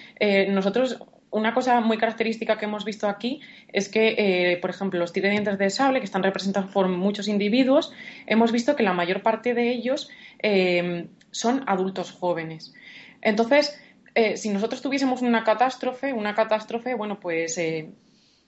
nosotros 0.49 0.99
una 1.31 1.53
cosa 1.55 1.81
muy 1.81 1.99
característica 1.99 2.57
que 2.57 2.65
hemos 2.65 2.85
visto 2.85 3.09
aquí 3.09 3.41
es 3.73 3.89
que, 3.89 4.59
por 4.63 4.71
ejemplo, 4.71 4.99
los 4.99 5.13
tiredientes 5.13 5.59
de 5.59 5.71
sable, 5.71 5.99
que 5.99 6.07
están 6.07 6.23
representados 6.23 6.71
por 6.71 6.89
muchos 6.89 7.29
individuos, 7.29 7.93
hemos 8.27 8.53
visto 8.53 8.75
que 8.75 8.85
la 8.85 8.93
mayor 8.93 9.23
parte 9.23 9.55
de 9.55 9.71
ellos 9.71 10.09
son 11.37 11.63
adultos 11.67 12.13
jóvenes. 12.13 12.75
Entonces, 13.21 13.79
eh, 14.15 14.37
si 14.37 14.49
nosotros 14.49 14.81
tuviésemos 14.81 15.23
una 15.23 15.45
catástrofe, 15.45 16.13
una 16.13 16.35
catástrofe, 16.35 16.95
bueno, 16.95 17.21
pues 17.21 17.59
eh, 17.59 17.91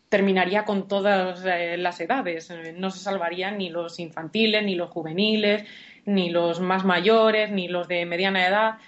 terminaría 0.08 0.64
con 0.64 0.88
todas 0.88 1.44
eh, 1.44 1.76
las 1.76 2.00
edades. 2.00 2.50
No 2.76 2.90
se 2.90 3.00
salvarían 3.00 3.58
ni 3.58 3.68
los 3.68 4.00
infantiles, 4.00 4.64
ni 4.64 4.74
los 4.74 4.90
juveniles, 4.90 5.64
ni 6.06 6.30
los 6.30 6.60
más 6.60 6.84
mayores, 6.84 7.50
ni 7.50 7.68
los 7.68 7.86
de 7.88 8.06
mediana 8.06 8.46
edad. 8.46 8.78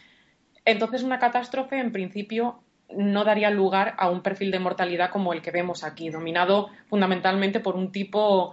Entonces, 0.65 1.03
una 1.03 1.19
catástrofe, 1.19 1.79
en 1.79 1.93
principio, 1.93 2.63
no 2.97 3.25
daría 3.25 3.51
lugar 3.51 3.95
a 3.99 4.11
un 4.11 4.23
perfil 4.23 4.51
de 4.51 4.59
mortalidad 4.59 5.11
como 5.11 5.33
el 5.33 5.43
que 5.43 5.51
vemos 5.51 5.85
aquí, 5.85 6.09
dominado 6.09 6.71
fundamentalmente 6.89 7.61
por 7.61 7.77
un 7.77 7.93
tipo 7.93 8.53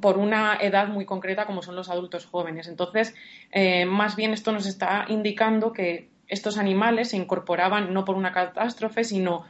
por 0.00 0.18
una 0.18 0.56
edad 0.56 0.88
muy 0.88 1.04
concreta 1.04 1.46
como 1.46 1.62
son 1.62 1.76
los 1.76 1.90
adultos 1.90 2.26
jóvenes. 2.26 2.68
Entonces, 2.68 3.14
eh, 3.50 3.84
más 3.84 4.16
bien 4.16 4.32
esto 4.32 4.52
nos 4.52 4.66
está 4.66 5.04
indicando 5.08 5.72
que 5.72 6.08
estos 6.28 6.58
animales 6.58 7.10
se 7.10 7.16
incorporaban 7.16 7.92
no 7.92 8.04
por 8.04 8.16
una 8.16 8.32
catástrofe, 8.32 9.04
sino 9.04 9.44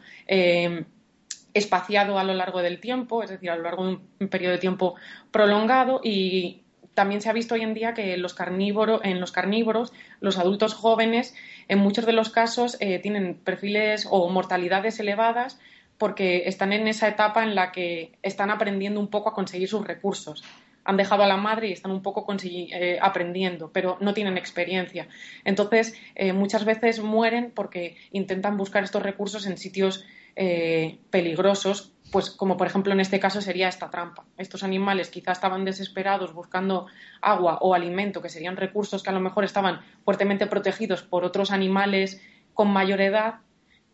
espaciado 1.57 2.19
a 2.19 2.25
lo 2.25 2.35
largo 2.35 2.61
del 2.61 2.81
tiempo, 2.81 3.23
es 3.23 3.31
decir, 3.31 3.51
a 3.51 3.57
lo 3.57 3.63
largo 3.63 3.87
de 3.87 3.99
un 4.21 4.29
periodo 4.29 4.53
de 4.53 4.59
tiempo 4.59 4.95
prolongado 5.31 6.01
y 6.05 6.65
también 6.97 7.21
se 7.21 7.29
ha 7.29 7.33
visto 7.33 7.55
hoy 7.55 7.63
en 7.63 7.75
día 7.75 7.95
que 7.95 8.17
los 8.17 8.35
carnívoros, 8.35 9.01
en 9.05 9.21
los 9.21 9.33
carnívoros, 9.33 9.93
los 10.21 10.39
adultos 10.39 10.75
jóvenes, 10.75 11.35
en 11.69 11.79
muchos 11.79 12.07
de 12.07 12.13
los 12.13 12.31
casos, 12.31 12.77
eh, 12.81 12.99
tienen 12.99 13.35
perfiles 13.35 14.07
o 14.11 14.29
mortalidades 14.29 14.99
elevadas 14.99 15.59
porque 15.99 16.43
están 16.47 16.73
en 16.73 16.89
esa 16.89 17.09
etapa 17.09 17.43
en 17.43 17.55
la 17.55 17.73
que 17.73 18.13
están 18.23 18.51
aprendiendo 18.51 19.01
un 19.01 19.09
poco 19.09 19.31
a 19.31 19.35
conseguir 19.35 19.69
sus 19.69 19.87
recursos. 19.87 20.45
Han 20.85 20.97
dejado 20.97 21.25
a 21.25 21.27
la 21.27 21.37
madre 21.37 21.69
y 21.69 21.73
están 21.73 21.91
un 21.91 22.03
poco 22.03 22.27
eh, 22.45 22.99
aprendiendo, 23.03 23.73
pero 23.73 23.97
no 24.01 24.15
tienen 24.15 24.39
experiencia. 24.39 25.09
Entonces, 25.45 25.95
eh, 26.15 26.33
muchas 26.33 26.65
veces 26.65 27.01
mueren 27.01 27.51
porque 27.53 27.97
intentan 28.13 28.57
buscar 28.57 28.85
estos 28.85 29.03
recursos 29.03 29.47
en 29.47 29.57
sitios 29.57 30.05
eh, 30.37 30.99
peligrosos, 31.11 31.93
pues 32.13 32.31
como 32.31 32.57
por 32.57 32.67
ejemplo 32.67 32.93
en 32.93 33.01
este 33.01 33.19
caso 33.19 33.41
sería 33.41 33.69
esta 33.69 33.91
trampa. 33.91 34.27
Estos 34.37 34.63
animales 34.63 35.09
quizás 35.09 35.39
estaban 35.39 35.65
desesperados 35.65 36.35
buscando 36.35 36.87
agua 37.21 37.59
o 37.63 37.75
alimento, 37.75 38.23
que 38.23 38.29
serían 38.29 38.57
recursos 38.57 39.03
que 39.03 39.11
a 39.11 39.15
lo 39.15 39.21
mejor 39.21 39.45
estaban 39.45 39.81
fuertemente 40.05 40.47
protegidos 40.47 41.03
por 41.03 41.25
otros 41.25 41.51
animales 41.51 42.21
con 42.55 42.69
mayor 42.69 43.01
edad 43.01 43.41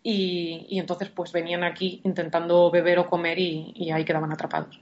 y, 0.02 0.78
entonces 0.78 1.08
pues 1.08 1.32
venían 1.32 1.64
aquí 1.64 2.00
intentando 2.04 2.70
beber 2.70 2.98
o 2.98 3.08
comer 3.08 3.38
y, 3.38 3.90
ahí 3.92 4.04
quedaban 4.04 4.32
atrapados. 4.32 4.80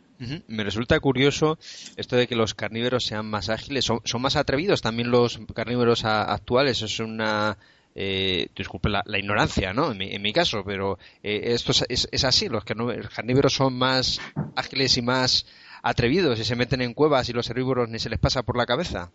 Me 0.49 0.65
resulta 0.65 1.01
curioso 1.01 1.59
esto 1.97 2.17
de 2.17 2.27
que 2.27 2.37
los 2.37 2.55
carnívoros 2.55 3.05
sean 3.05 3.27
más 3.27 3.49
ágiles. 3.49 3.87
¿Son, 3.87 4.23
más 4.23 4.37
atrevidos 4.37 4.83
también 4.83 5.11
los 5.11 5.41
carnívoros 5.55 6.05
actuales? 6.05 6.83
Es 6.83 7.01
una 7.01 7.57
eh, 7.95 8.49
disculpe 8.55 8.91
la, 8.91 9.19
ignorancia, 9.19 9.73
¿no? 9.73 9.93
En 9.93 10.23
mi, 10.23 10.33
caso, 10.33 10.63
pero 10.65 10.99
eh, 11.23 11.41
esto 11.55 11.73
es, 11.89 12.25
así, 12.25 12.49
los 12.49 12.65
carnívoros 12.65 13.55
son 13.55 13.75
más 13.75 14.21
ágiles 14.57 14.97
y 14.99 15.03
más 15.03 15.47
atrevidos 15.83 16.39
y 16.39 16.45
se 16.45 16.57
meten 16.57 16.83
en 16.83 16.95
cuevas 16.95 17.29
y 17.29 17.33
los 17.33 17.49
herbívoros 17.49 17.89
ni 17.89 17.99
se 17.99 18.11
les 18.11 18.19
pasa 18.19 18.43
por 18.43 18.57
la 18.57 18.67
cabeza. 18.67 19.11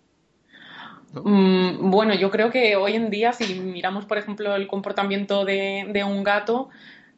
Mm, 1.24 1.90
bueno, 1.92 2.14
yo 2.14 2.30
creo 2.30 2.52
que 2.52 2.76
hoy 2.76 2.96
en 2.96 3.10
día, 3.10 3.32
si 3.32 3.56
miramos, 3.60 4.06
por 4.06 4.18
ejemplo, 4.18 4.56
el 4.56 4.68
comportamiento 4.68 5.46
de, 5.46 6.04
un 6.06 6.24
gato, 6.24 6.70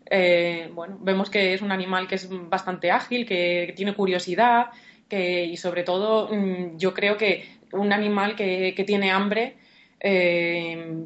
eh, 0.09 0.69
bueno, 0.73 0.97
vemos 1.01 1.29
que 1.29 1.53
es 1.53 1.61
un 1.61 1.71
animal 1.71 2.07
que 2.07 2.15
es 2.15 2.29
bastante 2.49 2.91
ágil, 2.91 3.25
que, 3.25 3.73
tiene 3.75 3.95
curiosidad, 3.95 4.67
que, 5.09 5.45
y 5.45 5.57
sobre 5.57 5.83
todo, 5.83 6.29
mm, 6.31 6.77
yo 6.77 6.93
creo 6.93 7.17
que 7.17 7.45
un 7.71 7.91
animal 7.91 8.35
que, 8.35 8.83
tiene 8.85 9.11
hambre 9.11 9.57
eh, 9.99 11.05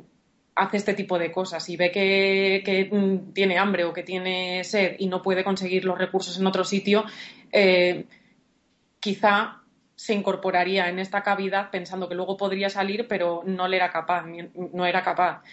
hace 0.56 0.78
este 0.78 0.94
tipo 0.94 1.18
de 1.18 1.32
cosas 1.32 1.68
y 1.70 1.78
ve 1.78 1.92
que, 1.92 2.90
mm, 2.92 3.34
tiene 3.34 3.58
hambre 3.58 3.86
o 3.86 3.94
que 3.94 4.04
tiene 4.04 4.64
sed 4.66 4.96
y 5.00 5.08
no 5.08 5.22
puede 5.22 5.44
conseguir 5.44 5.86
los 5.86 5.98
recursos 5.98 6.38
en 6.38 6.46
otro 6.48 6.64
sitio, 6.66 7.06
eh, 7.52 8.06
quizá 9.00 9.61
se 10.02 10.16
incorporaría 10.16 10.90
en 10.90 10.98
esta 10.98 11.22
cavidad 11.22 11.70
pensando 11.70 12.10
que 12.10 12.16
luego 12.16 12.36
podría 12.36 12.72
salir, 12.72 13.08
pero 13.08 13.44
no 13.46 13.68
le 13.68 13.78
era 13.78 13.92
capaz, 13.92 14.26
no 14.56 14.88
era 14.88 15.04
capaz. 15.04 15.44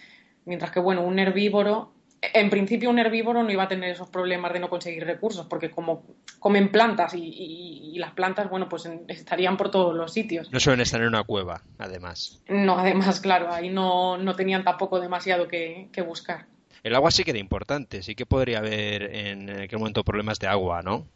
Mientras 0.46 0.70
que, 0.70 0.80
bueno, 0.80 1.02
un 1.02 1.18
herbívoro 1.18 1.92
en 2.20 2.48
principio 2.48 2.88
un 2.88 2.98
herbívoro 2.98 3.42
no 3.42 3.50
iba 3.52 3.64
a 3.64 3.68
tener 3.68 3.90
esos 3.90 4.08
problemas 4.08 4.54
de 4.54 4.60
no 4.60 4.70
conseguir 4.70 5.04
recursos, 5.04 5.46
porque 5.46 5.70
como 5.70 6.04
comen 6.38 6.70
plantas 6.70 7.12
y, 7.14 7.94
las 7.98 8.12
plantas, 8.12 8.48
bueno, 8.48 8.70
pues 8.70 8.88
estarían 9.08 9.56
por 9.58 9.70
todos 9.70 9.94
los 9.94 10.12
sitios. 10.12 10.50
No 10.50 10.60
suelen 10.60 10.80
estar 10.80 11.00
en 11.00 11.08
una 11.08 11.24
cueva, 11.24 11.62
además. 11.78 12.42
No, 12.48 12.78
además, 12.78 13.20
claro, 13.20 13.52
ahí 13.52 13.68
no, 13.68 14.18
tenían 14.34 14.64
tampoco 14.64 14.98
demasiado 14.98 15.46
que, 15.46 15.88
que 15.92 16.00
buscar. 16.00 16.46
El 16.82 16.94
agua 16.94 17.10
sí 17.10 17.22
que 17.22 17.32
era 17.32 17.40
importante, 17.40 18.02
sí 18.02 18.14
que 18.14 18.24
podría 18.24 18.58
haber 18.58 19.14
en 19.14 19.50
aquel 19.62 19.78
momento 19.78 20.04
problemas 20.04 20.38
de 20.38 20.46
agua, 20.46 20.80
¿no? 20.82 21.06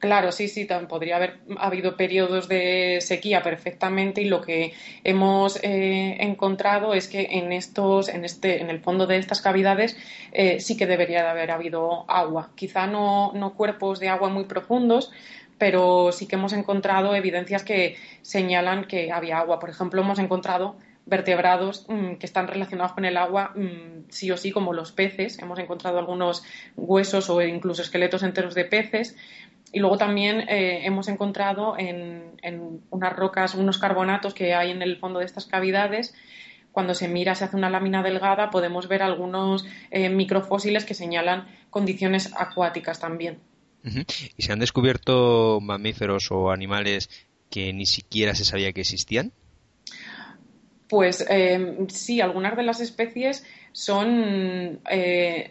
Claro, 0.00 0.32
sí, 0.32 0.48
sí, 0.48 0.66
podría 0.88 1.16
haber 1.16 1.40
habido 1.58 1.94
periodos 1.94 2.48
de 2.48 3.00
sequía 3.02 3.42
perfectamente 3.42 4.22
y 4.22 4.24
lo 4.24 4.40
que 4.40 4.72
hemos 5.04 5.62
eh, 5.62 6.16
encontrado 6.20 6.94
es 6.94 7.06
que 7.06 7.28
en 7.32 7.52
estos, 7.52 8.08
en 8.08 8.24
este, 8.24 8.62
en 8.62 8.70
el 8.70 8.80
fondo 8.80 9.06
de 9.06 9.18
estas 9.18 9.42
cavidades 9.42 9.98
eh, 10.32 10.58
sí 10.58 10.78
que 10.78 10.86
debería 10.86 11.22
de 11.22 11.28
haber 11.28 11.50
habido 11.50 12.10
agua. 12.10 12.50
Quizá 12.54 12.86
no, 12.86 13.32
no 13.34 13.52
cuerpos 13.52 14.00
de 14.00 14.08
agua 14.08 14.30
muy 14.30 14.44
profundos, 14.44 15.12
pero 15.58 16.12
sí 16.12 16.26
que 16.26 16.36
hemos 16.36 16.54
encontrado 16.54 17.14
evidencias 17.14 17.62
que 17.62 17.98
señalan 18.22 18.86
que 18.86 19.12
había 19.12 19.38
agua. 19.38 19.58
Por 19.58 19.68
ejemplo, 19.68 20.00
hemos 20.00 20.18
encontrado 20.18 20.76
vertebrados 21.04 21.84
mm, 21.88 22.14
que 22.14 22.24
están 22.24 22.48
relacionados 22.48 22.92
con 22.92 23.04
el 23.04 23.18
agua 23.18 23.52
mm, 23.54 24.04
sí 24.08 24.30
o 24.30 24.38
sí, 24.38 24.52
como 24.52 24.72
los 24.72 24.92
peces. 24.92 25.38
Hemos 25.38 25.58
encontrado 25.58 25.98
algunos 25.98 26.42
huesos 26.76 27.28
o 27.28 27.42
incluso 27.42 27.82
esqueletos 27.82 28.22
enteros 28.22 28.54
de 28.54 28.64
peces 28.64 29.16
y 29.72 29.78
luego 29.78 29.98
también 29.98 30.40
eh, 30.48 30.84
hemos 30.84 31.08
encontrado 31.08 31.76
en, 31.78 32.32
unas 32.90 33.12
rocas, 33.14 33.54
unos 33.54 33.78
carbonatos 33.78 34.34
que 34.34 34.54
hay 34.54 34.70
en 34.70 34.82
el 34.82 34.96
fondo 34.96 35.20
de 35.20 35.26
estas 35.26 35.46
cavidades. 35.46 36.14
Cuando 36.72 36.94
se 36.94 37.08
mira, 37.08 37.34
se 37.34 37.44
hace 37.44 37.56
una 37.56 37.70
lámina 37.70 38.02
delgada, 38.02 38.50
podemos 38.50 38.88
ver 38.88 39.02
algunos 39.02 39.64
eh, 39.90 40.08
microfósiles 40.08 40.84
que 40.84 40.94
señalan 40.94 41.46
condiciones 41.70 42.32
acuáticas 42.36 43.00
también. 43.00 43.38
¿Y 44.36 44.42
se 44.42 44.52
han 44.52 44.58
descubierto 44.58 45.58
mamíferos 45.60 46.30
o 46.30 46.50
animales 46.50 47.08
que 47.48 47.72
ni 47.72 47.86
siquiera 47.86 48.34
se 48.34 48.44
sabía 48.44 48.72
que 48.72 48.82
existían? 48.82 49.32
Pues 50.88 51.24
eh, 51.30 51.86
sí, 51.88 52.20
algunas 52.20 52.56
de 52.56 52.64
las 52.64 52.80
especies 52.80 53.44
son 53.72 54.80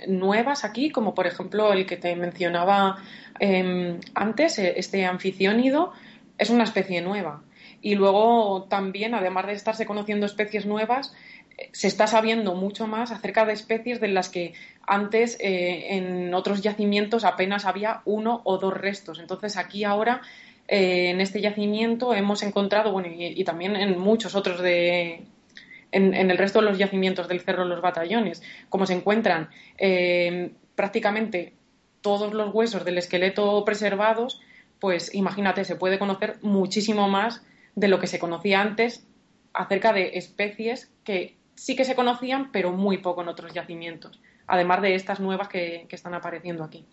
nuevas 0.08 0.66
aquí, 0.66 0.90
como 0.90 1.16
por 1.16 1.28
ejemplo 1.28 1.72
el 1.74 1.86
que 1.86 1.98
te 1.98 2.16
mencionaba 2.16 2.98
Em, 3.40 4.00
antes, 4.16 4.60
eh, 4.60 4.74
este 4.78 5.06
anficiónido 5.06 5.94
es 6.38 6.50
una 6.50 6.66
especie 6.66 7.02
nueva. 7.02 7.42
Y 7.82 7.96
luego 7.96 8.68
también, 8.70 9.16
además 9.16 9.48
de 9.48 9.54
estarse 9.54 9.86
conociendo 9.86 10.26
especies 10.26 10.66
nuevas, 10.66 11.14
eh, 11.58 11.70
se 11.72 11.88
está 11.88 12.08
sabiendo 12.08 12.54
mucho 12.56 12.88
más 12.88 13.12
acerca 13.12 13.46
de 13.46 13.54
especies 13.54 14.02
de 14.02 14.10
las 14.10 14.30
que 14.30 14.54
antes 14.86 15.38
eh, 15.40 15.96
en 15.96 16.34
otros 16.34 16.62
yacimientos 16.62 17.24
apenas 17.24 17.66
había 17.66 18.02
uno 18.06 18.42
o 18.44 18.58
dos 18.58 18.74
restos. 18.74 19.20
Entonces 19.20 19.58
aquí 19.58 19.84
ahora 19.84 20.22
en 20.72 21.20
este 21.20 21.42
yacimiento 21.42 22.14
hemos 22.14 22.44
encontrado, 22.44 22.92
bueno, 22.92 23.08
y, 23.12 23.44
también 23.44 23.76
en 23.76 23.98
muchos 23.98 24.36
otros 24.36 24.62
de, 24.62 25.24
en, 25.92 26.14
el 26.14 26.38
resto 26.38 26.60
de 26.60 26.66
los 26.66 26.78
yacimientos 26.78 27.28
del 27.28 27.42
Cerro 27.42 27.66
Los 27.66 27.82
Batallones, 27.82 28.42
como 28.70 28.86
se 28.86 28.94
encuentran 28.94 29.50
prácticamente 30.76 31.54
todos 32.02 32.34
los 32.34 32.54
huesos 32.54 32.86
del 32.86 32.98
esqueleto 32.98 33.64
preservados, 33.66 34.40
pues 34.80 35.14
imagínate, 35.14 35.66
se 35.66 35.76
puede 35.76 36.00
conocer 36.00 36.38
muchísimo 36.42 37.10
más 37.10 37.44
de 37.76 37.88
lo 37.88 38.00
que 38.00 38.08
se 38.08 38.20
conocía 38.20 38.62
antes 38.62 39.06
acerca 39.54 39.94
de 39.94 40.18
especies 40.18 40.92
que 41.04 41.38
sí 41.56 41.76
que 41.76 41.86
se 41.86 41.96
conocían, 41.96 42.52
pero 42.52 42.72
muy 42.72 43.00
poco 43.00 43.22
en 43.22 43.28
otros 43.28 43.54
yacimientos, 43.54 44.22
además 44.48 44.82
de 44.82 44.96
estas 44.96 45.20
nuevas 45.20 45.50
que, 45.50 45.88
están 45.90 46.14
apareciendo 46.14 46.64
aquí. 46.64 46.86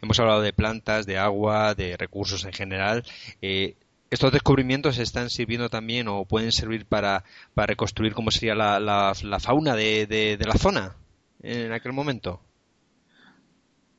Hemos 0.00 0.20
hablado 0.20 0.42
de 0.42 0.52
plantas, 0.52 1.06
de 1.06 1.18
agua, 1.18 1.74
de 1.74 1.96
recursos 1.96 2.44
en 2.44 2.52
general. 2.52 3.02
Eh, 3.42 3.74
¿Estos 4.16 4.32
descubrimientos 4.32 4.96
están 4.96 5.28
sirviendo 5.28 5.68
también 5.68 6.08
o 6.08 6.24
pueden 6.24 6.50
servir 6.50 6.86
para, 6.86 7.22
reconstruir 7.54 8.14
cómo 8.14 8.30
sería 8.30 8.54
la, 8.54 9.12
fauna 9.40 9.76
de 9.76 10.38
la 10.42 10.54
zona 10.54 10.96
en 11.42 11.70
aquel 11.70 11.92
momento? 11.92 12.40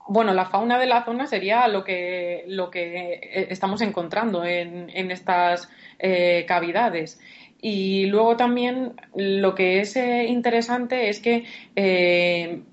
bueno, 0.07 0.34
la 0.34 0.45
fauna 0.45 0.80
de 0.80 0.88
la 0.88 1.03
zona 1.05 1.28
sería 1.28 1.68
lo 1.68 1.84
que, 1.84 2.45
lo 2.47 2.72
que 2.72 3.13
eh, 3.13 3.47
estamos 3.49 3.82
encontrando 3.82 4.43
en, 4.43 4.89
estas 5.11 5.70
eh, 5.99 6.45
cavidades. 6.47 7.20
Y 7.61 8.05
luego 8.05 8.38
también 8.38 8.93
lo 9.15 9.53
que 9.55 9.82
es 9.82 9.95
eh, 9.97 10.26
interesante 10.26 11.09
es 11.09 11.20
que 11.20 11.43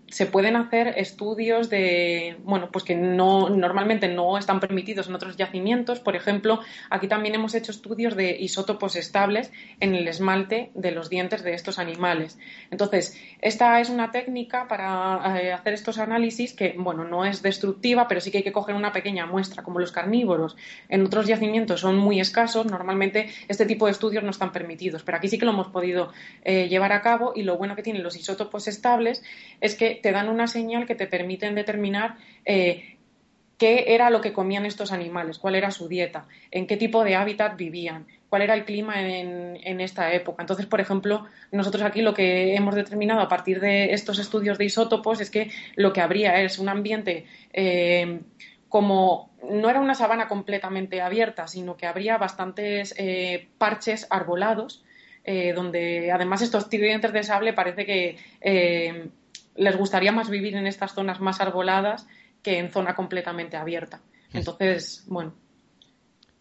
se 0.08 0.26
pueden 0.26 0.56
hacer 0.56 0.94
estudios 0.96 1.70
de, 1.70 2.36
bueno, 2.44 2.70
pues 2.70 2.84
que 2.84 2.94
no, 2.94 3.48
normalmente 3.48 4.08
no 4.08 4.38
están 4.38 4.60
permitidos 4.60 5.08
en 5.08 5.14
otros 5.14 5.36
yacimientos. 5.36 6.00
Por 6.00 6.14
ejemplo, 6.14 6.60
aquí 6.90 7.08
también 7.08 7.34
hemos 7.34 7.54
hecho 7.54 7.72
estudios 7.72 8.14
de 8.14 8.36
isótopos 8.38 8.96
estables 8.96 9.52
en 9.80 9.94
el 9.94 10.06
esmalte 10.06 10.70
de 10.74 10.90
los 10.90 11.10
dientes 11.10 11.42
de 11.42 11.54
estos 11.54 11.78
animales. 11.78 12.38
Entonces, 12.70 13.18
esta 13.40 13.80
es 13.80 13.88
una 13.88 14.10
técnica 14.10 14.68
para 14.68 15.40
eh, 15.40 15.52
hacer 15.52 15.74
estos 15.74 15.98
análisis 15.98 16.52
que, 16.52 16.74
bueno, 16.76 17.04
no 17.04 17.24
es 17.24 17.42
destructiva, 17.42 18.06
pero 18.06 18.20
sí 18.20 18.30
que 18.30 18.38
hay 18.38 18.44
que 18.44 18.52
coger 18.52 18.74
una 18.74 18.92
pequeña 18.92 19.26
muestra, 19.26 19.62
como 19.62 19.80
los 19.80 19.92
carnívoros. 19.92 20.56
En 20.88 21.04
otros 21.04 21.26
yacimientos 21.26 21.80
son 21.80 21.96
muy 21.96 22.20
escasos, 22.20 22.66
normalmente 22.66 23.30
este 23.48 23.66
tipo 23.66 23.86
de 23.86 23.92
estudios 23.92 24.22
no 24.22 24.30
están 24.30 24.52
permitidos, 24.52 25.02
pero 25.02 25.18
aquí 25.18 25.28
sí 25.28 25.38
que 25.38 25.44
lo 25.44 25.52
hemos 25.52 25.68
podido 25.68 26.12
eh, 26.44 26.68
llevar 26.68 26.92
a 26.92 27.00
cabo 27.00 27.32
y 27.34 27.42
lo 27.42 27.56
bueno 27.56 27.74
que 27.74 27.82
tienen 27.82 28.02
los 28.02 28.16
isótopos 28.16 28.68
estables 28.68 29.22
es 29.60 29.74
que 29.74 29.93
te 30.02 30.12
dan 30.12 30.28
una 30.28 30.46
señal 30.46 30.86
que 30.86 30.94
te 30.94 31.06
permiten 31.06 31.54
determinar 31.54 32.16
eh, 32.44 32.94
qué 33.58 33.94
era 33.94 34.10
lo 34.10 34.20
que 34.20 34.32
comían 34.32 34.66
estos 34.66 34.92
animales, 34.92 35.38
cuál 35.38 35.54
era 35.54 35.70
su 35.70 35.88
dieta, 35.88 36.26
en 36.50 36.66
qué 36.66 36.76
tipo 36.76 37.04
de 37.04 37.14
hábitat 37.14 37.56
vivían, 37.56 38.06
cuál 38.28 38.42
era 38.42 38.54
el 38.54 38.64
clima 38.64 39.00
en, 39.00 39.80
esta 39.80 40.12
época. 40.12 40.42
Entonces, 40.42 40.66
por 40.66 40.80
ejemplo, 40.80 41.26
nosotros 41.52 41.82
aquí 41.82 42.02
lo 42.02 42.14
que 42.14 42.54
hemos 42.56 42.74
determinado 42.74 43.20
a 43.20 43.28
partir 43.28 43.60
de 43.60 43.92
estos 43.92 44.18
estudios 44.18 44.58
de 44.58 44.64
isótopos 44.64 45.20
es 45.20 45.30
que 45.30 45.50
lo 45.76 45.92
que 45.92 46.00
habría 46.00 46.40
es 46.42 46.58
un 46.58 46.68
ambiente 46.68 47.26
eh, 47.52 48.20
como 48.68 49.30
no 49.48 49.70
era 49.70 49.80
una 49.80 49.94
sabana 49.94 50.26
completamente 50.26 51.00
abierta, 51.00 51.46
sino 51.46 51.76
que 51.76 51.86
habría 51.86 52.18
bastantes 52.18 52.94
eh, 52.98 53.48
parches 53.58 54.06
arbolados, 54.10 54.84
donde 55.54 56.12
además 56.12 56.42
estos 56.42 56.68
dientes 56.68 57.10
de 57.14 57.22
sable 57.22 57.54
parece 57.54 57.86
que 57.86 58.18
les 59.54 59.76
gustaría 59.76 60.12
más 60.12 60.30
vivir 60.30 60.56
en 60.56 60.66
estas 60.66 60.94
zonas 60.94 61.20
más 61.20 61.40
arboladas 61.40 62.06
que 62.42 62.58
en 62.58 62.70
zona 62.70 62.94
completamente 62.94 63.56
abierta. 63.56 64.00
Mm. 64.32 64.38
Entonces, 64.38 65.04
bueno, 65.06 65.34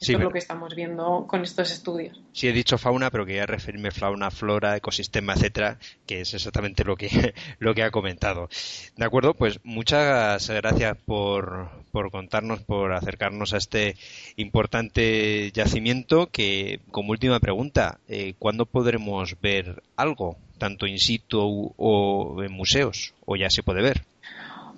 esto 0.04 0.18
es 0.18 0.24
lo 0.24 0.32
que 0.32 0.40
estamos 0.40 0.76
viendo 0.76 1.26
con 1.28 1.44
estos 1.44 1.72
estudios. 1.72 2.20
Sí, 2.34 2.50
he 2.50 2.52
dicho 2.52 2.78
fauna, 2.78 3.10
pero 3.10 3.26
quería 3.26 3.46
referirme 3.46 3.88
a 3.88 3.92
fauna, 3.92 4.32
flora, 4.32 4.76
ecosistema, 4.76 5.34
etcétera, 5.34 5.80
que 6.06 6.22
es 6.22 6.34
exactamente 6.34 6.84
lo 6.84 6.98
que, 6.98 7.34
lo 7.60 7.74
que 7.74 7.84
ha 7.84 7.92
comentado. 7.92 8.50
De 8.98 9.06
acuerdo, 9.06 9.34
pues 9.34 9.62
muchas 9.64 10.50
gracias 10.50 10.98
por, 11.06 11.70
por 11.92 12.12
contarnos, 12.12 12.60
por 12.62 12.92
acercarnos 12.92 13.54
a 13.54 13.58
este 13.58 13.96
importante 14.36 15.52
yacimiento. 15.54 16.28
Que, 16.28 16.82
como 16.92 17.12
última 17.12 17.40
pregunta, 17.40 18.00
eh, 18.10 18.34
¿cuándo 18.38 18.66
podremos 18.66 19.40
ver 19.40 19.84
algo? 19.96 20.38
Tanto 20.64 20.88
in 20.88 21.00
situ 21.08 21.74
o 21.78 22.42
en 22.42 22.54
museos, 22.62 23.14
o 23.26 23.36
ya 23.36 23.50
se 23.50 23.64
puede 23.64 23.82
ver? 23.82 23.98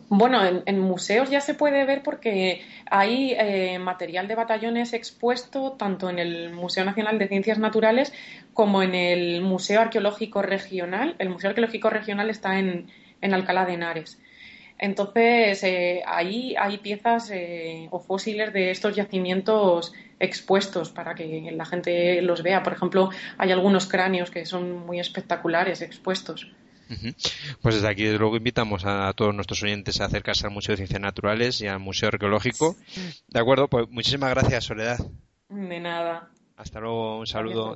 Bueno, 0.10 0.40
en, 0.66 0.80
museos 0.80 1.30
ya 1.30 1.42
se 1.42 1.54
puede 1.54 1.86
ver 1.86 2.02
porque 2.02 2.64
hay 2.90 3.36
eh, 3.38 3.78
material 3.80 4.28
de 4.28 4.36
batallones 4.36 4.94
expuesto 4.94 5.74
tanto 5.74 6.10
en 6.10 6.18
el 6.18 6.52
Museo 6.52 6.86
Nacional 6.86 7.20
de 7.20 7.28
Ciencias 7.28 7.60
Naturales 7.60 8.14
como 8.54 8.82
en 8.82 8.96
el 8.96 9.42
Museo 9.42 9.82
Arqueológico 9.82 10.42
Regional. 10.42 11.16
El 11.20 11.30
Museo 11.30 11.50
Arqueológico 11.50 11.90
Regional 11.90 12.30
está 12.30 12.58
en, 12.58 12.88
en 13.22 13.34
Alcalá 13.34 13.66
de 13.66 13.74
Henares. 13.74 14.20
Entonces, 14.78 15.64
eh, 15.64 16.02
ahí 16.06 16.56
hay 16.60 16.78
piezas 16.80 17.32
eh, 17.32 17.88
o 17.92 18.00
fósiles 18.00 18.54
de 18.54 18.72
estos 18.72 18.96
yacimientos 18.96 19.94
expuestos 20.20 20.90
para 20.90 21.16
que 21.16 21.52
la 21.52 21.66
gente 21.66 22.22
los 22.22 22.44
vea. 22.44 22.64
Por 22.64 22.74
ejemplo, 22.74 23.10
hay 23.38 23.52
algunos 23.52 23.88
cráneos 23.88 24.32
que 24.32 24.46
son 24.46 24.86
muy 24.86 25.00
espectaculares 25.00 25.82
expuestos. 25.82 26.48
Pues 27.62 27.76
desde 27.76 27.88
aquí, 27.88 28.04
desde 28.04 28.20
luego, 28.20 28.38
invitamos 28.38 28.86
a 28.86 29.12
todos 29.14 29.34
nuestros 29.34 29.64
oyentes 29.64 30.00
a 30.02 30.06
acercarse 30.06 30.46
al 30.46 30.54
Museo 30.54 30.74
de 30.74 30.78
Ciencias 30.78 31.02
Naturales 31.02 31.60
y 31.62 31.68
al 31.68 31.80
Museo 31.80 32.10
Arqueológico. 32.10 32.76
De 33.28 33.40
acuerdo, 33.40 33.68
pues 33.68 33.90
muchísimas 33.90 34.30
gracias, 34.30 34.66
Soledad. 34.66 35.00
De 35.50 35.80
nada. 35.80 36.30
Hasta 36.58 36.80
luego, 36.80 37.20
un 37.20 37.28
saludo. 37.28 37.76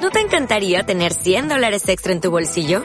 ¿No 0.00 0.10
te 0.10 0.20
encantaría 0.20 0.84
tener 0.84 1.12
100 1.12 1.48
dólares 1.48 1.88
extra 1.88 2.12
en 2.12 2.20
tu 2.20 2.30
bolsillo? 2.30 2.84